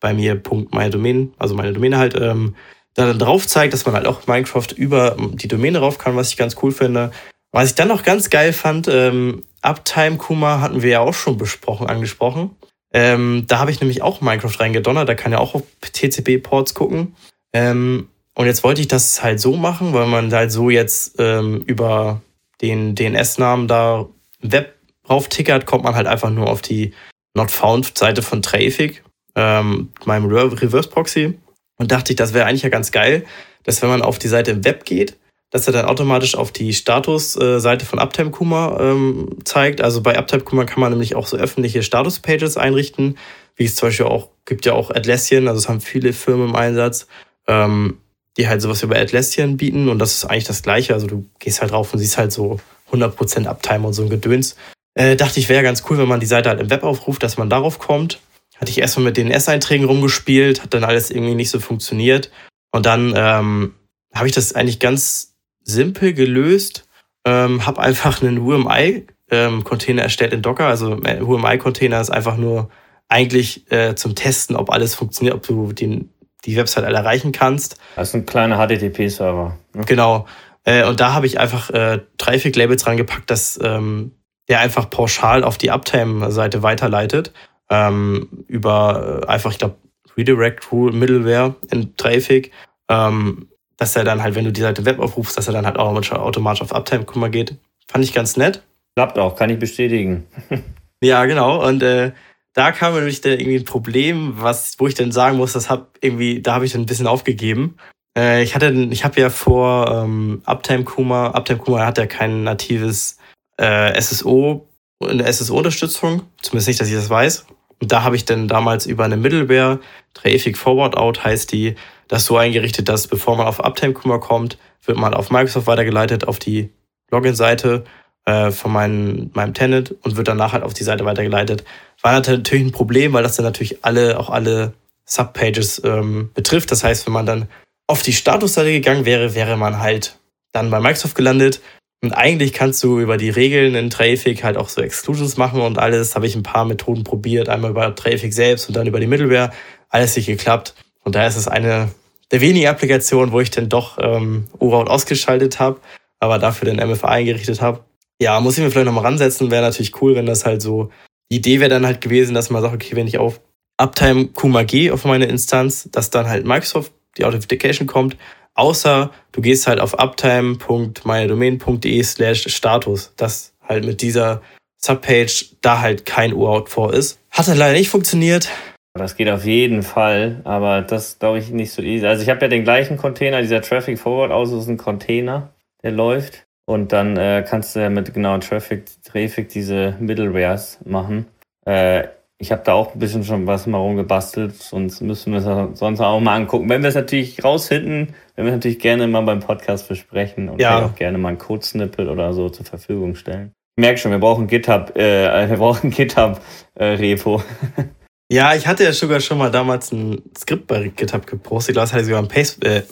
bei 0.00 0.14
mir 0.14 0.34
Punkt 0.36 0.74
meine 0.74 0.90
Domain, 0.90 1.32
also 1.38 1.54
meine 1.54 1.72
Domäne 1.72 1.98
halt, 1.98 2.14
ähm, 2.14 2.54
da 2.94 3.06
dann 3.06 3.18
drauf 3.18 3.46
zeigt, 3.46 3.72
dass 3.72 3.86
man 3.86 3.94
halt 3.94 4.06
auch 4.06 4.26
Minecraft 4.26 4.66
über 4.76 5.16
die 5.34 5.48
Domäne 5.48 5.78
rauf 5.78 5.98
kann, 5.98 6.16
was 6.16 6.30
ich 6.30 6.36
ganz 6.36 6.56
cool 6.62 6.72
finde. 6.72 7.12
Was 7.52 7.70
ich 7.70 7.74
dann 7.74 7.88
noch 7.88 8.02
ganz 8.02 8.30
geil 8.30 8.52
fand, 8.52 8.88
ähm, 8.88 9.44
Uptime 9.62 10.16
Kuma 10.16 10.60
hatten 10.60 10.82
wir 10.82 10.90
ja 10.90 11.00
auch 11.00 11.14
schon 11.14 11.36
besprochen, 11.36 11.86
angesprochen. 11.86 12.50
Ähm, 12.92 13.44
da 13.46 13.58
habe 13.58 13.70
ich 13.70 13.80
nämlich 13.80 14.02
auch 14.02 14.20
Minecraft 14.20 14.58
reingedonnert, 14.58 15.08
da 15.08 15.14
kann 15.14 15.32
ja 15.32 15.38
auch 15.38 15.54
auf 15.54 15.62
TCP-Ports 15.80 16.74
gucken. 16.74 17.14
Ähm, 17.52 18.08
und 18.34 18.46
jetzt 18.46 18.64
wollte 18.64 18.80
ich 18.80 18.88
das 18.88 19.22
halt 19.22 19.40
so 19.40 19.56
machen, 19.56 19.92
weil 19.92 20.06
man 20.06 20.32
halt 20.32 20.50
so 20.50 20.70
jetzt 20.70 21.16
ähm, 21.18 21.62
über 21.66 22.20
den 22.62 22.94
DNS-Namen 22.94 23.68
da 23.68 24.06
Web 24.40 24.74
drauf 25.10 25.28
tickert, 25.28 25.66
kommt 25.66 25.84
man 25.84 25.94
halt 25.94 26.06
einfach 26.06 26.30
nur 26.30 26.48
auf 26.48 26.62
die 26.62 26.94
Not 27.34 27.50
Found-Seite 27.50 28.22
von 28.22 28.42
Traffic, 28.42 29.02
ähm, 29.34 29.88
meinem 30.04 30.26
Reverse 30.26 30.88
Proxy. 30.88 31.38
Und 31.76 31.90
dachte 31.90 32.12
ich, 32.12 32.16
das 32.16 32.32
wäre 32.32 32.46
eigentlich 32.46 32.62
ja 32.62 32.68
ganz 32.68 32.92
geil, 32.92 33.24
dass 33.64 33.82
wenn 33.82 33.88
man 33.88 34.02
auf 34.02 34.18
die 34.18 34.28
Seite 34.28 34.52
im 34.52 34.64
Web 34.64 34.84
geht, 34.84 35.16
dass 35.50 35.66
er 35.66 35.72
dann 35.72 35.86
automatisch 35.86 36.36
auf 36.36 36.52
die 36.52 36.72
Status-Seite 36.72 37.84
von 37.84 37.98
Uptime 37.98 38.30
Kuma 38.30 38.78
ähm, 38.80 39.38
zeigt. 39.44 39.80
Also 39.80 40.00
bei 40.00 40.16
Uptime 40.16 40.42
Kuma 40.42 40.64
kann 40.64 40.80
man 40.80 40.92
nämlich 40.92 41.16
auch 41.16 41.26
so 41.26 41.36
öffentliche 41.36 41.82
Status-Pages 41.82 42.56
einrichten, 42.56 43.18
wie 43.56 43.64
es 43.64 43.74
zum 43.74 43.88
Beispiel 43.88 44.06
auch, 44.06 44.28
gibt 44.44 44.64
ja 44.64 44.74
auch 44.74 44.90
Atlassian, 44.90 45.48
also 45.48 45.58
es 45.58 45.68
haben 45.68 45.80
viele 45.80 46.12
Firmen 46.12 46.50
im 46.50 46.56
Einsatz. 46.56 47.08
Ähm, 47.48 47.98
die 48.36 48.48
halt 48.48 48.62
sowas 48.62 48.82
über 48.82 48.96
Atlassian 48.96 49.56
bieten 49.56 49.88
und 49.88 49.98
das 49.98 50.14
ist 50.14 50.24
eigentlich 50.24 50.44
das 50.44 50.62
Gleiche. 50.62 50.94
Also 50.94 51.08
du 51.08 51.26
gehst 51.40 51.60
halt 51.60 51.72
drauf 51.72 51.92
und 51.92 51.98
siehst 51.98 52.16
halt 52.16 52.32
so 52.32 52.60
100% 52.92 53.46
Uptime 53.46 53.86
und 53.86 53.92
so 53.92 54.02
ein 54.02 54.08
Gedöns. 54.08 54.56
Äh, 54.94 55.16
dachte 55.16 55.40
ich, 55.40 55.48
wäre 55.48 55.62
ganz 55.62 55.84
cool, 55.88 55.98
wenn 55.98 56.08
man 56.08 56.20
die 56.20 56.26
Seite 56.26 56.48
halt 56.48 56.60
im 56.60 56.70
Web 56.70 56.82
aufruft, 56.82 57.22
dass 57.22 57.38
man 57.38 57.50
darauf 57.50 57.78
kommt. 57.78 58.20
Hatte 58.56 58.70
ich 58.70 58.78
erstmal 58.78 59.06
mit 59.06 59.16
den 59.16 59.30
S-Einträgen 59.30 59.86
rumgespielt, 59.86 60.62
hat 60.62 60.74
dann 60.74 60.84
alles 60.84 61.10
irgendwie 61.10 61.34
nicht 61.34 61.50
so 61.50 61.60
funktioniert. 61.60 62.30
Und 62.72 62.86
dann 62.86 63.14
ähm, 63.16 63.74
habe 64.14 64.26
ich 64.26 64.34
das 64.34 64.54
eigentlich 64.54 64.78
ganz 64.78 65.34
simpel 65.62 66.12
gelöst. 66.12 66.86
Ähm, 67.24 67.66
habe 67.66 67.80
einfach 67.80 68.22
einen 68.22 68.38
UMI-Container 68.38 70.02
ähm, 70.02 70.04
erstellt 70.04 70.32
in 70.32 70.42
Docker. 70.42 70.66
Also 70.66 70.92
UMI-Container 70.92 72.00
ist 72.00 72.10
einfach 72.10 72.36
nur 72.36 72.70
eigentlich 73.08 73.70
äh, 73.70 73.94
zum 73.94 74.14
Testen, 74.14 74.56
ob 74.56 74.70
alles 74.70 74.94
funktioniert, 74.94 75.34
ob 75.34 75.46
du 75.46 75.72
den 75.72 76.10
die 76.44 76.56
Website 76.56 76.84
alle 76.84 76.96
erreichen 76.96 77.32
kannst. 77.32 77.76
Das 77.96 78.08
ist 78.08 78.14
ein 78.14 78.26
kleiner 78.26 78.56
HTTP-Server. 78.56 79.58
Ne? 79.74 79.84
Genau. 79.84 80.26
Äh, 80.64 80.86
und 80.86 81.00
da 81.00 81.12
habe 81.12 81.26
ich 81.26 81.38
einfach 81.38 81.70
äh, 81.70 82.00
Traffic-Labels 82.18 82.86
rangepackt, 82.86 83.30
dass 83.30 83.58
ähm, 83.62 84.12
der 84.50 84.60
einfach 84.60 84.90
pauschal 84.90 85.44
auf 85.44 85.56
die 85.56 85.70
Uptime-Seite 85.70 86.62
weiterleitet. 86.62 87.32
Ähm, 87.70 88.44
über 88.48 89.22
äh, 89.22 89.26
einfach, 89.28 89.52
ich 89.52 89.58
glaube, 89.58 89.76
Redirect 90.18 90.70
Rule 90.72 90.92
Middleware 90.92 91.54
in 91.70 91.96
Traffic. 91.96 92.50
Ähm, 92.88 93.46
dass 93.76 93.96
er 93.96 94.04
dann 94.04 94.22
halt, 94.22 94.34
wenn 94.34 94.44
du 94.44 94.52
die 94.52 94.60
Seite 94.60 94.84
Web 94.84 94.98
aufrufst, 94.98 95.38
dass 95.38 95.46
er 95.46 95.54
dann 95.54 95.64
halt 95.64 95.78
auch 95.78 95.88
automatisch 96.12 96.60
auf 96.60 96.74
Uptime-Kummer 96.74 97.30
geht. 97.30 97.56
Fand 97.88 98.04
ich 98.04 98.12
ganz 98.12 98.36
nett. 98.36 98.62
Klappt 98.94 99.18
auch, 99.18 99.36
kann 99.36 99.48
ich 99.48 99.58
bestätigen. 99.58 100.26
ja, 101.00 101.24
genau. 101.24 101.66
Und 101.66 101.82
äh, 101.82 102.12
da 102.52 102.72
kam 102.72 102.94
nämlich 102.94 103.20
dann 103.22 103.32
irgendwie 103.32 103.56
ein 103.56 103.64
Problem, 103.64 104.34
was, 104.36 104.74
wo 104.78 104.88
ich 104.88 104.94
dann 104.94 105.12
sagen 105.12 105.36
muss, 105.36 105.52
das 105.52 105.70
hab 105.70 105.96
irgendwie, 106.02 106.42
da 106.42 106.54
habe 106.54 106.66
ich 106.66 106.72
dann 106.72 106.82
ein 106.82 106.86
bisschen 106.86 107.06
aufgegeben. 107.06 107.76
Äh, 108.18 108.42
ich 108.42 108.54
hatte, 108.56 108.70
ich 108.90 109.04
habe 109.04 109.20
ja 109.20 109.30
vor 109.30 110.04
ähm, 110.04 110.42
Uptime 110.44 110.84
Kuma, 110.84 111.28
Uptime 111.28 111.60
Kuma 111.60 111.86
hat 111.86 111.98
ja 111.98 112.06
kein 112.06 112.42
natives 112.42 113.16
äh, 113.60 114.00
SSO, 114.00 114.66
eine 115.02 115.30
SSO-Unterstützung, 115.30 116.22
zumindest 116.40 116.68
nicht, 116.68 116.80
dass 116.80 116.88
ich 116.88 116.94
das 116.94 117.10
weiß. 117.10 117.46
Und 117.80 117.92
da 117.92 118.02
habe 118.02 118.16
ich 118.16 118.24
dann 118.24 118.48
damals 118.48 118.86
über 118.86 119.04
eine 119.04 119.16
Middleware, 119.16 119.80
Traffic 120.14 120.58
Forward 120.58 120.96
Out 120.96 121.24
heißt 121.24 121.52
die, 121.52 121.76
das 122.08 122.24
so 122.24 122.36
eingerichtet, 122.36 122.88
dass 122.88 123.06
bevor 123.06 123.36
man 123.36 123.46
auf 123.46 123.60
Uptime 123.60 123.92
Kuma 123.92 124.18
kommt, 124.18 124.58
wird 124.84 124.98
man 124.98 125.14
auf 125.14 125.30
Microsoft 125.30 125.66
weitergeleitet, 125.66 126.26
auf 126.26 126.38
die 126.38 126.70
Login-Seite 127.10 127.84
äh, 128.24 128.50
von 128.50 128.72
meinem, 128.72 129.30
meinem 129.34 129.54
Tenant 129.54 129.94
und 130.02 130.16
wird 130.16 130.28
danach 130.28 130.52
halt 130.52 130.64
auf 130.64 130.74
die 130.74 130.84
Seite 130.84 131.04
weitergeleitet. 131.04 131.64
War 132.02 132.12
natürlich 132.12 132.64
ein 132.64 132.72
Problem, 132.72 133.12
weil 133.12 133.22
das 133.22 133.36
dann 133.36 133.44
natürlich 133.44 133.84
alle, 133.84 134.18
auch 134.18 134.30
alle 134.30 134.72
Subpages 135.04 135.82
ähm, 135.84 136.30
betrifft. 136.34 136.70
Das 136.70 136.84
heißt, 136.84 137.06
wenn 137.06 137.12
man 137.12 137.26
dann 137.26 137.48
auf 137.86 138.02
die 138.02 138.12
Statusseite 138.12 138.72
gegangen 138.72 139.04
wäre, 139.04 139.34
wäre 139.34 139.56
man 139.56 139.80
halt 139.80 140.18
dann 140.52 140.70
bei 140.70 140.80
Microsoft 140.80 141.14
gelandet. 141.14 141.60
Und 142.02 142.12
eigentlich 142.12 142.52
kannst 142.52 142.82
du 142.82 142.98
über 142.98 143.16
die 143.16 143.28
Regeln 143.28 143.74
in 143.74 143.90
Traffic 143.90 144.42
halt 144.42 144.56
auch 144.56 144.68
so 144.70 144.80
Exclusions 144.80 145.36
machen 145.36 145.60
und 145.60 145.78
alles. 145.78 146.14
Habe 146.14 146.26
ich 146.26 146.34
ein 146.34 146.42
paar 146.42 146.64
Methoden 146.64 147.04
probiert. 147.04 147.48
Einmal 147.48 147.72
über 147.72 147.94
Traffic 147.94 148.32
selbst 148.32 148.68
und 148.68 148.76
dann 148.76 148.86
über 148.86 149.00
die 149.00 149.06
Middleware. 149.06 149.50
Alles 149.90 150.16
nicht 150.16 150.26
geklappt. 150.26 150.74
Und 151.04 151.14
da 151.14 151.26
ist 151.26 151.36
es 151.36 151.48
eine 151.48 151.90
der 152.30 152.40
wenigen 152.40 152.68
Applikationen, 152.68 153.32
wo 153.32 153.40
ich 153.40 153.50
dann 153.50 153.68
doch 153.68 153.98
ähm, 154.00 154.46
ORAUT 154.58 154.88
ausgeschaltet 154.88 155.58
habe, 155.58 155.80
aber 156.20 156.38
dafür 156.38 156.72
den 156.72 156.88
MFA 156.88 157.08
eingerichtet 157.08 157.60
habe. 157.60 157.80
Ja, 158.20 158.38
muss 158.40 158.56
ich 158.56 158.64
mir 158.64 158.70
vielleicht 158.70 158.86
nochmal 158.86 159.04
ransetzen. 159.04 159.50
Wäre 159.50 159.62
natürlich 159.62 160.00
cool, 160.00 160.14
wenn 160.14 160.26
das 160.26 160.44
halt 160.44 160.62
so 160.62 160.90
die 161.30 161.36
Idee 161.36 161.60
wäre 161.60 161.70
dann 161.70 161.86
halt 161.86 162.00
gewesen, 162.00 162.34
dass 162.34 162.50
man 162.50 162.62
sagt, 162.62 162.74
okay, 162.74 162.96
wenn 162.96 163.06
ich 163.06 163.18
auf 163.18 163.40
Uptime 163.76 164.28
gehe 164.66 164.92
auf 164.92 165.04
meine 165.04 165.26
Instanz, 165.26 165.88
dass 165.90 166.10
dann 166.10 166.28
halt 166.28 166.44
Microsoft 166.44 166.92
die 167.16 167.24
Authentication 167.24 167.86
kommt, 167.86 168.16
außer 168.54 169.10
du 169.32 169.40
gehst 169.40 169.66
halt 169.66 169.80
auf 169.80 169.98
uptime.meinedomain.de 169.98 172.02
slash 172.02 172.54
Status, 172.54 173.12
dass 173.16 173.54
halt 173.66 173.84
mit 173.84 174.02
dieser 174.02 174.42
Subpage 174.78 175.56
da 175.60 175.80
halt 175.80 176.06
kein 176.06 176.32
URL 176.32 176.66
vor 176.66 176.94
ist. 176.94 177.18
Hat 177.30 177.48
halt 177.48 177.58
leider 177.58 177.78
nicht 177.78 177.90
funktioniert. 177.90 178.48
Das 178.94 179.16
geht 179.16 179.28
auf 179.28 179.44
jeden 179.44 179.82
Fall, 179.82 180.40
aber 180.44 180.82
das 180.82 181.18
glaube 181.18 181.38
ich 181.38 181.50
nicht 181.50 181.72
so 181.72 181.80
easy. 181.80 182.06
Also 182.06 182.22
ich 182.22 182.28
habe 182.28 182.40
ja 182.40 182.48
den 182.48 182.64
gleichen 182.64 182.96
Container, 182.96 183.40
dieser 183.40 183.62
Traffic 183.62 183.98
Forward 183.98 184.32
aus 184.32 184.50
ist 184.50 184.68
ein 184.68 184.78
Container, 184.78 185.50
der 185.82 185.92
läuft. 185.92 186.44
Und 186.66 186.92
dann 186.92 187.16
äh, 187.16 187.44
kannst 187.48 187.74
du 187.74 187.80
ja 187.80 187.90
mit 187.90 188.14
genau 188.14 188.38
Traffic, 188.38 188.84
Traffic 189.04 189.48
diese 189.48 189.96
Middlewares 189.98 190.78
machen. 190.84 191.26
Äh, 191.66 192.08
ich 192.40 192.50
habe 192.52 192.62
da 192.64 192.72
auch 192.72 192.94
ein 192.94 192.98
bisschen 192.98 193.22
schon 193.22 193.46
was 193.46 193.66
mal 193.66 193.76
rumgebastelt, 193.76 194.54
sonst 194.54 195.02
müssen 195.02 195.32
wir 195.34 195.40
es 195.40 195.78
sonst 195.78 196.00
auch 196.00 196.20
mal 196.20 196.36
angucken. 196.36 196.70
Wenn 196.70 196.82
wir 196.82 196.88
es 196.88 196.94
natürlich 196.94 197.44
rausfinden, 197.44 198.14
wenn 198.34 198.46
wir 198.46 198.52
es 198.52 198.56
natürlich 198.56 198.78
gerne 198.78 199.06
mal 199.06 199.20
beim 199.20 199.40
Podcast 199.40 199.88
besprechen 199.88 200.48
und 200.48 200.58
ja. 200.58 200.86
auch 200.86 200.94
gerne 200.94 201.18
mal 201.18 201.28
ein 201.28 201.38
Code-Snippet 201.38 202.08
oder 202.08 202.32
so 202.32 202.48
zur 202.48 202.64
Verfügung 202.64 203.14
stellen. 203.14 203.52
Ich 203.76 203.82
merke 203.82 203.98
schon, 203.98 204.10
wir 204.10 204.18
brauchen 204.18 204.46
GitHub, 204.46 204.96
äh, 204.96 205.48
wir 205.50 205.58
brauchen 205.58 205.90
GitHub-Repo. 205.90 207.42
Äh, 207.76 207.82
ja, 208.32 208.54
ich 208.54 208.66
hatte 208.66 208.84
ja 208.84 208.94
sogar 208.94 209.20
schon 209.20 209.36
mal 209.36 209.50
damals 209.50 209.92
ein 209.92 210.22
Skript 210.36 210.66
bei 210.66 210.88
GitHub 210.88 211.26
gepostet. 211.26 211.76
Das 211.76 211.92
hatte 211.92 212.00
ich 212.00 212.06
sogar 212.06 212.22
im, 212.22 212.28
Pace, 212.28 212.56
äh, 212.64 212.84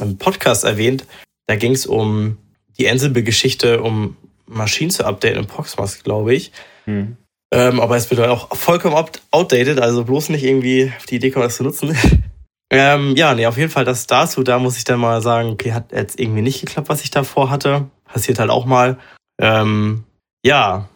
im 0.00 0.18
Podcast 0.18 0.64
erwähnt. 0.64 1.06
Da 1.46 1.54
ging 1.54 1.72
es 1.72 1.86
um 1.86 2.38
die 2.76 2.88
Ansible-Geschichte, 2.88 3.84
um 3.84 4.16
Maschinen 4.46 4.90
zu 4.90 5.04
updaten 5.04 5.38
in 5.38 5.46
Proxmox, 5.46 6.02
glaube 6.02 6.34
ich. 6.34 6.50
Hm. 6.86 7.16
Ähm, 7.52 7.80
aber 7.80 7.96
es 7.96 8.10
wird 8.10 8.20
halt 8.20 8.30
auch 8.30 8.54
vollkommen 8.56 8.96
outdated, 9.30 9.80
also 9.80 10.04
bloß 10.04 10.30
nicht 10.30 10.44
irgendwie 10.44 10.92
auf 10.96 11.06
die 11.06 11.16
Idee 11.16 11.30
kommen, 11.30 11.44
das 11.44 11.56
zu 11.56 11.62
nutzen. 11.62 11.96
ähm, 12.70 13.14
ja, 13.16 13.34
nee, 13.34 13.46
auf 13.46 13.56
jeden 13.56 13.70
Fall 13.70 13.84
das 13.84 14.06
dazu. 14.06 14.42
Da 14.42 14.58
muss 14.58 14.76
ich 14.76 14.84
dann 14.84 15.00
mal 15.00 15.22
sagen, 15.22 15.50
okay, 15.50 15.72
hat 15.72 15.92
jetzt 15.92 16.18
irgendwie 16.18 16.42
nicht 16.42 16.60
geklappt, 16.60 16.88
was 16.88 17.02
ich 17.02 17.10
davor 17.10 17.50
hatte. 17.50 17.88
Passiert 18.04 18.38
halt 18.38 18.50
auch 18.50 18.66
mal. 18.66 18.98
Ähm, 19.40 20.04
ja, 20.44 20.88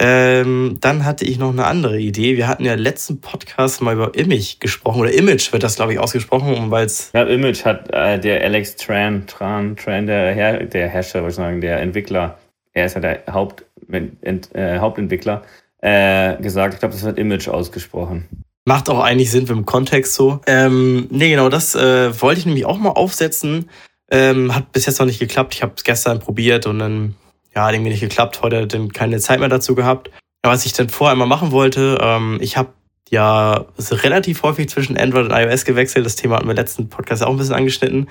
ähm, 0.00 0.78
dann 0.80 1.04
hatte 1.04 1.24
ich 1.24 1.38
noch 1.38 1.50
eine 1.50 1.66
andere 1.66 1.98
Idee. 1.98 2.36
Wir 2.36 2.46
hatten 2.46 2.64
ja 2.64 2.74
letzten 2.74 3.20
Podcast 3.20 3.82
mal 3.82 3.94
über 3.94 4.14
Image 4.14 4.60
gesprochen, 4.60 5.00
oder 5.00 5.12
Image 5.12 5.52
wird 5.52 5.64
das, 5.64 5.74
glaube 5.74 5.92
ich, 5.92 5.98
ausgesprochen, 5.98 6.70
weil 6.70 6.86
es. 6.86 7.10
Ja, 7.12 7.24
Image 7.24 7.64
hat 7.64 7.92
äh, 7.92 8.18
der 8.20 8.42
Alex 8.44 8.76
Tran, 8.76 9.26
Tran, 9.26 9.76
Tran, 9.76 10.06
der, 10.06 10.32
Her 10.34 10.64
der 10.64 10.88
Hersteller, 10.88 11.24
würde 11.24 11.30
ich 11.30 11.36
sagen, 11.36 11.60
der 11.60 11.80
Entwickler, 11.80 12.38
er 12.74 12.86
ist 12.86 12.94
ja 12.94 13.00
der 13.00 13.22
Haupt, 13.32 13.64
Ent, 13.90 14.54
äh, 14.54 14.78
Hauptentwickler, 14.78 15.42
äh, 15.80 16.36
gesagt. 16.40 16.74
Ich 16.74 16.80
glaube, 16.80 16.94
das 16.94 17.04
wird 17.04 17.18
Image 17.18 17.48
ausgesprochen. 17.48 18.28
Macht 18.64 18.90
auch 18.90 19.00
eigentlich 19.00 19.30
Sinn 19.30 19.46
im 19.46 19.64
Kontext 19.64 20.14
so. 20.14 20.40
Ähm, 20.46 21.06
nee, 21.10 21.30
genau, 21.30 21.48
das 21.48 21.74
äh, 21.74 22.20
wollte 22.20 22.40
ich 22.40 22.46
nämlich 22.46 22.66
auch 22.66 22.78
mal 22.78 22.90
aufsetzen, 22.90 23.70
Ähm, 24.10 24.54
hat 24.54 24.72
bis 24.72 24.86
jetzt 24.86 24.98
noch 24.98 25.06
nicht 25.06 25.18
geklappt. 25.18 25.54
Ich 25.54 25.62
habe 25.62 25.72
es 25.76 25.84
gestern 25.84 26.18
probiert 26.18 26.66
und 26.66 26.78
dann, 26.78 27.14
ja, 27.54 27.66
hat 27.66 27.74
irgendwie 27.74 27.90
nicht 27.90 28.00
geklappt. 28.00 28.40
Heute 28.42 28.66
dann 28.66 28.92
keine 28.92 29.18
Zeit 29.18 29.38
mehr 29.40 29.50
dazu 29.50 29.74
gehabt. 29.74 30.10
Aber 30.42 30.54
was 30.54 30.64
ich 30.64 30.72
dann 30.72 30.88
vorher 30.88 31.16
mal 31.16 31.26
machen 31.26 31.50
wollte, 31.50 31.98
ähm, 32.00 32.38
ich 32.40 32.56
habe 32.56 32.70
ja 33.10 33.66
relativ 33.78 34.42
häufig 34.42 34.68
zwischen 34.68 34.96
Android 34.96 35.26
und 35.26 35.32
iOS 35.32 35.64
gewechselt. 35.64 36.06
Das 36.06 36.16
Thema 36.16 36.36
hatten 36.36 36.46
wir 36.46 36.52
im 36.52 36.56
letzten 36.56 36.88
Podcast 36.88 37.22
auch 37.22 37.30
ein 37.30 37.36
bisschen 37.36 37.54
angeschnitten. 37.54 38.08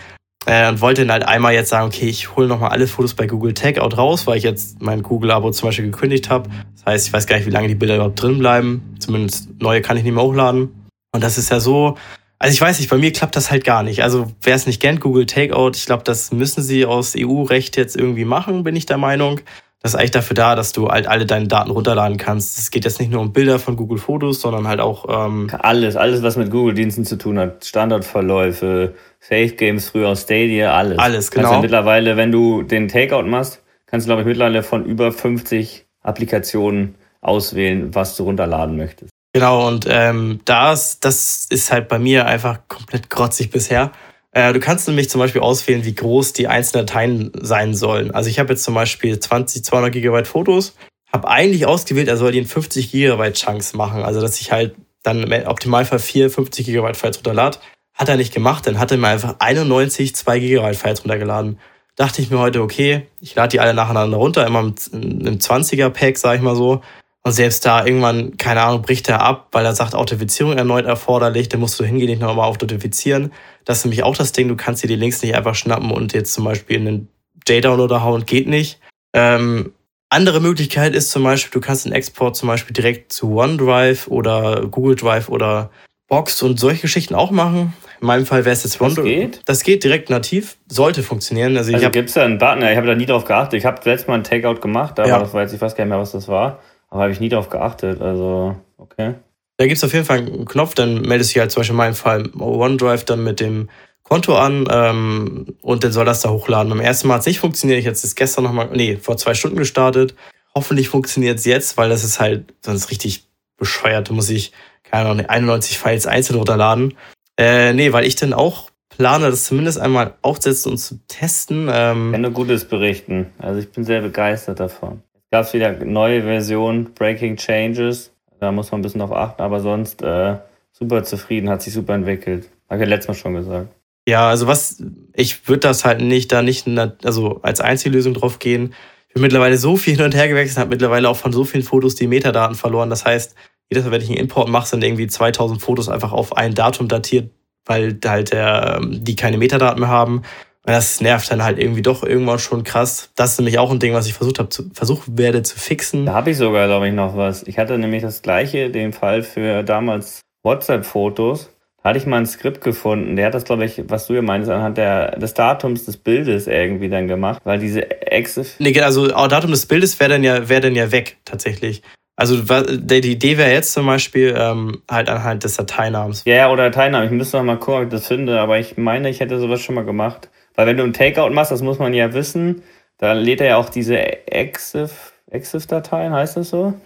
Äh, 0.47 0.69
und 0.69 0.79
wollte 0.79 1.01
dann 1.01 1.11
halt 1.11 1.27
einmal 1.27 1.53
jetzt 1.53 1.69
sagen, 1.69 1.87
okay, 1.87 2.07
ich 2.07 2.35
hole 2.37 2.47
nochmal 2.47 2.69
alle 2.69 2.87
Fotos 2.87 3.13
bei 3.13 3.27
Google 3.27 3.53
Tagout 3.53 3.97
raus, 3.97 4.25
weil 4.27 4.37
ich 4.37 4.43
jetzt 4.43 4.81
mein 4.81 5.03
Google-Abo 5.03 5.51
zum 5.51 5.67
Beispiel 5.67 5.85
gekündigt 5.85 6.29
habe. 6.29 6.49
Das 6.75 6.85
heißt, 6.85 7.07
ich 7.07 7.13
weiß 7.13 7.27
gar 7.27 7.35
nicht, 7.35 7.45
wie 7.45 7.51
lange 7.51 7.67
die 7.67 7.75
Bilder 7.75 7.95
überhaupt 7.95 8.21
drin 8.21 8.39
bleiben. 8.39 8.95
Zumindest 8.97 9.49
neue 9.59 9.81
kann 9.81 9.97
ich 9.97 10.03
nicht 10.03 10.13
mehr 10.13 10.23
hochladen. 10.23 10.87
Und 11.11 11.21
das 11.21 11.37
ist 11.37 11.51
ja 11.51 11.59
so, 11.59 11.97
also 12.39 12.53
ich 12.53 12.61
weiß 12.61 12.79
nicht, 12.79 12.89
bei 12.89 12.97
mir 12.97 13.11
klappt 13.11 13.35
das 13.35 13.51
halt 13.51 13.65
gar 13.65 13.83
nicht. 13.83 14.03
Also 14.03 14.27
wer 14.41 14.55
es 14.55 14.67
nicht 14.67 14.81
kennt, 14.81 15.01
Google 15.01 15.25
Takeout, 15.25 15.71
ich 15.75 15.85
glaube, 15.85 16.03
das 16.03 16.31
müssen 16.31 16.63
sie 16.63 16.85
aus 16.85 17.13
EU-Recht 17.17 17.75
jetzt 17.75 17.97
irgendwie 17.97 18.25
machen, 18.25 18.63
bin 18.63 18.75
ich 18.75 18.85
der 18.85 18.97
Meinung. 18.97 19.41
Das 19.81 19.93
ist 19.93 19.99
eigentlich 19.99 20.11
dafür 20.11 20.35
da, 20.35 20.55
dass 20.55 20.71
du 20.71 20.87
halt 20.87 21.07
alle 21.07 21.25
deine 21.25 21.47
Daten 21.47 21.71
runterladen 21.71 22.17
kannst. 22.17 22.57
Es 22.57 22.71
geht 22.71 22.85
jetzt 22.85 22.99
nicht 22.99 23.11
nur 23.11 23.21
um 23.21 23.33
Bilder 23.33 23.59
von 23.59 23.75
Google 23.75 23.99
Fotos, 23.99 24.41
sondern 24.41 24.67
halt 24.67 24.79
auch 24.79 25.05
ähm 25.09 25.49
alles, 25.59 25.95
alles, 25.95 26.23
was 26.23 26.35
mit 26.35 26.51
Google-Diensten 26.51 27.05
zu 27.05 27.17
tun 27.17 27.37
hat. 27.37 27.65
Standardverläufe, 27.65 28.95
Safe 29.19 29.49
Games 29.49 29.89
früher 29.89 30.09
aus 30.09 30.21
Stadia, 30.21 30.73
alles. 30.73 30.99
Alles, 30.99 31.31
genau. 31.31 31.43
Kannst 31.43 31.55
ja 31.55 31.61
mittlerweile, 31.61 32.17
wenn 32.17 32.31
du 32.31 32.63
den 32.63 32.87
Takeout 32.87 33.23
machst, 33.23 33.63
kannst 33.85 34.05
du, 34.05 34.09
glaube 34.09 34.21
ich, 34.21 34.27
mittlerweile 34.27 34.63
von 34.63 34.85
über 34.85 35.11
50 35.11 35.85
Applikationen 36.01 36.95
auswählen, 37.21 37.93
was 37.93 38.15
du 38.15 38.23
runterladen 38.23 38.77
möchtest. 38.77 39.11
Genau, 39.33 39.67
und 39.67 39.85
ähm, 39.89 40.39
das, 40.45 40.99
das 40.99 41.45
ist 41.49 41.71
halt 41.71 41.87
bei 41.89 41.99
mir 41.99 42.25
einfach 42.25 42.59
komplett 42.67 43.09
grotzig 43.09 43.51
bisher. 43.51 43.91
Äh, 44.31 44.53
du 44.53 44.59
kannst 44.59 44.87
nämlich 44.87 45.09
zum 45.09 45.19
Beispiel 45.19 45.41
auswählen, 45.41 45.83
wie 45.83 45.95
groß 45.95 46.33
die 46.33 46.47
einzelnen 46.47 46.85
Dateien 46.85 47.31
sein 47.39 47.73
sollen. 47.73 48.11
Also 48.11 48.29
ich 48.29 48.39
habe 48.39 48.53
jetzt 48.53 48.63
zum 48.63 48.73
Beispiel 48.73 49.19
20, 49.19 49.63
200 49.63 49.91
Gigabyte 49.91 50.27
Fotos, 50.27 50.75
habe 51.11 51.27
eigentlich 51.27 51.65
ausgewählt, 51.65 52.07
er 52.07 52.17
soll 52.17 52.31
die 52.31 52.39
in 52.39 52.45
50 52.45 52.91
Gigabyte 52.91 53.35
Chunks 53.35 53.73
machen. 53.73 54.03
Also 54.03 54.21
dass 54.21 54.39
ich 54.39 54.51
halt 54.51 54.75
dann 55.03 55.23
im 55.23 55.47
Optimalfall 55.47 55.99
4 55.99 56.29
50 56.29 56.65
Gigabyte 56.65 56.97
Files 56.97 57.17
runterlade. 57.17 57.59
Hat 57.97 58.09
er 58.09 58.17
nicht 58.17 58.33
gemacht, 58.33 58.67
dann 58.67 58.79
hat 58.79 58.91
er 58.91 58.97
mir 58.97 59.07
einfach 59.07 59.35
91 59.39 60.15
2 60.15 60.39
Gigabyte 60.39 60.75
Files 60.75 61.03
runtergeladen. 61.03 61.59
Dachte 61.95 62.21
ich 62.21 62.29
mir 62.29 62.37
heute, 62.37 62.61
okay, 62.61 63.07
ich 63.19 63.33
lade 63.33 63.49
die 63.49 63.59
alle 63.59 63.73
nacheinander 63.73 64.17
runter, 64.17 64.45
immer 64.45 64.59
im 64.61 64.75
20er 64.75 65.89
Pack, 65.89 66.17
sag 66.17 66.35
ich 66.35 66.41
mal 66.41 66.55
so. 66.55 66.81
Und 67.23 67.31
selbst 67.33 67.65
da 67.65 67.85
irgendwann, 67.85 68.37
keine 68.37 68.61
Ahnung, 68.61 68.83
bricht 68.83 69.09
er 69.09 69.21
ab, 69.21 69.47
weil 69.51 69.65
er 69.65 69.75
sagt, 69.75 69.95
Authentifizierung 69.95 70.57
erneut 70.57 70.85
erforderlich, 70.85 71.49
dann 71.49 71.59
musst 71.59 71.79
du 71.79 71.83
hingehen, 71.83 72.07
nicht 72.07 72.21
nochmal 72.21 72.47
authentifizieren. 72.47 73.33
Das 73.65 73.79
ist 73.79 73.85
nämlich 73.85 74.03
auch 74.03 74.15
das 74.15 74.31
Ding, 74.31 74.47
du 74.47 74.55
kannst 74.55 74.83
dir 74.83 74.87
die 74.87 74.95
Links 74.95 75.21
nicht 75.21 75.35
einfach 75.35 75.55
schnappen 75.55 75.91
und 75.91 76.13
jetzt 76.13 76.33
zum 76.33 76.45
Beispiel 76.45 76.77
in 76.77 76.85
den 76.85 77.07
J-Downloader 77.47 78.03
hauen, 78.03 78.25
geht 78.25 78.47
nicht. 78.47 78.79
Ähm, 79.13 79.73
andere 80.09 80.39
Möglichkeit 80.39 80.95
ist 80.95 81.09
zum 81.09 81.23
Beispiel, 81.23 81.59
du 81.59 81.65
kannst 81.65 81.85
den 81.85 81.91
Export 81.91 82.37
zum 82.37 82.47
Beispiel 82.47 82.73
direkt 82.73 83.11
zu 83.11 83.35
OneDrive 83.35 84.07
oder 84.07 84.65
Google 84.67 84.95
Drive 84.95 85.27
oder 85.27 85.69
Box 86.07 86.41
und 86.41 86.59
solche 86.59 86.83
Geschichten 86.83 87.15
auch 87.15 87.31
machen. 87.31 87.73
In 87.99 88.07
meinem 88.07 88.25
Fall 88.25 88.45
wäre 88.45 88.53
es 88.53 88.63
jetzt 88.63 88.79
OneDrive. 88.79 88.95
Das 88.95 89.05
geht? 89.05 89.41
Das 89.45 89.63
geht 89.63 89.83
direkt 89.83 90.09
nativ, 90.09 90.57
sollte 90.67 91.03
funktionieren. 91.03 91.57
Also, 91.57 91.73
also 91.73 91.89
gibt 91.89 92.09
es 92.09 92.15
da 92.15 92.23
einen 92.23 92.37
Button? 92.37 92.63
Ich 92.63 92.77
habe 92.77 92.87
da 92.87 92.95
nie 92.95 93.05
drauf 93.05 93.25
geachtet. 93.25 93.59
Ich 93.59 93.65
habe 93.65 93.81
letztes 93.85 94.07
Mal 94.07 94.15
ein 94.15 94.23
Takeout 94.23 94.61
gemacht, 94.61 94.99
aber 94.99 95.07
ja. 95.07 95.19
das 95.19 95.33
jetzt, 95.33 95.53
ich 95.53 95.61
weiß 95.61 95.75
gar 95.75 95.85
nicht 95.85 95.89
mehr, 95.89 95.99
was 95.99 96.11
das 96.11 96.27
war. 96.27 96.59
Aber 96.89 97.01
habe 97.01 97.11
ich 97.11 97.19
nie 97.19 97.29
darauf 97.29 97.49
geachtet. 97.49 98.01
Also, 98.01 98.55
okay. 98.77 99.15
Da 99.57 99.65
gibt 99.65 99.77
es 99.77 99.83
auf 99.83 99.93
jeden 99.93 100.05
Fall 100.05 100.19
einen 100.19 100.45
Knopf, 100.45 100.75
dann 100.75 101.01
meldest 101.01 101.31
du 101.31 101.33
dich 101.33 101.39
halt 101.41 101.51
zum 101.51 101.61
Beispiel 101.61 101.73
in 101.73 101.77
meinem 101.77 101.95
Fall 101.95 102.29
OneDrive 102.37 103.05
dann 103.05 103.23
mit 103.23 103.39
dem 103.39 103.69
Konto 104.03 104.37
an 104.37 104.67
ähm, 104.71 105.57
und 105.61 105.83
dann 105.83 105.91
soll 105.91 106.05
das 106.05 106.21
da 106.21 106.29
hochladen. 106.29 106.69
Beim 106.69 106.79
ersten 106.79 107.07
Mal 107.07 107.15
hat 107.15 107.21
es 107.21 107.27
nicht 107.27 107.39
funktioniert. 107.39 107.79
Ich 107.79 107.85
jetzt 107.85 108.03
ist 108.03 108.15
gestern 108.15 108.45
nochmal, 108.45 108.69
nee, 108.73 108.97
vor 108.97 109.17
zwei 109.17 109.33
Stunden 109.33 109.57
gestartet. 109.57 110.15
Hoffentlich 110.55 110.89
funktioniert 110.89 111.39
es 111.39 111.45
jetzt, 111.45 111.75
weil 111.75 111.89
das 111.89 112.03
ist 112.03 112.19
halt 112.19 112.53
sonst 112.61 112.89
richtig 112.89 113.27
bescheuert. 113.57 114.09
Da 114.09 114.13
muss 114.13 114.29
ich, 114.29 114.53
keine 114.83 115.09
Ahnung, 115.09 115.25
91 115.25 115.77
Files 115.77 116.07
einzeln 116.07 116.37
runterladen. 116.37 116.93
Äh, 117.37 117.73
nee, 117.73 117.93
weil 117.93 118.05
ich 118.05 118.15
dann 118.15 118.33
auch 118.33 118.69
plane, 118.89 119.29
das 119.29 119.43
zumindest 119.43 119.79
einmal 119.79 120.15
aufzusetzen 120.21 120.71
und 120.71 120.77
zu 120.77 120.99
testen. 121.07 121.69
Ähm, 121.71 122.11
kann 122.11 122.21
nur 122.21 122.31
Gutes 122.31 122.65
berichten. 122.65 123.27
Also 123.37 123.59
ich 123.59 123.71
bin 123.71 123.83
sehr 123.83 124.01
begeistert 124.01 124.59
davon 124.59 125.03
gab 125.31 125.45
es 125.45 125.53
wieder 125.53 125.71
neue 125.73 126.23
Versionen, 126.23 126.93
Breaking 126.93 127.35
Changes. 127.35 128.11
Da 128.39 128.51
muss 128.51 128.71
man 128.71 128.79
ein 128.79 128.83
bisschen 128.83 128.99
drauf 128.99 129.13
achten, 129.13 129.41
aber 129.41 129.59
sonst 129.59 130.01
äh, 130.01 130.37
super 130.71 131.03
zufrieden, 131.03 131.49
hat 131.49 131.61
sich 131.61 131.73
super 131.73 131.93
entwickelt. 131.93 132.49
Habe 132.69 132.81
ich 132.81 132.87
ja 132.87 132.95
letztes 132.95 133.07
Mal 133.07 133.13
schon 133.15 133.33
gesagt. 133.33 133.67
Ja, 134.07 134.29
also 134.29 134.47
was, 134.47 134.81
ich 135.13 135.47
würde 135.49 135.61
das 135.61 135.83
halt 135.83 136.01
nicht 136.01 136.31
da 136.31 136.41
nicht 136.41 136.67
also 137.03 137.39
als 137.41 137.59
Einzellösung 137.59 138.13
drauf 138.13 138.39
gehen. 138.39 138.73
Ich 139.07 139.13
bin 139.15 139.23
mittlerweile 139.23 139.57
so 139.57 139.75
viel 139.75 139.95
hin 139.95 140.05
und 140.05 140.15
her 140.15 140.27
gewechselt, 140.27 140.59
habe 140.59 140.69
mittlerweile 140.69 141.09
auch 141.09 141.17
von 141.17 141.33
so 141.33 141.43
vielen 141.43 141.63
Fotos 141.63 141.95
die 141.95 142.07
Metadaten 142.07 142.55
verloren. 142.55 142.89
Das 142.89 143.05
heißt, 143.05 143.35
jedes 143.69 143.85
Mal, 143.85 143.91
wenn 143.91 144.01
ich 144.01 144.09
einen 144.09 144.19
Import 144.19 144.49
mache, 144.49 144.67
sind 144.67 144.83
irgendwie 144.83 145.07
2000 145.07 145.61
Fotos 145.61 145.89
einfach 145.89 146.13
auf 146.13 146.35
ein 146.35 146.53
Datum 146.53 146.87
datiert, 146.87 147.31
weil 147.65 147.99
halt 148.05 148.31
der, 148.31 148.79
ähm, 148.81 149.03
die 149.03 149.15
keine 149.15 149.37
Metadaten 149.37 149.79
mehr 149.79 149.89
haben. 149.89 150.23
Das 150.63 150.99
nervt 150.99 151.31
dann 151.31 151.43
halt 151.43 151.59
irgendwie 151.59 151.81
doch 151.81 152.03
irgendwann 152.03 152.39
schon 152.39 152.65
krass. 152.65 153.09
Das 153.15 153.31
ist 153.31 153.39
nämlich 153.39 153.57
auch 153.57 153.71
ein 153.71 153.79
Ding, 153.79 153.93
was 153.93 154.05
ich 154.05 154.13
versucht 154.13 154.39
habe, 154.39 154.49
versucht 154.73 155.17
werde 155.17 155.41
zu 155.41 155.57
fixen. 155.57 156.05
Da 156.05 156.13
habe 156.13 156.31
ich 156.31 156.37
sogar, 156.37 156.67
glaube 156.67 156.89
ich, 156.89 156.93
noch 156.93 157.15
was. 157.15 157.43
Ich 157.43 157.57
hatte 157.57 157.77
nämlich 157.77 158.01
das 158.01 158.21
gleiche, 158.21 158.69
den 158.69 158.91
Fall 158.91 159.23
für 159.23 159.63
damals 159.63 160.21
WhatsApp-Fotos. 160.43 161.49
Da 161.81 161.89
hatte 161.91 161.99
ich 161.99 162.05
mal 162.05 162.17
ein 162.17 162.25
Skript 162.25 162.59
gefunden. 162.61 163.15
Der 163.15 163.27
hat 163.27 163.33
das, 163.33 163.45
glaube 163.45 163.63
ich, 163.63 163.81
was 163.87 164.07
du 164.07 164.15
ja 164.15 164.21
meinst, 164.21 164.49
anhand 164.49 164.77
der, 164.77 165.17
des 165.17 165.33
Datums 165.33 165.85
des 165.85 165.95
Bildes 165.95 166.47
irgendwie 166.47 166.89
dann 166.89 167.07
gemacht, 167.07 167.41
weil 167.45 167.59
diese 167.59 167.89
Exif. 168.11 168.55
Nee, 168.59 168.77
also 168.81 169.07
Datum 169.07 169.51
des 169.51 169.67
Bildes 169.67 169.97
wäre 170.01 170.09
dann 170.09 170.23
ja, 170.23 170.49
wäre 170.49 170.59
dann 170.59 170.75
ja 170.75 170.91
weg, 170.91 171.17
tatsächlich. 171.23 171.81
Also 172.17 172.35
die 172.41 173.11
Idee 173.11 173.37
wäre 173.37 173.51
jetzt 173.51 173.73
zum 173.73 173.85
Beispiel 173.85 174.35
ähm, 174.35 174.81
halt 174.89 175.07
anhand 175.07 175.43
des 175.43 175.55
Dateinamens. 175.55 176.23
Ja, 176.25 176.51
oder 176.51 176.71
Dateinamen. 176.71 177.05
Ich 177.05 177.13
müsste 177.13 177.37
noch 177.37 177.43
mal 177.43 177.57
gucken, 177.57 177.75
ob 177.75 177.83
ich 177.83 177.89
das 177.89 178.07
finde, 178.07 178.39
aber 178.41 178.57
ich 178.57 178.75
meine, 178.75 179.07
ich 179.09 179.19
hätte 179.19 179.39
sowas 179.39 179.61
schon 179.61 179.75
mal 179.75 179.85
gemacht. 179.85 180.29
Weil 180.55 180.65
wenn 180.65 180.77
du 180.77 180.83
ein 180.83 180.93
Takeout 180.93 181.29
machst, 181.29 181.51
das 181.51 181.61
muss 181.61 181.77
man 181.77 181.93
ja 181.93 182.13
wissen, 182.13 182.63
da 182.97 183.13
lädt 183.13 183.39
er 183.39 183.47
ja 183.47 183.57
auch 183.57 183.69
diese 183.69 183.99
EXIF-Dateien, 184.27 186.11
heißt 186.11 186.37
das 186.37 186.49
so? 186.49 186.73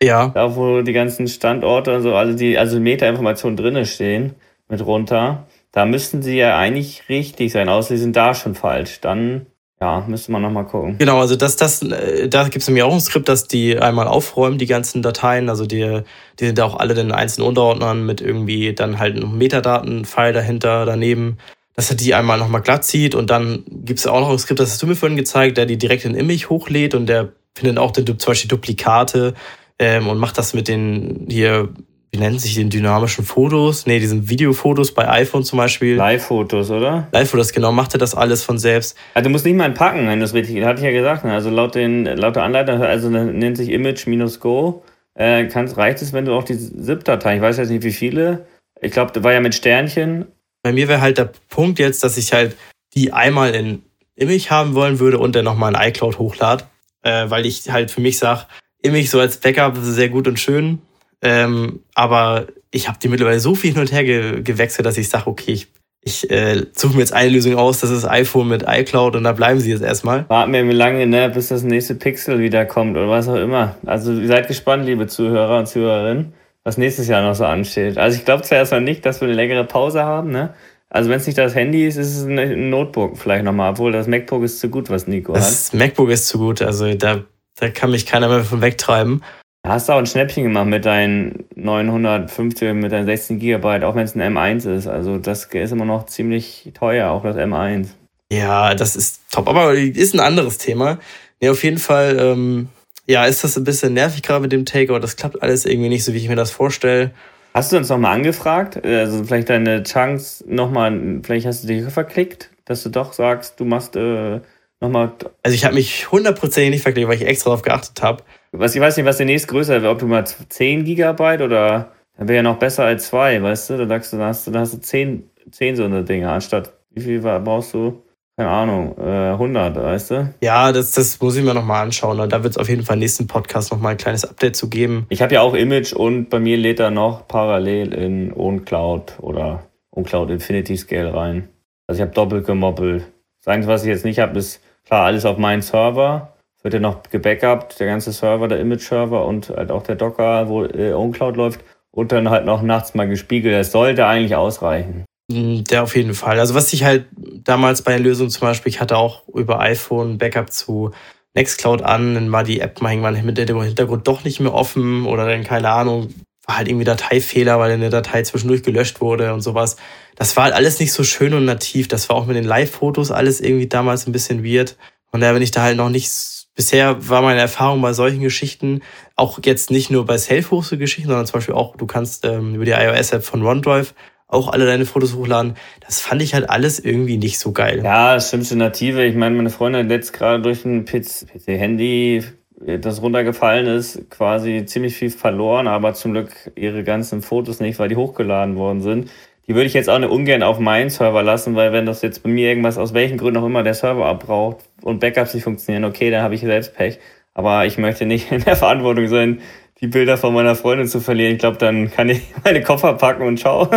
Ja. 0.00 0.28
Da, 0.28 0.54
wo 0.54 0.82
die 0.82 0.92
ganzen 0.92 1.26
Standorte 1.26 1.96
und 1.96 2.02
so, 2.02 2.14
also 2.14 2.38
die 2.38 2.56
also 2.56 2.78
Meta-Informationen 2.78 3.56
drinne 3.56 3.84
stehen, 3.84 4.36
mit 4.68 4.86
runter. 4.86 5.48
Da 5.72 5.86
müssten 5.86 6.22
sie 6.22 6.36
ja 6.36 6.56
eigentlich 6.56 7.08
richtig 7.08 7.50
sein, 7.50 7.68
außer 7.68 7.96
sie 7.96 8.02
sind 8.02 8.14
da 8.14 8.32
schon 8.32 8.54
falsch. 8.54 9.00
Dann 9.00 9.46
ja, 9.80 10.04
müsste 10.06 10.32
man 10.32 10.42
nochmal 10.42 10.66
gucken. 10.66 10.96
Genau, 10.98 11.20
also 11.20 11.36
das, 11.36 11.56
das, 11.56 11.82
äh, 11.82 12.28
da 12.28 12.44
gibt 12.44 12.62
es 12.62 12.68
nämlich 12.68 12.82
auch 12.82 12.92
ein 12.92 13.00
Skript, 13.00 13.28
dass 13.28 13.46
die 13.46 13.78
einmal 13.78 14.08
aufräumen, 14.08 14.58
die 14.58 14.66
ganzen 14.66 15.02
Dateien. 15.02 15.48
Also 15.48 15.66
die, 15.66 16.02
die 16.40 16.46
sind 16.46 16.60
auch 16.60 16.76
alle 16.76 16.98
in 17.00 17.12
einzelnen 17.12 17.48
Unterordnern 17.48 18.04
mit 18.04 18.20
irgendwie 18.20 18.74
dann 18.74 18.98
halt 18.98 19.16
einem 19.16 19.38
Metadaten-File 19.38 20.32
dahinter, 20.32 20.84
daneben 20.84 21.38
dass 21.78 21.90
er 21.90 21.96
die 21.96 22.12
einmal 22.12 22.38
nochmal 22.38 22.60
glatt 22.60 22.82
zieht 22.84 23.14
und 23.14 23.30
dann 23.30 23.62
gibt 23.68 24.00
es 24.00 24.08
auch 24.08 24.18
noch 24.18 24.30
ein 24.30 24.38
Skript, 24.40 24.58
das 24.58 24.72
hast 24.72 24.82
du 24.82 24.88
mir 24.88 24.96
vorhin 24.96 25.16
gezeigt, 25.16 25.58
der 25.58 25.64
die 25.64 25.78
direkt 25.78 26.04
in 26.04 26.16
Image 26.16 26.48
hochlädt 26.48 26.92
und 26.92 27.06
der 27.06 27.28
findet 27.54 27.78
auch 27.78 27.92
den, 27.92 28.04
zum 28.04 28.30
Beispiel 28.32 28.48
Duplikate 28.48 29.34
ähm, 29.78 30.08
und 30.08 30.18
macht 30.18 30.38
das 30.38 30.54
mit 30.54 30.66
den 30.66 31.28
hier, 31.30 31.68
wie 32.10 32.18
nennt 32.18 32.40
sich 32.40 32.54
den 32.54 32.70
dynamischen 32.70 33.24
Fotos? 33.24 33.86
Nee, 33.86 33.98
diesen 33.98 34.28
Videofotos 34.28 34.92
bei 34.92 35.08
iPhone 35.08 35.44
zum 35.44 35.58
Beispiel. 35.58 35.96
Live-Fotos, 35.96 36.70
oder? 36.70 37.08
Live-Fotos, 37.12 37.52
genau, 37.52 37.72
macht 37.72 37.94
er 37.94 37.98
das 37.98 38.14
alles 38.14 38.42
von 38.42 38.58
selbst. 38.58 38.96
Also 39.14 39.28
du 39.28 39.30
musst 39.30 39.44
nicht 39.44 39.56
mal 39.56 39.70
packen, 39.72 40.06
wenn 40.06 40.18
du 40.18 40.24
es 40.24 40.34
richtig, 40.34 40.64
hatte 40.64 40.80
ich 40.80 40.86
ja 40.86 40.92
gesagt, 40.92 41.24
ne? 41.24 41.32
also 41.32 41.50
laut 41.50 41.74
den, 41.74 42.04
laut 42.04 42.36
der 42.36 42.44
Anleitung, 42.44 42.82
also 42.82 43.10
nennt 43.10 43.56
sich 43.56 43.70
Image-Go, 43.70 44.82
äh, 45.14 45.46
kannst, 45.46 45.76
reicht 45.76 46.00
es, 46.00 46.12
wenn 46.12 46.24
du 46.24 46.32
auch 46.32 46.44
die 46.44 46.58
ZIP-Datei, 46.58 47.36
ich 47.36 47.42
weiß 47.42 47.58
jetzt 47.58 47.70
nicht 47.70 47.84
wie 47.84 47.92
viele, 47.92 48.46
ich 48.80 48.92
glaube, 48.92 49.12
da 49.12 49.22
war 49.22 49.32
ja 49.32 49.40
mit 49.40 49.54
Sternchen 49.54 50.26
bei 50.62 50.72
mir 50.72 50.88
wäre 50.88 51.00
halt 51.00 51.18
der 51.18 51.30
Punkt 51.48 51.78
jetzt, 51.78 52.02
dass 52.04 52.16
ich 52.16 52.32
halt 52.32 52.56
die 52.94 53.12
einmal 53.12 53.54
in 53.54 53.82
Image 54.16 54.50
haben 54.50 54.74
wollen 54.74 54.98
würde 54.98 55.18
und 55.18 55.36
dann 55.36 55.44
nochmal 55.44 55.74
in 55.74 55.80
iCloud 55.80 56.18
hochlade, 56.18 56.64
äh, 57.02 57.30
weil 57.30 57.46
ich 57.46 57.70
halt 57.70 57.90
für 57.90 58.00
mich 58.00 58.18
sage, 58.18 58.46
Image 58.82 59.08
so 59.08 59.20
als 59.20 59.38
Backup 59.38 59.76
ist 59.76 59.84
sehr 59.84 60.08
gut 60.08 60.26
und 60.26 60.38
schön, 60.38 60.80
ähm, 61.22 61.80
aber 61.94 62.46
ich 62.70 62.88
habe 62.88 62.98
die 63.02 63.08
mittlerweile 63.08 63.40
so 63.40 63.54
viel 63.54 63.72
hin 63.72 63.80
und 63.80 63.92
her 63.92 64.04
ge 64.04 64.42
gewechselt, 64.42 64.86
dass 64.86 64.98
ich 64.98 65.08
sage, 65.08 65.26
okay, 65.26 65.52
ich, 65.52 65.68
ich 66.02 66.30
äh, 66.30 66.66
suche 66.72 66.94
mir 66.94 67.00
jetzt 67.00 67.12
eine 67.12 67.30
Lösung 67.30 67.56
aus, 67.56 67.80
das 67.80 67.90
ist 67.90 68.04
iPhone 68.04 68.48
mit 68.48 68.64
iCloud 68.66 69.16
und 69.16 69.24
da 69.24 69.32
bleiben 69.32 69.60
sie 69.60 69.70
jetzt 69.70 69.82
erstmal. 69.82 70.28
Warten 70.28 70.52
wir 70.52 70.64
lange, 70.72 71.06
ne, 71.06 71.30
bis 71.30 71.48
das 71.48 71.62
nächste 71.62 71.94
Pixel 71.94 72.38
wieder 72.38 72.64
kommt 72.66 72.96
oder 72.96 73.08
was 73.08 73.28
auch 73.28 73.36
immer. 73.36 73.76
Also 73.86 74.26
seid 74.26 74.48
gespannt, 74.48 74.84
liebe 74.84 75.06
Zuhörer 75.06 75.58
und 75.58 75.66
Zuhörerinnen 75.66 76.32
was 76.68 76.76
nächstes 76.76 77.08
Jahr 77.08 77.22
noch 77.22 77.34
so 77.34 77.46
ansteht. 77.46 77.96
Also 77.96 78.18
ich 78.18 78.26
glaube 78.26 78.42
zwar 78.42 78.58
erstmal 78.58 78.82
nicht, 78.82 79.06
dass 79.06 79.22
wir 79.22 79.28
eine 79.28 79.34
längere 79.34 79.64
Pause 79.64 80.04
haben, 80.04 80.30
ne? 80.30 80.52
Also 80.90 81.08
wenn 81.08 81.16
es 81.16 81.26
nicht 81.26 81.38
das 81.38 81.54
Handy 81.54 81.86
ist, 81.86 81.96
ist 81.96 82.14
es 82.14 82.24
ein 82.24 82.68
Notebook 82.68 83.16
vielleicht 83.16 83.44
nochmal, 83.44 83.72
obwohl 83.72 83.90
das 83.90 84.06
MacBook 84.06 84.42
ist 84.42 84.60
zu 84.60 84.68
gut, 84.68 84.90
was 84.90 85.06
Nico 85.06 85.32
das 85.32 85.44
hat. 85.44 85.50
Das 85.50 85.72
MacBook 85.72 86.10
ist 86.10 86.28
zu 86.28 86.38
gut, 86.38 86.60
also 86.60 86.92
da, 86.94 87.22
da 87.58 87.68
kann 87.70 87.90
mich 87.90 88.04
keiner 88.04 88.28
mehr 88.28 88.44
von 88.44 88.60
wegtreiben. 88.60 89.22
Hast 89.68 89.88
du 89.88 89.92
auch 89.92 89.98
ein 89.98 90.06
Schnäppchen 90.06 90.44
gemacht 90.44 90.66
mit 90.66 90.86
deinen 90.86 91.44
950, 91.54 92.72
mit 92.72 92.90
deinen 92.90 93.04
16 93.04 93.38
Gigabyte, 93.38 93.84
auch 93.84 93.94
wenn 93.94 94.04
es 94.04 94.14
ein 94.14 94.36
M1 94.36 94.68
ist. 94.68 94.86
Also 94.86 95.18
das 95.18 95.44
ist 95.44 95.72
immer 95.72 95.84
noch 95.84 96.06
ziemlich 96.06 96.70
teuer, 96.72 97.10
auch 97.10 97.22
das 97.22 97.36
M1. 97.36 97.88
Ja, 98.32 98.74
das 98.74 98.96
ist 98.96 99.20
top. 99.30 99.46
Aber 99.46 99.74
ist 99.74 100.14
ein 100.14 100.20
anderes 100.20 100.56
Thema. 100.56 100.98
Nee, 101.40 101.50
auf 101.50 101.62
jeden 101.64 101.78
Fall, 101.78 102.18
ähm, 102.18 102.68
ja, 103.06 103.26
ist 103.26 103.44
das 103.44 103.58
ein 103.58 103.64
bisschen 103.64 103.92
nervig 103.92 104.22
gerade 104.22 104.40
mit 104.40 104.52
dem 104.52 104.64
Takeout. 104.64 105.00
Das 105.00 105.16
klappt 105.16 105.42
alles 105.42 105.66
irgendwie 105.66 105.90
nicht 105.90 106.04
so, 106.04 106.14
wie 106.14 106.18
ich 106.18 106.28
mir 106.28 106.36
das 106.36 106.50
vorstelle. 106.50 107.10
Hast 107.52 107.72
du 107.72 107.76
uns 107.76 107.90
nochmal 107.90 108.14
angefragt? 108.14 108.82
Also 108.84 109.24
vielleicht 109.24 109.50
deine 109.50 109.82
Chance 109.82 110.44
nochmal, 110.46 111.20
vielleicht 111.22 111.46
hast 111.46 111.64
du 111.64 111.68
dich 111.68 111.84
verklickt, 111.92 112.50
dass 112.64 112.82
du 112.82 112.88
doch 112.88 113.12
sagst, 113.12 113.60
du 113.60 113.64
machst 113.64 113.96
äh, 113.96 114.40
nochmal. 114.80 115.12
Also 115.42 115.54
ich 115.54 115.64
habe 115.64 115.74
mich 115.74 116.10
hundertprozentig 116.10 116.70
nicht 116.70 116.82
verklickt, 116.82 117.08
weil 117.08 117.16
ich 117.16 117.26
extra 117.26 117.50
darauf 117.50 117.62
geachtet 117.62 118.02
habe. 118.02 118.22
Was, 118.52 118.74
ich 118.74 118.80
weiß 118.80 118.96
nicht, 118.96 119.06
was 119.06 119.18
der 119.18 119.26
nächste 119.26 119.48
größer 119.48 119.82
wäre, 119.82 119.92
ob 119.92 119.98
du 119.98 120.06
mal 120.06 120.24
10 120.24 120.84
Gigabyte 120.84 121.42
oder 121.42 121.92
dann 122.16 122.28
wäre 122.28 122.36
ja 122.36 122.42
noch 122.42 122.58
besser 122.58 122.84
als 122.84 123.08
2, 123.08 123.42
weißt 123.42 123.70
du? 123.70 123.76
Da 123.78 123.86
sagst 123.86 124.12
du, 124.12 124.16
da 124.18 124.26
hast 124.26 124.46
du, 124.46 124.50
da 124.50 124.60
hast 124.60 124.74
du 124.74 124.80
10, 124.80 125.30
10 125.50 125.76
so 125.76 125.84
eine 125.84 126.04
Dinge, 126.04 126.30
anstatt 126.30 126.72
wie 126.90 127.00
viel 127.00 127.20
brauchst 127.20 127.74
du? 127.74 128.02
keine 128.38 128.50
Ahnung, 128.50 128.94
äh, 128.98 129.32
100, 129.32 129.74
weißt 129.74 130.10
du? 130.12 130.34
Ja, 130.40 130.70
das, 130.70 130.92
das 130.92 131.20
muss 131.20 131.34
ich 131.34 131.42
mir 131.42 131.54
nochmal 131.54 131.82
anschauen. 131.82 132.20
Und 132.20 132.32
da 132.32 132.44
wird 132.44 132.52
es 132.52 132.56
auf 132.56 132.68
jeden 132.68 132.84
Fall 132.84 132.94
im 132.94 133.00
nächsten 133.00 133.26
Podcast 133.26 133.72
nochmal 133.72 133.92
ein 133.92 133.96
kleines 133.96 134.24
Update 134.24 134.54
zu 134.54 134.70
geben. 134.70 135.06
Ich 135.08 135.22
habe 135.22 135.34
ja 135.34 135.40
auch 135.40 135.54
Image 135.54 135.92
und 135.92 136.30
bei 136.30 136.38
mir 136.38 136.56
lädt 136.56 136.78
er 136.78 136.92
noch 136.92 137.26
parallel 137.26 137.92
in 137.92 138.32
OwnCloud 138.32 139.14
oder 139.20 139.64
OwnCloud 139.90 140.30
Infinity 140.30 140.76
Scale 140.76 141.12
rein. 141.12 141.48
Also 141.88 141.98
ich 141.98 142.02
habe 142.02 142.14
doppelt 142.14 142.46
gemoppelt. 142.46 143.06
Das 143.44 143.54
Einzige, 143.54 143.72
was 143.72 143.82
ich 143.82 143.88
jetzt 143.88 144.04
nicht 144.04 144.18
habe, 144.18 144.38
ist 144.38 144.60
klar 144.84 145.04
alles 145.04 145.24
auf 145.24 145.38
meinen 145.38 145.62
Server. 145.62 146.34
Wird 146.62 146.74
ja 146.74 146.80
noch 146.80 147.02
gebackupt, 147.04 147.78
der 147.78 147.86
ganze 147.86 148.12
Server, 148.12 148.48
der 148.48 148.60
Image-Server 148.60 149.24
und 149.24 149.50
halt 149.50 149.70
auch 149.70 149.82
der 149.82 149.94
Docker, 149.94 150.48
wo 150.48 150.64
äh, 150.64 150.92
OwnCloud 150.92 151.36
läuft. 151.36 151.60
Und 151.90 152.12
dann 152.12 152.30
halt 152.30 152.44
noch 152.44 152.62
nachts 152.62 152.94
mal 152.94 153.08
gespiegelt. 153.08 153.54
Das 153.54 153.72
sollte 153.72 154.06
eigentlich 154.06 154.34
ausreichen. 154.34 155.04
Mm, 155.30 155.62
der 155.64 155.84
auf 155.84 155.96
jeden 155.96 156.14
Fall. 156.14 156.38
Also 156.40 156.54
was 156.54 156.72
ich 156.72 156.84
halt 156.84 157.06
damals 157.44 157.82
bei 157.82 157.92
der 157.92 158.00
Lösung 158.00 158.28
zum 158.28 158.48
Beispiel, 158.48 158.70
ich 158.70 158.80
hatte 158.80 158.96
auch 158.96 159.26
über 159.28 159.60
iPhone 159.60 160.18
Backup 160.18 160.52
zu 160.52 160.90
Nextcloud 161.34 161.82
an, 161.82 162.14
dann 162.14 162.32
war 162.32 162.44
die 162.44 162.60
App 162.60 162.80
mal 162.82 162.90
irgendwann 162.90 163.24
mit 163.24 163.38
dem 163.38 163.62
Hintergrund 163.62 164.08
doch 164.08 164.24
nicht 164.24 164.40
mehr 164.40 164.54
offen 164.54 165.06
oder 165.06 165.26
dann 165.26 165.44
keine 165.44 165.70
Ahnung, 165.70 166.08
war 166.48 166.56
halt 166.56 166.68
irgendwie 166.68 166.86
Dateifehler, 166.86 167.58
weil 167.58 167.70
eine 167.70 167.90
Datei 167.90 168.22
zwischendurch 168.22 168.62
gelöscht 168.62 169.02
wurde 169.02 169.34
und 169.34 169.42
sowas. 169.42 169.76
Das 170.16 170.34
war 170.36 170.44
halt 170.44 170.54
alles 170.54 170.80
nicht 170.80 170.94
so 170.94 171.04
schön 171.04 171.34
und 171.34 171.44
nativ. 171.44 171.88
Das 171.88 172.08
war 172.08 172.16
auch 172.16 172.24
mit 172.24 172.36
den 172.36 172.44
Live-Fotos 172.44 173.10
alles 173.10 173.40
irgendwie 173.40 173.68
damals 173.68 174.06
ein 174.06 174.12
bisschen 174.12 174.42
weird. 174.42 174.76
Und 175.12 175.20
daher 175.20 175.34
bin 175.34 175.42
ich 175.42 175.50
da 175.50 175.62
halt 175.62 175.76
noch 175.76 175.90
nicht, 175.90 176.10
bisher 176.54 177.06
war 177.06 177.20
meine 177.20 177.40
Erfahrung 177.40 177.82
bei 177.82 177.92
solchen 177.92 178.20
Geschichten, 178.20 178.80
auch 179.14 179.38
jetzt 179.44 179.70
nicht 179.70 179.90
nur 179.90 180.06
bei 180.06 180.16
Self-Hosted-Geschichten, 180.16 181.08
sondern 181.08 181.26
zum 181.26 181.34
Beispiel 181.34 181.54
auch, 181.54 181.76
du 181.76 181.86
kannst 181.86 182.24
ähm, 182.24 182.54
über 182.54 182.64
die 182.64 182.72
iOS-App 182.72 183.22
von 183.22 183.44
OneDrive 183.44 183.92
auch 184.26 184.48
alle 184.48 184.64
deine 184.64 184.86
Fotos 184.86 185.14
hochladen. 185.14 185.54
Das 185.80 186.00
fand 186.00 186.22
ich 186.22 186.34
halt 186.34 186.48
alles 186.48 186.78
irgendwie 186.78 187.18
nicht 187.18 187.38
so 187.38 187.52
geil. 187.52 187.82
Ja, 187.84 188.14
das 188.14 188.28
stimmste 188.28 188.56
Native. 188.56 189.04
Ich 189.04 189.16
meine, 189.16 189.34
meine 189.36 189.50
Freundin 189.50 189.82
hat 189.82 189.88
letzt 189.88 190.12
gerade 190.12 190.42
durch 190.42 190.64
ein 190.64 190.84
PC-Handy, 190.84 192.24
das 192.60 193.02
runtergefallen 193.02 193.66
ist, 193.66 194.10
quasi 194.10 194.64
ziemlich 194.66 194.96
viel 194.96 195.10
verloren, 195.10 195.68
aber 195.68 195.94
zum 195.94 196.12
Glück 196.12 196.32
ihre 196.56 196.82
ganzen 196.82 197.22
Fotos 197.22 197.60
nicht, 197.60 197.78
weil 197.78 197.88
die 197.88 197.96
hochgeladen 197.96 198.56
worden 198.56 198.80
sind. 198.80 199.10
Die 199.46 199.54
würde 199.54 199.66
ich 199.66 199.74
jetzt 199.74 199.88
auch 199.88 199.98
nicht 199.98 200.10
ungern 200.10 200.42
auf 200.42 200.58
meinen 200.58 200.90
Server 200.90 201.22
lassen, 201.22 201.54
weil 201.54 201.72
wenn 201.72 201.86
das 201.86 202.02
jetzt 202.02 202.22
bei 202.22 202.28
mir 202.28 202.48
irgendwas 202.48 202.76
aus 202.76 202.92
welchen 202.94 203.16
Gründen 203.16 203.40
auch 203.40 203.46
immer 203.46 203.62
der 203.62 203.74
Server 203.74 204.06
abbraucht 204.06 204.58
und 204.82 205.00
Backups 205.00 205.34
nicht 205.34 205.44
funktionieren, 205.44 205.84
okay, 205.84 206.10
dann 206.10 206.22
habe 206.22 206.34
ich 206.34 206.42
selbst 206.42 206.74
Pech. 206.74 206.98
Aber 207.32 207.64
ich 207.64 207.78
möchte 207.78 208.04
nicht 208.04 208.30
in 208.32 208.44
der 208.44 208.56
Verantwortung 208.56 209.06
sein, 209.08 209.40
die 209.80 209.86
Bilder 209.86 210.18
von 210.18 210.34
meiner 210.34 210.56
Freundin 210.56 210.88
zu 210.88 211.00
verlieren. 211.00 211.34
Ich 211.34 211.38
glaube, 211.38 211.56
dann 211.58 211.90
kann 211.90 212.08
ich 212.08 212.22
meine 212.44 212.62
Koffer 212.62 212.94
packen 212.94 213.22
und 213.22 213.38
schau. 213.38 213.70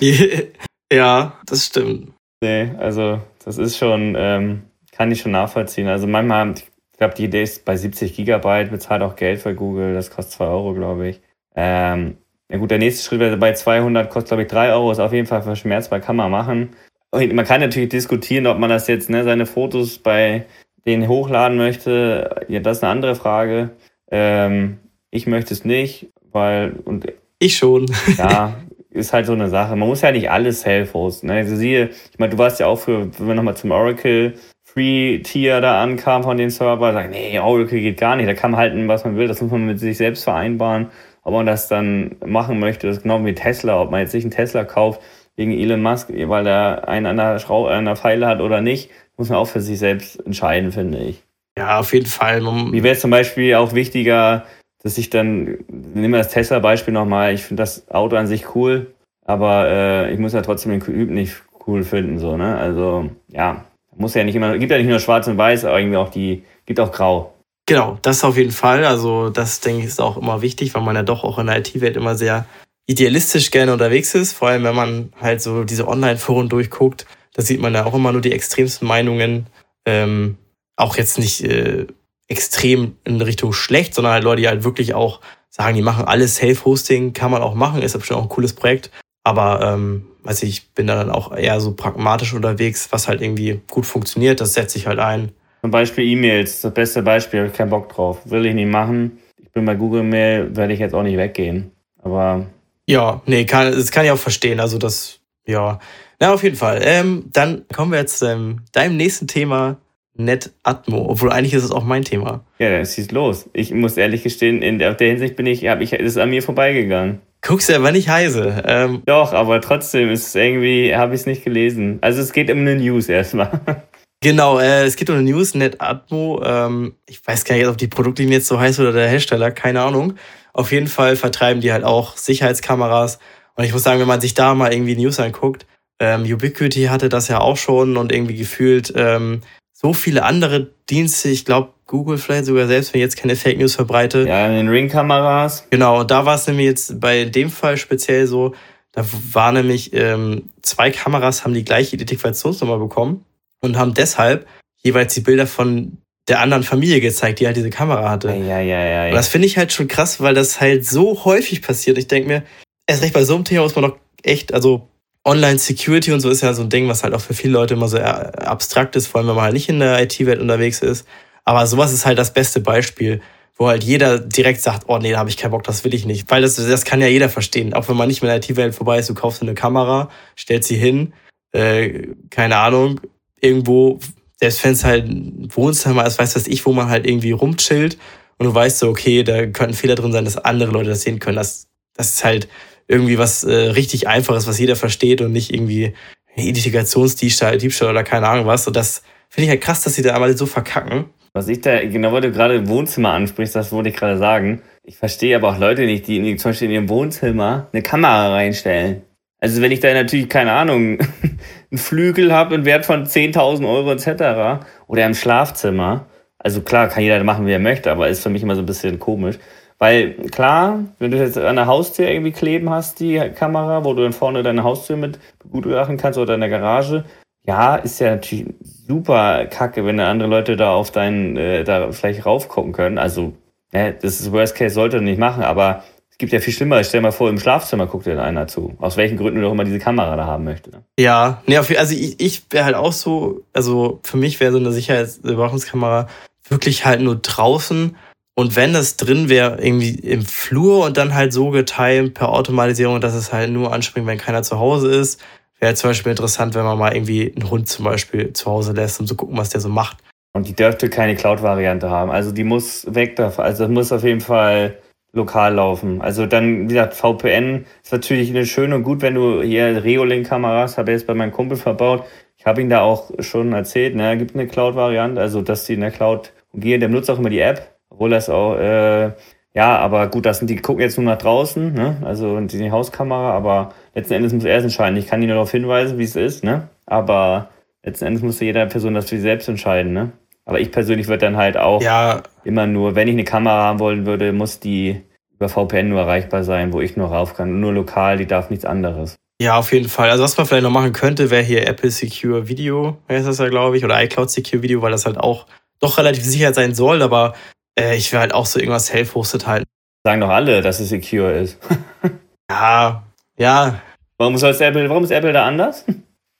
ja, 0.92 1.38
das 1.46 1.66
stimmt. 1.66 2.12
Nee, 2.42 2.72
also 2.76 3.20
das 3.44 3.56
ist 3.56 3.78
schon, 3.78 4.16
ähm, 4.18 4.62
kann 4.90 5.12
ich 5.12 5.20
schon 5.20 5.30
nachvollziehen. 5.30 5.86
Also 5.86 6.08
manchmal, 6.08 6.54
ich 6.56 6.71
glaube, 7.02 7.14
die 7.14 7.24
Idee 7.24 7.42
ist 7.42 7.64
bei 7.64 7.76
70 7.76 8.14
Gigabyte, 8.14 8.70
bezahlt 8.70 9.02
auch 9.02 9.16
Geld 9.16 9.40
für 9.40 9.54
Google, 9.56 9.92
das 9.92 10.10
kostet 10.10 10.34
2 10.34 10.44
Euro, 10.46 10.72
glaube 10.72 11.08
ich. 11.08 11.20
Ähm, 11.56 12.16
ja 12.48 12.58
gut, 12.58 12.70
der 12.70 12.78
nächste 12.78 13.02
Schritt 13.02 13.18
wäre 13.18 13.36
bei 13.36 13.54
200, 13.54 14.08
kostet 14.08 14.28
glaube 14.28 14.42
ich 14.42 14.48
3 14.48 14.72
Euro, 14.72 14.92
ist 14.92 15.00
auf 15.00 15.12
jeden 15.12 15.26
Fall 15.26 15.42
verschmerzbar, 15.42 15.98
kann 15.98 16.14
man 16.14 16.30
machen. 16.30 16.70
Und 17.10 17.34
man 17.34 17.44
kann 17.44 17.60
natürlich 17.60 17.88
diskutieren, 17.88 18.46
ob 18.46 18.58
man 18.58 18.70
das 18.70 18.86
jetzt, 18.86 19.10
ne, 19.10 19.24
seine 19.24 19.46
Fotos 19.46 19.98
bei 19.98 20.46
denen 20.86 21.08
hochladen 21.08 21.58
möchte. 21.58 22.46
Ja, 22.48 22.60
das 22.60 22.78
ist 22.78 22.84
eine 22.84 22.92
andere 22.92 23.16
Frage. 23.16 23.70
Ähm, 24.10 24.78
ich 25.10 25.26
möchte 25.26 25.54
es 25.54 25.64
nicht, 25.64 26.06
weil 26.30 26.74
und 26.84 27.12
ich 27.40 27.56
schon. 27.56 27.86
ja, 28.16 28.54
ist 28.90 29.12
halt 29.12 29.26
so 29.26 29.32
eine 29.32 29.48
Sache. 29.48 29.74
Man 29.74 29.88
muss 29.88 30.02
ja 30.02 30.12
nicht 30.12 30.30
alles 30.30 30.60
self-hosten. 30.60 31.28
Ne? 31.28 31.36
Also 31.36 31.56
siehe, 31.56 31.90
ich 32.12 32.18
meine, 32.18 32.30
du 32.30 32.38
warst 32.38 32.60
ja 32.60 32.66
auch 32.66 32.78
für, 32.78 33.10
wenn 33.18 33.26
wir 33.26 33.34
nochmal 33.34 33.56
zum 33.56 33.72
Oracle 33.72 34.34
Free-Tier 34.72 35.60
da 35.60 35.82
ankam 35.82 36.22
von 36.22 36.36
den 36.38 36.48
Server, 36.48 36.92
sagen, 36.92 37.10
nee, 37.10 37.38
Oracle 37.38 37.80
geht 37.80 37.98
gar 37.98 38.16
nicht. 38.16 38.28
Da 38.28 38.34
kann 38.34 38.52
man 38.52 38.60
halten, 38.60 38.88
was 38.88 39.04
man 39.04 39.16
will. 39.16 39.28
Das 39.28 39.42
muss 39.42 39.50
man 39.50 39.66
mit 39.66 39.78
sich 39.78 39.98
selbst 39.98 40.24
vereinbaren. 40.24 40.88
Ob 41.24 41.34
man 41.34 41.46
das 41.46 41.68
dann 41.68 42.16
machen 42.24 42.58
möchte, 42.58 42.86
das 42.86 42.96
ist 42.96 43.02
genau 43.02 43.24
wie 43.24 43.34
Tesla. 43.34 43.80
Ob 43.80 43.90
man 43.90 44.00
jetzt 44.00 44.12
sich 44.12 44.24
einen 44.24 44.30
Tesla 44.30 44.64
kauft 44.64 45.00
wegen 45.36 45.52
Elon 45.52 45.82
Musk, 45.82 46.10
weil 46.10 46.46
er 46.46 46.88
einen 46.88 47.06
an 47.06 47.16
der, 47.16 47.38
Schrau 47.38 47.66
an 47.66 47.84
der 47.84 47.96
Pfeile 47.96 48.26
hat 48.26 48.40
oder 48.40 48.60
nicht, 48.60 48.90
muss 49.16 49.28
man 49.28 49.38
auch 49.38 49.48
für 49.48 49.60
sich 49.60 49.78
selbst 49.78 50.24
entscheiden, 50.24 50.72
finde 50.72 50.98
ich. 50.98 51.22
Ja, 51.56 51.78
auf 51.78 51.92
jeden 51.92 52.06
Fall. 52.06 52.42
Wie 52.42 52.82
wäre 52.82 52.94
es 52.94 53.00
zum 53.00 53.10
Beispiel 53.10 53.54
auch 53.56 53.74
wichtiger, 53.74 54.46
dass 54.82 54.96
ich 54.96 55.10
dann, 55.10 55.58
nehmen 55.68 56.12
wir 56.12 56.18
das 56.18 56.30
Tesla-Beispiel 56.30 56.94
nochmal, 56.94 57.34
ich 57.34 57.42
finde 57.42 57.62
das 57.62 57.90
Auto 57.90 58.16
an 58.16 58.26
sich 58.26 58.54
cool, 58.54 58.94
aber 59.24 59.68
äh, 59.68 60.12
ich 60.12 60.18
muss 60.18 60.32
ja 60.32 60.42
trotzdem 60.42 60.72
den 60.72 60.80
Typ 60.80 61.10
nicht 61.10 61.42
cool 61.66 61.84
finden, 61.84 62.18
so, 62.18 62.36
ne? 62.36 62.56
Also, 62.56 63.10
ja, 63.28 63.64
muss 63.96 64.14
ja 64.14 64.24
nicht 64.24 64.34
immer, 64.34 64.56
gibt 64.58 64.72
ja 64.72 64.78
nicht 64.78 64.88
nur 64.88 65.00
schwarz 65.00 65.26
und 65.26 65.38
weiß, 65.38 65.64
aber 65.64 65.78
irgendwie 65.78 65.96
auch 65.96 66.10
die, 66.10 66.44
gibt 66.66 66.80
auch 66.80 66.92
grau. 66.92 67.34
Genau, 67.66 67.98
das 68.02 68.24
auf 68.24 68.36
jeden 68.36 68.50
Fall. 68.50 68.84
Also, 68.84 69.30
das 69.30 69.60
denke 69.60 69.80
ich 69.80 69.86
ist 69.86 70.00
auch 70.00 70.16
immer 70.16 70.42
wichtig, 70.42 70.74
weil 70.74 70.82
man 70.82 70.96
ja 70.96 71.02
doch 71.02 71.24
auch 71.24 71.38
in 71.38 71.46
der 71.46 71.58
IT-Welt 71.58 71.96
immer 71.96 72.16
sehr 72.16 72.46
idealistisch 72.86 73.50
gerne 73.50 73.72
unterwegs 73.72 74.14
ist. 74.14 74.32
Vor 74.32 74.48
allem, 74.48 74.64
wenn 74.64 74.74
man 74.74 75.12
halt 75.20 75.40
so 75.40 75.64
diese 75.64 75.86
Online-Foren 75.86 76.48
durchguckt, 76.48 77.06
da 77.34 77.42
sieht 77.42 77.60
man 77.60 77.74
ja 77.74 77.86
auch 77.86 77.94
immer 77.94 78.12
nur 78.12 78.20
die 78.20 78.32
extremsten 78.32 78.86
Meinungen. 78.86 79.46
Ähm, 79.86 80.36
auch 80.76 80.96
jetzt 80.96 81.18
nicht 81.18 81.44
äh, 81.44 81.86
extrem 82.28 82.96
in 83.04 83.20
Richtung 83.20 83.52
schlecht, 83.52 83.94
sondern 83.94 84.14
halt 84.14 84.24
Leute, 84.24 84.42
die 84.42 84.48
halt 84.48 84.64
wirklich 84.64 84.94
auch 84.94 85.20
sagen, 85.48 85.76
die 85.76 85.82
machen 85.82 86.06
alles 86.06 86.36
Self-Hosting, 86.36 87.12
kann 87.12 87.30
man 87.30 87.42
auch 87.42 87.54
machen, 87.54 87.82
ist 87.82 87.96
bestimmt 87.96 88.18
auch 88.18 88.24
ein 88.24 88.28
cooles 88.28 88.54
Projekt. 88.54 88.90
Aber 89.22 89.60
ähm, 89.62 90.06
weiß 90.24 90.42
ich, 90.44 90.50
ich 90.50 90.70
bin 90.70 90.86
da 90.86 90.96
dann 90.96 91.10
auch 91.10 91.36
eher 91.36 91.60
so 91.60 91.74
pragmatisch 91.74 92.34
unterwegs, 92.34 92.88
was 92.90 93.08
halt 93.08 93.20
irgendwie 93.20 93.60
gut 93.70 93.86
funktioniert, 93.86 94.40
das 94.40 94.54
setze 94.54 94.78
ich 94.78 94.86
halt 94.86 94.98
ein. 94.98 95.32
Zum 95.62 95.70
Beispiel 95.70 96.04
E-Mails, 96.04 96.60
das 96.60 96.74
beste 96.74 97.02
Beispiel, 97.02 97.40
habe 97.40 97.50
ich 97.50 97.56
keinen 97.56 97.70
Bock 97.70 97.88
drauf. 97.88 98.18
Will 98.24 98.46
ich 98.46 98.54
nicht 98.54 98.68
machen. 98.68 99.18
Ich 99.40 99.50
bin 99.52 99.64
bei 99.64 99.76
Google 99.76 100.02
Mail, 100.02 100.56
werde 100.56 100.72
ich 100.72 100.80
jetzt 100.80 100.94
auch 100.94 101.04
nicht 101.04 101.16
weggehen. 101.16 101.70
Aber. 102.02 102.46
Ja, 102.86 103.22
nee, 103.26 103.44
kann, 103.44 103.70
das 103.70 103.92
kann 103.92 104.04
ich 104.04 104.10
auch 104.10 104.18
verstehen. 104.18 104.58
Also 104.58 104.78
das, 104.78 105.20
ja. 105.46 105.78
Na, 106.18 106.34
auf 106.34 106.42
jeden 106.42 106.56
Fall. 106.56 106.80
Ähm, 106.82 107.26
dann 107.32 107.64
kommen 107.72 107.92
wir 107.92 108.00
jetzt 108.00 108.18
zu 108.18 108.26
ähm, 108.26 108.62
deinem 108.72 108.96
nächsten 108.96 109.28
Thema, 109.28 109.78
NetAtmo, 110.14 111.06
obwohl 111.08 111.30
eigentlich 111.30 111.54
ist 111.54 111.64
es 111.64 111.70
auch 111.70 111.84
mein 111.84 112.02
Thema. 112.02 112.44
Ja, 112.58 112.70
dann 112.70 112.84
schießt 112.84 113.12
los. 113.12 113.48
Ich 113.52 113.72
muss 113.72 113.96
ehrlich 113.96 114.24
gestehen, 114.24 114.62
in 114.62 114.78
der, 114.78 114.96
Hinsicht 114.96 115.36
bin 115.36 115.46
ich, 115.46 115.66
hab 115.66 115.80
ich, 115.80 115.92
ist 115.92 116.12
es 116.12 116.18
an 116.18 116.30
mir 116.30 116.42
vorbeigegangen. 116.42 117.20
Guckst 117.44 117.68
du 117.68 117.74
aber 117.74 117.90
nicht 117.90 118.08
heise. 118.08 118.62
Ähm, 118.66 119.02
Doch, 119.04 119.32
aber 119.32 119.60
trotzdem 119.60 120.10
ist 120.10 120.28
es 120.28 120.34
irgendwie, 120.36 120.94
habe 120.94 121.14
ich 121.14 121.22
es 121.22 121.26
nicht 121.26 121.44
gelesen. 121.44 121.98
Also 122.00 122.22
es 122.22 122.32
geht 122.32 122.50
um 122.50 122.58
eine 122.58 122.76
News 122.76 123.08
erstmal. 123.08 123.60
Genau, 124.24 124.60
äh, 124.60 124.84
es 124.84 124.94
geht 124.94 125.10
um 125.10 125.16
eine 125.16 125.28
News, 125.28 125.56
NetAtmo. 125.56 126.44
Ähm, 126.44 126.94
ich 127.08 127.26
weiß 127.26 127.44
gar 127.44 127.56
nicht, 127.56 127.66
ob 127.66 127.76
die 127.76 127.88
Produktlinie 127.88 128.34
jetzt 128.34 128.46
so 128.46 128.60
heißt 128.60 128.78
oder 128.78 128.92
der 128.92 129.08
Hersteller, 129.08 129.50
keine 129.50 129.82
Ahnung. 129.82 130.14
Auf 130.52 130.70
jeden 130.70 130.86
Fall 130.86 131.16
vertreiben 131.16 131.60
die 131.60 131.72
halt 131.72 131.82
auch 131.82 132.16
Sicherheitskameras. 132.16 133.18
Und 133.56 133.64
ich 133.64 133.72
muss 133.72 133.82
sagen, 133.82 133.98
wenn 133.98 134.06
man 134.06 134.20
sich 134.20 134.34
da 134.34 134.54
mal 134.54 134.72
irgendwie 134.72 134.94
News 134.94 135.18
anguckt, 135.18 135.66
ähm, 135.98 136.22
Ubiquity 136.22 136.84
hatte 136.84 137.08
das 137.08 137.26
ja 137.26 137.40
auch 137.40 137.56
schon 137.56 137.96
und 137.96 138.12
irgendwie 138.12 138.36
gefühlt 138.36 138.92
ähm, 138.94 139.40
so 139.82 139.92
viele 139.92 140.22
andere 140.22 140.70
Dienste, 140.88 141.28
ich 141.28 141.44
glaube 141.44 141.72
Google 141.86 142.16
vielleicht 142.16 142.46
sogar 142.46 142.66
selbst, 142.68 142.94
wenn 142.94 143.00
ich 143.00 143.04
jetzt 143.04 143.16
keine 143.16 143.36
Fake 143.36 143.58
News 143.58 143.74
verbreite. 143.74 144.26
Ja, 144.26 144.46
in 144.46 144.54
den 144.54 144.68
Ring-Kameras. 144.68 145.66
Genau, 145.70 146.04
da 146.04 146.24
war 146.24 146.36
es 146.36 146.46
nämlich 146.46 146.66
jetzt 146.66 147.00
bei 147.00 147.24
dem 147.24 147.50
Fall 147.50 147.76
speziell 147.76 148.26
so, 148.26 148.54
da 148.92 149.04
war 149.32 149.52
nämlich 149.52 149.92
ähm, 149.92 150.50
zwei 150.62 150.90
Kameras 150.90 151.44
haben 151.44 151.52
die 151.52 151.64
gleiche 151.64 151.96
Identifikationsnummer 151.96 152.78
bekommen 152.78 153.24
und 153.60 153.76
haben 153.76 153.94
deshalb 153.94 154.46
jeweils 154.82 155.14
die 155.14 155.20
Bilder 155.20 155.46
von 155.46 155.98
der 156.28 156.40
anderen 156.40 156.62
Familie 156.62 157.00
gezeigt, 157.00 157.40
die 157.40 157.46
halt 157.46 157.56
diese 157.56 157.70
Kamera 157.70 158.08
hatte. 158.08 158.28
Ja, 158.28 158.60
ja, 158.60 158.60
ja. 158.60 158.84
ja. 158.84 159.08
Und 159.08 159.14
das 159.14 159.28
finde 159.28 159.46
ich 159.46 159.58
halt 159.58 159.72
schon 159.72 159.88
krass, 159.88 160.20
weil 160.20 160.34
das 160.34 160.60
halt 160.60 160.86
so 160.86 161.24
häufig 161.24 161.62
passiert. 161.62 161.98
Ich 161.98 162.06
denke 162.06 162.28
mir, 162.28 162.42
erst 162.86 163.02
recht 163.02 163.12
bei 163.12 163.24
so 163.24 163.34
einem 163.34 163.44
Thema 163.44 163.62
muss 163.62 163.74
man 163.74 163.84
doch 163.84 163.96
echt, 164.22 164.54
also 164.54 164.88
Online-Security 165.24 166.12
und 166.12 166.20
so 166.20 166.30
ist 166.30 166.42
ja 166.42 166.52
so 166.52 166.62
ein 166.62 166.68
Ding, 166.68 166.88
was 166.88 167.04
halt 167.04 167.14
auch 167.14 167.20
für 167.20 167.34
viele 167.34 167.52
Leute 167.52 167.74
immer 167.74 167.88
so 167.88 167.98
abstrakt 167.98 168.96
ist, 168.96 169.06
vor 169.06 169.20
allem 169.20 169.28
wenn 169.28 169.36
man 169.36 169.44
halt 169.44 169.54
nicht 169.54 169.68
in 169.68 169.78
der 169.78 170.02
IT-Welt 170.02 170.40
unterwegs 170.40 170.80
ist. 170.80 171.06
Aber 171.44 171.66
sowas 171.66 171.92
ist 171.92 172.06
halt 172.06 172.18
das 172.18 172.32
beste 172.32 172.60
Beispiel, 172.60 173.20
wo 173.56 173.68
halt 173.68 173.84
jeder 173.84 174.18
direkt 174.18 174.60
sagt, 174.60 174.84
oh 174.88 174.98
nee, 174.98 175.12
da 175.12 175.18
habe 175.18 175.30
ich 175.30 175.36
keinen 175.36 175.52
Bock, 175.52 175.62
das 175.64 175.84
will 175.84 175.94
ich 175.94 176.06
nicht. 176.06 176.30
Weil 176.30 176.42
das, 176.42 176.56
das 176.56 176.84
kann 176.84 177.00
ja 177.00 177.06
jeder 177.06 177.28
verstehen. 177.28 177.74
Auch 177.74 177.88
wenn 177.88 177.96
man 177.96 178.08
nicht 178.08 178.22
mit 178.22 178.30
der 178.30 178.38
IT-Welt 178.38 178.74
vorbei 178.74 178.98
ist, 178.98 179.10
du 179.10 179.14
kaufst 179.14 179.42
eine 179.42 179.54
Kamera, 179.54 180.10
stellst 180.36 180.68
sie 180.68 180.76
hin, 180.76 181.12
äh, 181.52 182.08
keine 182.30 182.56
Ahnung, 182.56 183.00
irgendwo, 183.40 184.00
selbst 184.40 184.64
wenn 184.64 184.72
es 184.72 184.84
halt 184.84 185.08
ein 185.08 185.48
Wohnzimmer 185.54 186.06
ist, 186.06 186.18
weiß 186.18 186.34
was 186.34 186.46
ich, 186.48 186.66
wo 186.66 186.72
man 186.72 186.88
halt 186.88 187.06
irgendwie 187.06 187.32
rumchillt 187.32 187.96
und 188.38 188.46
du 188.46 188.54
weißt 188.54 188.80
so, 188.80 188.88
okay, 188.88 189.22
da 189.22 189.42
könnte 189.42 189.68
ein 189.68 189.74
Fehler 189.74 189.94
drin 189.94 190.12
sein, 190.12 190.24
dass 190.24 190.36
andere 190.36 190.72
Leute 190.72 190.90
das 190.90 191.02
sehen 191.02 191.20
können. 191.20 191.36
Das, 191.36 191.68
das 191.94 192.14
ist 192.14 192.24
halt 192.24 192.48
irgendwie 192.88 193.18
was 193.18 193.44
äh, 193.44 193.54
richtig 193.54 194.08
Einfaches, 194.08 194.46
was 194.46 194.58
jeder 194.58 194.76
versteht 194.76 195.20
und 195.20 195.32
nicht 195.32 195.52
irgendwie 195.52 195.94
Identifikationsdiebstahl 196.36 197.58
Diebstahl 197.58 197.90
oder 197.90 198.04
keine 198.04 198.28
Ahnung 198.28 198.46
was. 198.46 198.66
Und 198.66 198.76
das 198.76 199.02
finde 199.28 199.44
ich 199.44 199.50
halt 199.50 199.60
krass, 199.60 199.82
dass 199.82 199.94
sie 199.94 200.02
da 200.02 200.14
einmal 200.14 200.36
so 200.36 200.46
verkacken. 200.46 201.06
Was 201.34 201.48
ich 201.48 201.60
da, 201.62 201.82
genau, 201.84 202.12
weil 202.12 202.20
du 202.20 202.32
gerade 202.32 202.56
im 202.56 202.68
Wohnzimmer 202.68 203.12
ansprichst, 203.12 203.56
das 203.56 203.72
wollte 203.72 203.88
ich 203.88 203.96
gerade 203.96 204.18
sagen. 204.18 204.60
Ich 204.84 204.96
verstehe 204.96 205.36
aber 205.36 205.50
auch 205.50 205.58
Leute 205.58 205.82
nicht, 205.82 206.06
die, 206.06 206.20
die 206.20 206.36
zum 206.36 206.50
Beispiel 206.50 206.68
in 206.68 206.74
ihrem 206.74 206.88
Wohnzimmer 206.88 207.68
eine 207.72 207.82
Kamera 207.82 208.34
reinstellen. 208.34 209.02
Also 209.40 209.62
wenn 209.62 209.72
ich 209.72 209.80
da 209.80 209.92
natürlich, 209.92 210.28
keine 210.28 210.52
Ahnung, 210.52 210.98
einen 211.70 211.78
Flügel 211.78 212.32
habe, 212.32 212.54
einen 212.54 212.64
Wert 212.64 212.84
von 212.84 213.06
10.000 213.06 213.66
Euro 213.66 213.92
etc. 213.92 214.64
oder 214.86 215.06
im 215.06 215.14
Schlafzimmer. 215.14 216.06
Also 216.38 216.60
klar, 216.60 216.88
kann 216.88 217.02
jeder 217.02 217.22
machen, 217.24 217.46
wie 217.46 217.52
er 217.52 217.58
möchte, 217.58 217.90
aber 217.90 218.08
ist 218.08 218.22
für 218.22 218.30
mich 218.30 218.42
immer 218.42 218.56
so 218.56 218.62
ein 218.62 218.66
bisschen 218.66 218.98
komisch. 218.98 219.38
Weil 219.82 220.14
klar, 220.30 220.84
wenn 221.00 221.10
du 221.10 221.16
jetzt 221.16 221.36
an 221.36 221.56
der 221.56 221.66
Haustür 221.66 222.08
irgendwie 222.08 222.30
kleben 222.30 222.70
hast, 222.70 223.00
die 223.00 223.18
Kamera, 223.34 223.84
wo 223.84 223.94
du 223.94 224.04
dann 224.04 224.12
vorne 224.12 224.44
deine 224.44 224.62
Haustür 224.62 224.96
mit 224.96 225.18
begutachten 225.42 225.96
kannst 225.96 226.20
oder 226.20 226.34
in 226.34 226.40
der 226.40 226.50
Garage, 226.50 227.04
ja, 227.44 227.74
ist 227.74 227.98
ja 227.98 228.12
natürlich 228.12 228.46
super 228.86 229.46
kacke, 229.46 229.84
wenn 229.84 229.98
andere 229.98 230.28
Leute 230.28 230.54
da 230.54 230.70
auf 230.70 230.92
deinen, 230.92 231.36
äh, 231.36 231.64
da 231.64 231.90
vielleicht 231.90 232.24
raufgucken 232.24 232.70
können. 232.70 232.96
Also, 232.96 233.32
ne, 233.72 233.92
das 234.00 234.20
ist 234.20 234.30
Worst 234.30 234.54
Case, 234.54 234.72
sollte 234.72 235.00
nicht 235.00 235.18
machen, 235.18 235.42
aber 235.42 235.82
es 236.10 236.18
gibt 236.18 236.32
ja 236.32 236.38
viel 236.38 236.54
schlimmer. 236.54 236.84
Stell 236.84 237.00
dir 237.00 237.08
mal 237.08 237.10
vor, 237.10 237.28
im 237.28 237.40
Schlafzimmer 237.40 237.86
guckt 237.86 238.06
dir 238.06 238.22
einer 238.22 238.46
zu. 238.46 238.76
Aus 238.78 238.96
welchen 238.96 239.16
Gründen 239.16 239.40
du 239.40 239.48
auch 239.48 239.52
immer 239.52 239.64
diese 239.64 239.80
Kamera 239.80 240.14
da 240.14 240.26
haben 240.26 240.44
möchtest. 240.44 240.78
Ja, 240.96 241.42
ne, 241.48 241.58
also 241.58 241.92
ich, 241.92 242.20
ich 242.20 242.44
wäre 242.50 242.66
halt 242.66 242.76
auch 242.76 242.92
so, 242.92 243.40
also 243.52 243.98
für 244.04 244.16
mich 244.16 244.38
wäre 244.38 244.52
so 244.52 244.58
eine 244.58 244.70
Sicherheitsüberwachungskamera 244.70 246.06
wirklich 246.48 246.86
halt 246.86 247.00
nur 247.00 247.16
draußen 247.16 247.96
und 248.34 248.56
wenn 248.56 248.72
das 248.72 248.96
drin 248.96 249.28
wäre, 249.28 249.62
irgendwie 249.62 249.90
im 249.90 250.22
Flur 250.22 250.86
und 250.86 250.96
dann 250.96 251.14
halt 251.14 251.32
so 251.32 251.50
getimt 251.50 252.14
per 252.14 252.30
Automatisierung, 252.30 253.00
dass 253.00 253.14
es 253.14 253.32
halt 253.32 253.50
nur 253.50 253.72
anspringt, 253.72 254.06
wenn 254.06 254.18
keiner 254.18 254.42
zu 254.42 254.58
Hause 254.58 254.94
ist, 254.94 255.20
wäre 255.60 255.74
zum 255.74 255.90
Beispiel 255.90 256.10
interessant, 256.10 256.54
wenn 256.54 256.64
man 256.64 256.78
mal 256.78 256.94
irgendwie 256.94 257.32
einen 257.34 257.50
Hund 257.50 257.68
zum 257.68 257.84
Beispiel 257.84 258.32
zu 258.32 258.50
Hause 258.50 258.72
lässt, 258.72 259.00
um 259.00 259.06
zu 259.06 259.16
gucken, 259.16 259.36
was 259.36 259.50
der 259.50 259.60
so 259.60 259.68
macht. 259.68 259.98
Und 260.34 260.48
die 260.48 260.56
dürfte 260.56 260.88
keine 260.88 261.14
Cloud-Variante 261.14 261.90
haben. 261.90 262.10
Also 262.10 262.32
die 262.32 262.44
muss 262.44 262.86
weg 262.88 263.16
davon. 263.16 263.44
Also 263.44 263.68
muss 263.68 263.92
auf 263.92 264.02
jeden 264.02 264.22
Fall 264.22 264.78
lokal 265.12 265.54
laufen. 265.54 266.00
Also 266.00 266.24
dann, 266.24 266.70
wie 266.70 266.74
gesagt, 266.74 266.94
VPN 266.94 267.66
ist 267.82 267.92
natürlich 267.92 268.30
eine 268.30 268.46
schön 268.46 268.72
und 268.72 268.82
gut, 268.82 269.02
wenn 269.02 269.14
du 269.14 269.42
hier 269.42 269.84
Reolink-Kameras, 269.84 270.78
habe 270.78 270.90
ich 270.90 271.00
jetzt 271.00 271.06
bei 271.06 271.12
meinem 271.12 271.32
Kumpel 271.32 271.58
verbaut. 271.58 272.04
Ich 272.38 272.46
habe 272.46 272.62
ihn 272.62 272.70
da 272.70 272.80
auch 272.80 273.10
schon 273.20 273.52
erzählt, 273.52 273.94
ne, 273.94 274.16
gibt 274.16 274.34
eine 274.34 274.46
Cloud-Variante, 274.46 275.20
also 275.20 275.42
dass 275.42 275.66
die 275.66 275.74
in 275.74 275.82
der 275.82 275.90
Cloud 275.90 276.32
umgehen. 276.50 276.80
Der 276.80 276.88
benutzt 276.88 277.10
auch 277.10 277.18
immer 277.18 277.30
die 277.30 277.40
App 277.40 277.71
obwohl 277.92 278.10
das 278.10 278.30
auch, 278.30 278.56
äh, 278.56 279.12
ja, 279.54 279.76
aber 279.78 280.08
gut, 280.08 280.24
das 280.24 280.38
sind 280.38 280.48
die 280.48 280.56
gucken 280.56 280.80
jetzt 280.80 280.96
nur 280.96 281.04
nach 281.04 281.18
draußen, 281.18 281.74
ne? 281.74 281.98
Also 282.02 282.40
die 282.40 282.70
Hauskamera, 282.70 283.32
aber 283.32 283.74
letzten 283.94 284.14
Endes 284.14 284.32
muss 284.32 284.44
er 284.44 284.56
es 284.56 284.64
entscheiden. 284.64 284.96
Ich 284.96 285.06
kann 285.06 285.20
ihn 285.20 285.28
nur 285.28 285.36
darauf 285.36 285.50
hinweisen, 285.50 285.98
wie 285.98 286.04
es 286.04 286.16
ist, 286.16 286.42
ne? 286.42 286.68
Aber 286.86 287.50
letzten 287.82 288.06
Endes 288.06 288.22
muss 288.22 288.40
jeder 288.40 288.64
Person 288.66 288.94
das 288.94 289.04
für 289.04 289.16
sich 289.16 289.22
selbst 289.22 289.48
entscheiden, 289.48 289.92
ne? 289.92 290.12
Aber 290.46 290.58
ich 290.58 290.72
persönlich 290.72 291.06
würde 291.06 291.26
dann 291.26 291.36
halt 291.36 291.56
auch 291.56 291.82
ja. 291.82 292.22
immer 292.44 292.66
nur, 292.66 292.94
wenn 292.94 293.08
ich 293.08 293.14
eine 293.14 293.24
Kamera 293.24 293.62
haben 293.62 293.78
wollen 293.78 294.06
würde, 294.06 294.32
muss 294.32 294.58
die 294.58 295.02
über 295.34 295.48
VPN 295.48 295.90
nur 295.90 296.00
erreichbar 296.00 296.44
sein, 296.44 296.72
wo 296.72 296.80
ich 296.80 296.96
nur 296.96 297.08
rauf 297.08 297.34
kann. 297.34 297.60
Nur 297.60 297.72
lokal, 297.72 298.16
die 298.16 298.26
darf 298.26 298.48
nichts 298.48 298.64
anderes. 298.64 299.16
Ja, 299.40 299.58
auf 299.58 299.72
jeden 299.72 299.88
Fall. 299.88 300.10
Also 300.10 300.24
was 300.24 300.36
man 300.36 300.46
vielleicht 300.46 300.64
noch 300.64 300.70
machen 300.70 300.92
könnte, 300.92 301.30
wäre 301.30 301.42
hier 301.42 301.68
Apple 301.68 301.90
Secure 301.90 302.48
Video, 302.48 302.96
heißt 303.08 303.26
das 303.26 303.38
ja, 303.38 303.48
glaube 303.48 303.76
ich, 303.76 303.84
oder 303.84 304.02
iCloud 304.02 304.30
Secure 304.30 304.62
Video, 304.62 304.80
weil 304.82 304.92
das 304.92 305.04
halt 305.04 305.18
auch 305.18 305.46
doch 305.78 305.98
relativ 305.98 306.24
sicher 306.24 306.54
sein 306.54 306.74
soll, 306.74 307.02
aber 307.02 307.34
äh, 307.78 307.96
ich 307.96 308.12
will 308.12 308.20
halt 308.20 308.34
auch 308.34 308.46
so 308.46 308.58
irgendwas 308.58 308.86
self-hosted 308.86 309.46
halten. 309.46 309.66
Sagen 310.04 310.20
doch 310.20 310.30
alle, 310.30 310.62
dass 310.62 310.80
es 310.80 310.88
secure 310.88 311.32
ist. 311.32 311.58
ja, 312.50 313.04
ja. 313.36 313.80
Warum, 314.18 314.36
soll 314.36 314.50
Apple, 314.50 314.88
warum 314.88 315.04
ist 315.04 315.10
Apple 315.10 315.32
da 315.32 315.46
anders? 315.46 315.84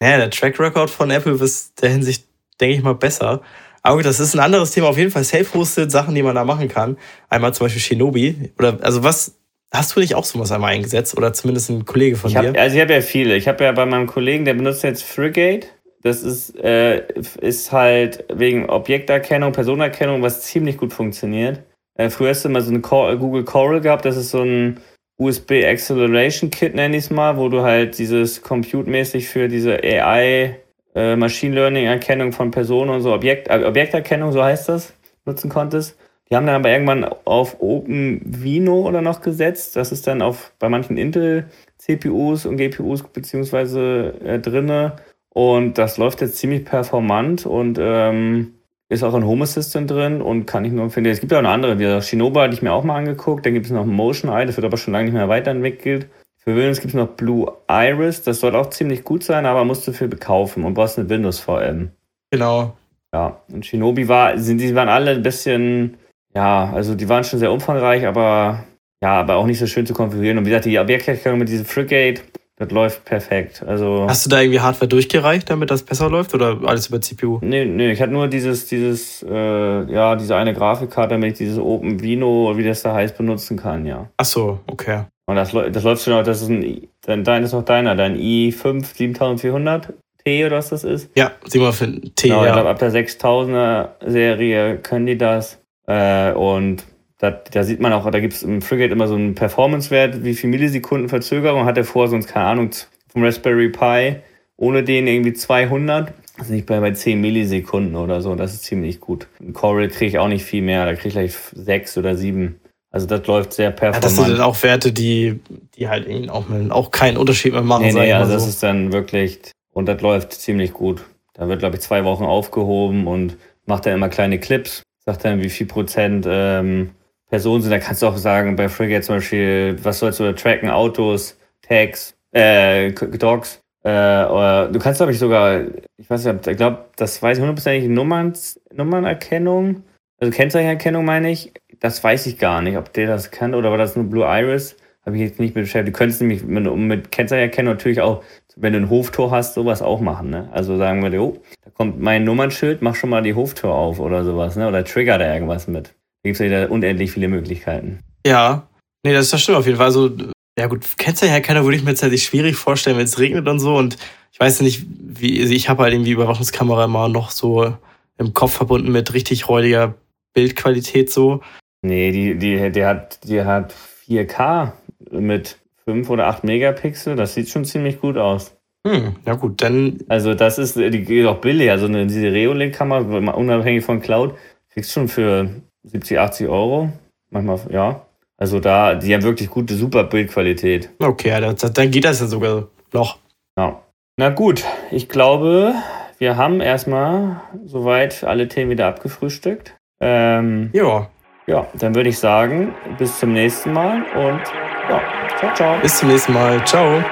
Ja, 0.02 0.16
der 0.16 0.30
Track 0.30 0.58
Record 0.58 0.90
von 0.90 1.10
Apple 1.10 1.34
ist 1.34 1.80
der 1.80 1.90
Hinsicht, 1.90 2.26
denke 2.60 2.76
ich 2.76 2.82
mal, 2.82 2.94
besser. 2.94 3.40
Aber 3.82 3.96
gut, 3.96 4.04
das 4.04 4.20
ist 4.20 4.34
ein 4.34 4.40
anderes 4.40 4.70
Thema. 4.70 4.88
Auf 4.88 4.98
jeden 4.98 5.10
Fall 5.10 5.24
self-hosted 5.24 5.90
Sachen, 5.90 6.14
die 6.14 6.22
man 6.22 6.34
da 6.34 6.44
machen 6.44 6.68
kann. 6.68 6.96
Einmal 7.28 7.54
zum 7.54 7.66
Beispiel 7.66 7.82
Shinobi. 7.82 8.52
Oder, 8.58 8.78
also 8.82 9.02
was, 9.02 9.36
hast 9.72 9.94
du 9.94 10.00
nicht 10.00 10.14
auch 10.14 10.24
sowas 10.24 10.52
einmal 10.52 10.72
eingesetzt? 10.72 11.16
Oder 11.16 11.32
zumindest 11.32 11.70
ein 11.70 11.84
Kollege 11.84 12.16
von 12.16 12.30
ich 12.30 12.36
hab, 12.36 12.52
dir? 12.52 12.60
Also 12.60 12.76
ich 12.76 12.82
habe 12.82 12.92
ja 12.94 13.00
viele. 13.00 13.36
Ich 13.36 13.48
habe 13.48 13.64
ja 13.64 13.72
bei 13.72 13.86
meinem 13.86 14.06
Kollegen, 14.06 14.44
der 14.44 14.54
benutzt 14.54 14.84
jetzt 14.84 15.02
Frigate. 15.02 15.68
Das 16.02 16.22
ist, 16.22 16.58
äh, 16.58 17.06
ist 17.40 17.72
halt 17.72 18.24
wegen 18.32 18.68
Objekterkennung, 18.68 19.52
Personenerkennung, 19.52 20.22
was 20.22 20.42
ziemlich 20.42 20.76
gut 20.76 20.92
funktioniert. 20.92 21.62
Äh, 21.96 22.10
früher 22.10 22.30
hast 22.30 22.44
du 22.44 22.48
immer 22.48 22.60
so 22.60 22.76
Cor 22.80 23.14
Google 23.16 23.44
Coral 23.44 23.80
gehabt, 23.80 24.04
das 24.04 24.16
ist 24.16 24.30
so 24.30 24.42
ein 24.42 24.80
USB 25.18 25.64
Acceleration 25.64 26.50
Kit, 26.50 26.74
nenne 26.74 26.96
ich 26.96 27.04
es 27.04 27.10
mal, 27.10 27.36
wo 27.36 27.48
du 27.48 27.62
halt 27.62 27.98
dieses 27.98 28.42
Compute-mäßig 28.42 29.28
für 29.28 29.46
diese 29.46 29.78
AI 29.82 30.58
äh, 30.94 31.16
Machine 31.16 31.54
Learning 31.54 31.86
Erkennung 31.86 32.32
von 32.32 32.50
Personen 32.50 32.90
und 32.90 33.02
so 33.02 33.12
Objekt, 33.12 33.48
äh, 33.48 33.64
Objekterkennung, 33.64 34.32
so 34.32 34.42
heißt 34.42 34.68
das, 34.68 34.94
nutzen 35.24 35.50
konntest. 35.50 35.96
Die 36.30 36.36
haben 36.36 36.46
dann 36.46 36.56
aber 36.56 36.70
irgendwann 36.70 37.04
auf 37.26 37.60
OpenVino 37.60 38.88
oder 38.88 39.02
noch 39.02 39.20
gesetzt. 39.20 39.76
Das 39.76 39.92
ist 39.92 40.06
dann 40.06 40.22
auf 40.22 40.54
bei 40.58 40.70
manchen 40.70 40.96
Intel 40.96 41.50
CPUs 41.76 42.46
und 42.46 42.56
GPUs 42.56 43.02
beziehungsweise 43.02 44.14
äh, 44.24 44.38
drinne 44.38 44.96
und 45.34 45.78
das 45.78 45.96
läuft 45.96 46.20
jetzt 46.20 46.36
ziemlich 46.36 46.64
performant 46.64 47.46
und 47.46 47.78
ähm, 47.80 48.54
ist 48.88 49.02
auch 49.02 49.14
ein 49.14 49.24
Home 49.24 49.44
Assistant 49.44 49.90
drin 49.90 50.20
und 50.20 50.46
kann 50.46 50.64
ich 50.64 50.72
nur 50.72 50.84
empfehlen. 50.84 51.06
Es 51.06 51.20
gibt 51.20 51.32
ja 51.32 51.38
auch 51.38 51.42
eine 51.42 51.48
andere, 51.48 51.76
die 51.76 52.02
Shinobi 52.02 52.40
hatte 52.40 52.54
ich 52.54 52.62
mir 52.62 52.72
auch 52.72 52.84
mal 52.84 52.96
angeguckt. 52.96 53.46
Dann 53.46 53.54
gibt 53.54 53.66
es 53.66 53.72
noch 53.72 53.86
Motion 53.86 54.30
Eye, 54.30 54.44
das 54.44 54.56
wird 54.56 54.66
aber 54.66 54.76
schon 54.76 54.92
lange 54.92 55.06
nicht 55.06 55.14
mehr 55.14 55.28
weiterentwickelt. 55.28 56.08
Für 56.36 56.56
Windows 56.56 56.80
gibt 56.80 56.92
es 56.92 56.94
noch 56.94 57.08
Blue 57.08 57.50
Iris, 57.68 58.22
das 58.24 58.40
soll 58.40 58.56
auch 58.56 58.68
ziemlich 58.70 59.04
gut 59.04 59.22
sein, 59.22 59.46
aber 59.46 59.64
musst 59.64 59.86
du 59.86 59.92
viel 59.92 60.08
bekaufen 60.08 60.64
und 60.64 60.74
brauchst 60.74 60.98
eine 60.98 61.08
Windows 61.08 61.38
VM. 61.38 61.92
Genau. 62.30 62.76
Ja, 63.14 63.40
und 63.52 63.64
Shinobi 63.64 64.08
war, 64.08 64.36
sind, 64.38 64.58
die 64.58 64.74
waren 64.74 64.88
alle 64.88 65.12
ein 65.12 65.22
bisschen, 65.22 65.96
ja, 66.34 66.70
also 66.72 66.94
die 66.94 67.08
waren 67.08 67.24
schon 67.24 67.38
sehr 67.38 67.52
umfangreich, 67.52 68.06
aber 68.06 68.64
ja, 69.02 69.20
aber 69.20 69.36
auch 69.36 69.46
nicht 69.46 69.58
so 69.58 69.66
schön 69.66 69.86
zu 69.86 69.94
konfigurieren. 69.94 70.38
Und 70.38 70.46
wie 70.46 70.50
gesagt, 70.50 70.64
die 70.64 70.78
Objekterkennung 70.78 71.38
mit 71.38 71.48
diesem 71.48 71.66
Frigate, 71.66 72.22
das 72.56 72.70
läuft 72.70 73.04
perfekt. 73.04 73.64
Also 73.66 74.06
Hast 74.08 74.26
du 74.26 74.30
da 74.30 74.40
irgendwie 74.40 74.60
Hardware 74.60 74.88
durchgereicht, 74.88 75.48
damit 75.48 75.70
das 75.70 75.82
besser 75.82 76.10
läuft 76.10 76.34
oder 76.34 76.58
alles 76.64 76.88
über 76.88 77.00
CPU? 77.00 77.38
Nee, 77.40 77.64
nee, 77.64 77.92
ich 77.92 78.00
hatte 78.00 78.12
nur 78.12 78.28
dieses, 78.28 78.66
dieses, 78.66 79.22
äh, 79.22 79.92
ja, 79.92 80.16
diese 80.16 80.36
eine 80.36 80.52
Grafikkarte, 80.52 81.14
damit 81.14 81.32
ich 81.32 81.38
dieses 81.38 81.58
OpenVino, 81.58 82.56
wie 82.56 82.64
das 82.64 82.82
da 82.82 82.94
heißt, 82.94 83.16
benutzen 83.16 83.56
kann, 83.56 83.86
ja. 83.86 84.08
Ach 84.16 84.24
so, 84.24 84.60
okay. 84.66 85.04
Und 85.26 85.36
das, 85.36 85.52
das 85.52 85.82
läuft 85.82 86.02
schon 86.02 86.12
auch, 86.12 86.22
das 86.22 86.42
ist 86.42 86.48
ein, 86.48 86.88
dein, 87.02 87.24
dein 87.24 87.42
ist 87.42 87.52
noch 87.52 87.64
deiner, 87.64 87.94
dein 87.94 88.16
i5 88.16 88.84
7400 88.84 89.94
T 90.24 90.44
oder 90.46 90.58
was 90.58 90.68
das 90.68 90.84
ist? 90.84 91.10
Ja, 91.16 91.32
700 91.46 92.14
T, 92.16 92.28
genau, 92.28 92.42
ja. 92.42 92.48
Ich 92.48 92.52
glaube, 92.52 92.68
ab 92.68 92.78
der 92.78 92.92
6000er 92.92 93.88
Serie 94.06 94.78
können 94.78 95.06
die 95.06 95.18
das. 95.18 95.58
Äh, 95.86 96.32
und 96.32 96.84
da, 97.22 97.30
da 97.30 97.62
sieht 97.62 97.78
man 97.78 97.92
auch, 97.92 98.10
da 98.10 98.18
gibt 98.18 98.32
es 98.34 98.42
im 98.42 98.60
Frigate 98.60 98.90
immer 98.90 99.06
so 99.06 99.14
einen 99.14 99.36
Performance-Wert, 99.36 100.24
wie 100.24 100.34
viel 100.34 100.50
Millisekunden 100.50 101.08
Verzögerung 101.08 101.66
hat 101.66 101.78
er 101.78 101.84
vor, 101.84 102.08
sonst 102.08 102.26
keine 102.26 102.46
Ahnung, 102.46 102.70
vom 103.12 103.22
Raspberry 103.22 103.68
Pi, 103.68 104.16
ohne 104.56 104.82
den 104.82 105.06
irgendwie 105.06 105.32
200. 105.32 106.12
Das 106.36 106.46
ist 106.46 106.52
nicht 106.52 106.66
bei, 106.66 106.80
bei 106.80 106.90
10 106.90 107.20
Millisekunden 107.20 107.94
oder 107.94 108.20
so, 108.22 108.34
das 108.34 108.54
ist 108.54 108.64
ziemlich 108.64 108.98
gut. 108.98 109.28
Im 109.38 109.52
Coral 109.52 109.86
kriege 109.86 110.06
ich 110.06 110.18
auch 110.18 110.26
nicht 110.26 110.44
viel 110.44 110.62
mehr, 110.62 110.84
da 110.84 110.94
kriege 110.94 111.08
ich 111.08 111.14
gleich 111.14 111.34
6 111.52 111.98
oder 111.98 112.16
7. 112.16 112.58
Also 112.90 113.06
das 113.06 113.24
läuft 113.28 113.52
sehr 113.52 113.70
performant. 113.70 114.02
Ja, 114.02 114.08
das 114.08 114.16
sind 114.16 114.28
dann 114.28 114.40
auch 114.44 114.60
Werte, 114.64 114.90
die, 114.90 115.38
die 115.76 115.88
halt 115.88 116.08
auch, 116.28 116.46
auch 116.70 116.90
keinen 116.90 117.18
Unterschied 117.18 117.52
mehr 117.52 117.62
machen. 117.62 117.84
Nee, 117.84 117.92
nee, 117.92 118.12
also 118.14 118.32
so. 118.32 118.34
das 118.34 118.48
ist 118.48 118.64
dann 118.64 118.92
wirklich, 118.92 119.38
und 119.72 119.86
das 119.86 120.02
läuft 120.02 120.32
ziemlich 120.32 120.72
gut. 120.72 121.04
Da 121.34 121.46
wird, 121.46 121.60
glaube 121.60 121.76
ich, 121.76 121.82
zwei 121.82 122.04
Wochen 122.04 122.24
aufgehoben 122.24 123.06
und 123.06 123.36
macht 123.64 123.86
dann 123.86 123.94
immer 123.94 124.08
kleine 124.08 124.40
Clips, 124.40 124.82
sagt 125.04 125.24
dann, 125.24 125.40
wie 125.40 125.50
viel 125.50 125.68
Prozent 125.68 126.26
ähm, 126.28 126.90
Personen 127.32 127.62
sind. 127.62 127.70
Da 127.70 127.78
kannst 127.78 128.02
du 128.02 128.06
auch 128.06 128.18
sagen, 128.18 128.56
bei 128.56 128.68
Frigate 128.68 129.02
zum 129.02 129.16
Beispiel, 129.16 129.76
was 129.82 130.00
sollst 130.00 130.20
du 130.20 130.34
tracken? 130.34 130.68
Autos, 130.68 131.38
Tags, 131.62 132.14
äh, 132.32 132.92
Dogs. 132.92 133.58
Äh, 133.84 133.88
oder 133.88 134.68
du 134.70 134.78
kannst, 134.78 134.98
glaube 134.98 135.12
ich, 135.12 135.18
sogar, 135.18 135.62
ich 135.96 136.10
weiß 136.10 136.26
nicht, 136.26 136.46
ich 136.46 136.56
glaube, 136.58 136.84
das 136.96 137.22
weiß 137.22 137.38
ich 137.38 137.40
hundertprozentig, 137.40 137.88
Nummern, 137.88 138.34
Nummernerkennung, 138.74 139.82
also 140.20 140.30
Kennzeichenerkennung 140.30 141.06
meine 141.06 141.30
ich. 141.30 141.54
Das 141.80 142.04
weiß 142.04 142.26
ich 142.26 142.38
gar 142.38 142.60
nicht, 142.60 142.76
ob 142.76 142.92
der 142.92 143.06
das 143.06 143.30
kann 143.30 143.54
oder 143.54 143.70
war 143.70 143.78
das 143.78 143.96
nur 143.96 144.04
Blue 144.04 144.26
Iris? 144.26 144.76
Habe 145.06 145.16
ich 145.16 145.22
jetzt 145.22 145.40
nicht 145.40 145.54
mit 145.56 145.64
beschäftigt. 145.64 145.96
Du 145.96 145.98
könntest 145.98 146.20
nämlich 146.20 146.44
mit, 146.44 146.70
mit 146.76 147.10
Kennzeichenerkennung 147.10 147.72
natürlich 147.72 148.02
auch, 148.02 148.22
wenn 148.56 148.74
du 148.74 148.78
ein 148.78 148.90
Hoftor 148.90 149.30
hast, 149.30 149.54
sowas 149.54 149.80
auch 149.80 150.00
machen. 150.00 150.28
Ne? 150.28 150.50
Also 150.52 150.76
sagen 150.76 151.02
wir, 151.02 151.20
oh, 151.20 151.38
da 151.64 151.70
kommt 151.70 151.98
mein 151.98 152.24
Nummernschild, 152.24 152.82
mach 152.82 152.94
schon 152.94 153.08
mal 153.08 153.22
die 153.22 153.34
Hoftür 153.34 153.70
auf 153.70 154.00
oder 154.00 154.22
sowas, 154.22 154.54
ne? 154.54 154.68
Oder 154.68 154.84
trigger 154.84 155.16
da 155.16 155.32
irgendwas 155.32 155.66
mit. 155.66 155.94
Da 156.22 156.28
gibt 156.28 156.34
es 156.34 156.38
ja 156.40 156.46
wieder 156.46 156.70
unendlich 156.70 157.12
viele 157.12 157.28
Möglichkeiten. 157.28 158.00
Ja, 158.26 158.68
nee, 159.04 159.12
das, 159.12 159.30
das 159.30 159.42
stimmt 159.42 159.58
auf 159.58 159.66
jeden 159.66 159.78
Fall. 159.78 159.86
Also 159.86 160.10
Ja 160.58 160.66
gut, 160.66 160.84
kennst 160.98 161.22
du 161.22 161.26
ja 161.26 161.40
keiner, 161.40 161.64
würde 161.64 161.76
ich 161.76 161.82
mir 161.82 161.90
jetzt 161.90 162.02
halt 162.02 162.18
schwierig 162.20 162.56
vorstellen, 162.56 162.96
wenn 162.96 163.06
es 163.06 163.18
regnet 163.18 163.48
und 163.48 163.58
so. 163.58 163.74
Und 163.76 163.96
ich 164.32 164.38
weiß 164.38 164.60
nicht, 164.60 164.84
wie, 164.88 165.40
also 165.40 165.52
ich 165.52 165.68
habe 165.68 165.82
halt 165.82 165.94
irgendwie 165.94 166.12
Überwachungskamera 166.12 166.84
immer 166.84 167.08
noch 167.08 167.30
so 167.30 167.76
im 168.18 168.34
Kopf 168.34 168.52
verbunden 168.52 168.92
mit 168.92 169.14
richtig 169.14 169.48
räudiger 169.48 169.94
Bildqualität 170.34 171.10
so. 171.10 171.40
Nee, 171.82 172.12
die, 172.12 172.38
die, 172.38 172.70
die, 172.70 172.84
hat, 172.84 173.18
die 173.24 173.42
hat 173.42 173.74
4K 174.06 174.72
mit 175.10 175.58
5 175.84 176.08
oder 176.10 176.28
8 176.28 176.44
Megapixel. 176.44 177.16
Das 177.16 177.34
sieht 177.34 177.48
schon 177.48 177.64
ziemlich 177.64 178.00
gut 178.00 178.16
aus. 178.16 178.56
Hm, 178.86 179.16
ja 179.26 179.34
gut, 179.34 179.62
dann. 179.62 179.98
Also 180.08 180.34
das 180.34 180.58
ist, 180.58 180.76
die 180.76 181.02
geht 181.02 181.26
auch 181.26 181.40
billig. 181.40 181.70
Also 181.70 181.86
eine, 181.86 182.06
diese 182.06 182.32
Reolink-Kamera, 182.32 183.32
unabhängig 183.32 183.84
von 183.84 184.00
Cloud, 184.00 184.34
kriegst 184.70 184.92
schon 184.92 185.08
für 185.08 185.50
70, 185.84 186.18
80 186.18 186.48
Euro. 186.48 186.90
Manchmal, 187.30 187.60
ja. 187.70 188.06
Also 188.36 188.60
da, 188.60 188.94
die 188.94 189.14
haben 189.14 189.22
wirklich 189.22 189.50
gute, 189.50 189.74
super 189.74 190.04
Bildqualität. 190.04 190.90
Okay, 190.98 191.28
ja, 191.28 191.52
dann 191.52 191.90
geht 191.90 192.04
das 192.04 192.20
ja 192.20 192.26
sogar 192.26 192.68
noch. 192.92 193.18
Ja. 193.56 193.82
Na 194.16 194.30
gut, 194.30 194.64
ich 194.90 195.08
glaube, 195.08 195.74
wir 196.18 196.36
haben 196.36 196.60
erstmal 196.60 197.40
soweit 197.64 198.24
alle 198.24 198.48
Themen 198.48 198.70
wieder 198.70 198.86
abgefrühstückt. 198.88 199.76
Ähm, 200.00 200.70
ja. 200.72 201.08
Ja, 201.46 201.66
dann 201.74 201.94
würde 201.94 202.08
ich 202.08 202.18
sagen, 202.18 202.74
bis 202.98 203.18
zum 203.18 203.32
nächsten 203.32 203.72
Mal 203.72 204.02
und 204.14 204.40
ja, 204.88 205.00
ciao, 205.38 205.54
ciao. 205.54 205.80
Bis 205.80 205.98
zum 205.98 206.08
nächsten 206.08 206.32
Mal. 206.32 206.64
Ciao. 206.64 207.02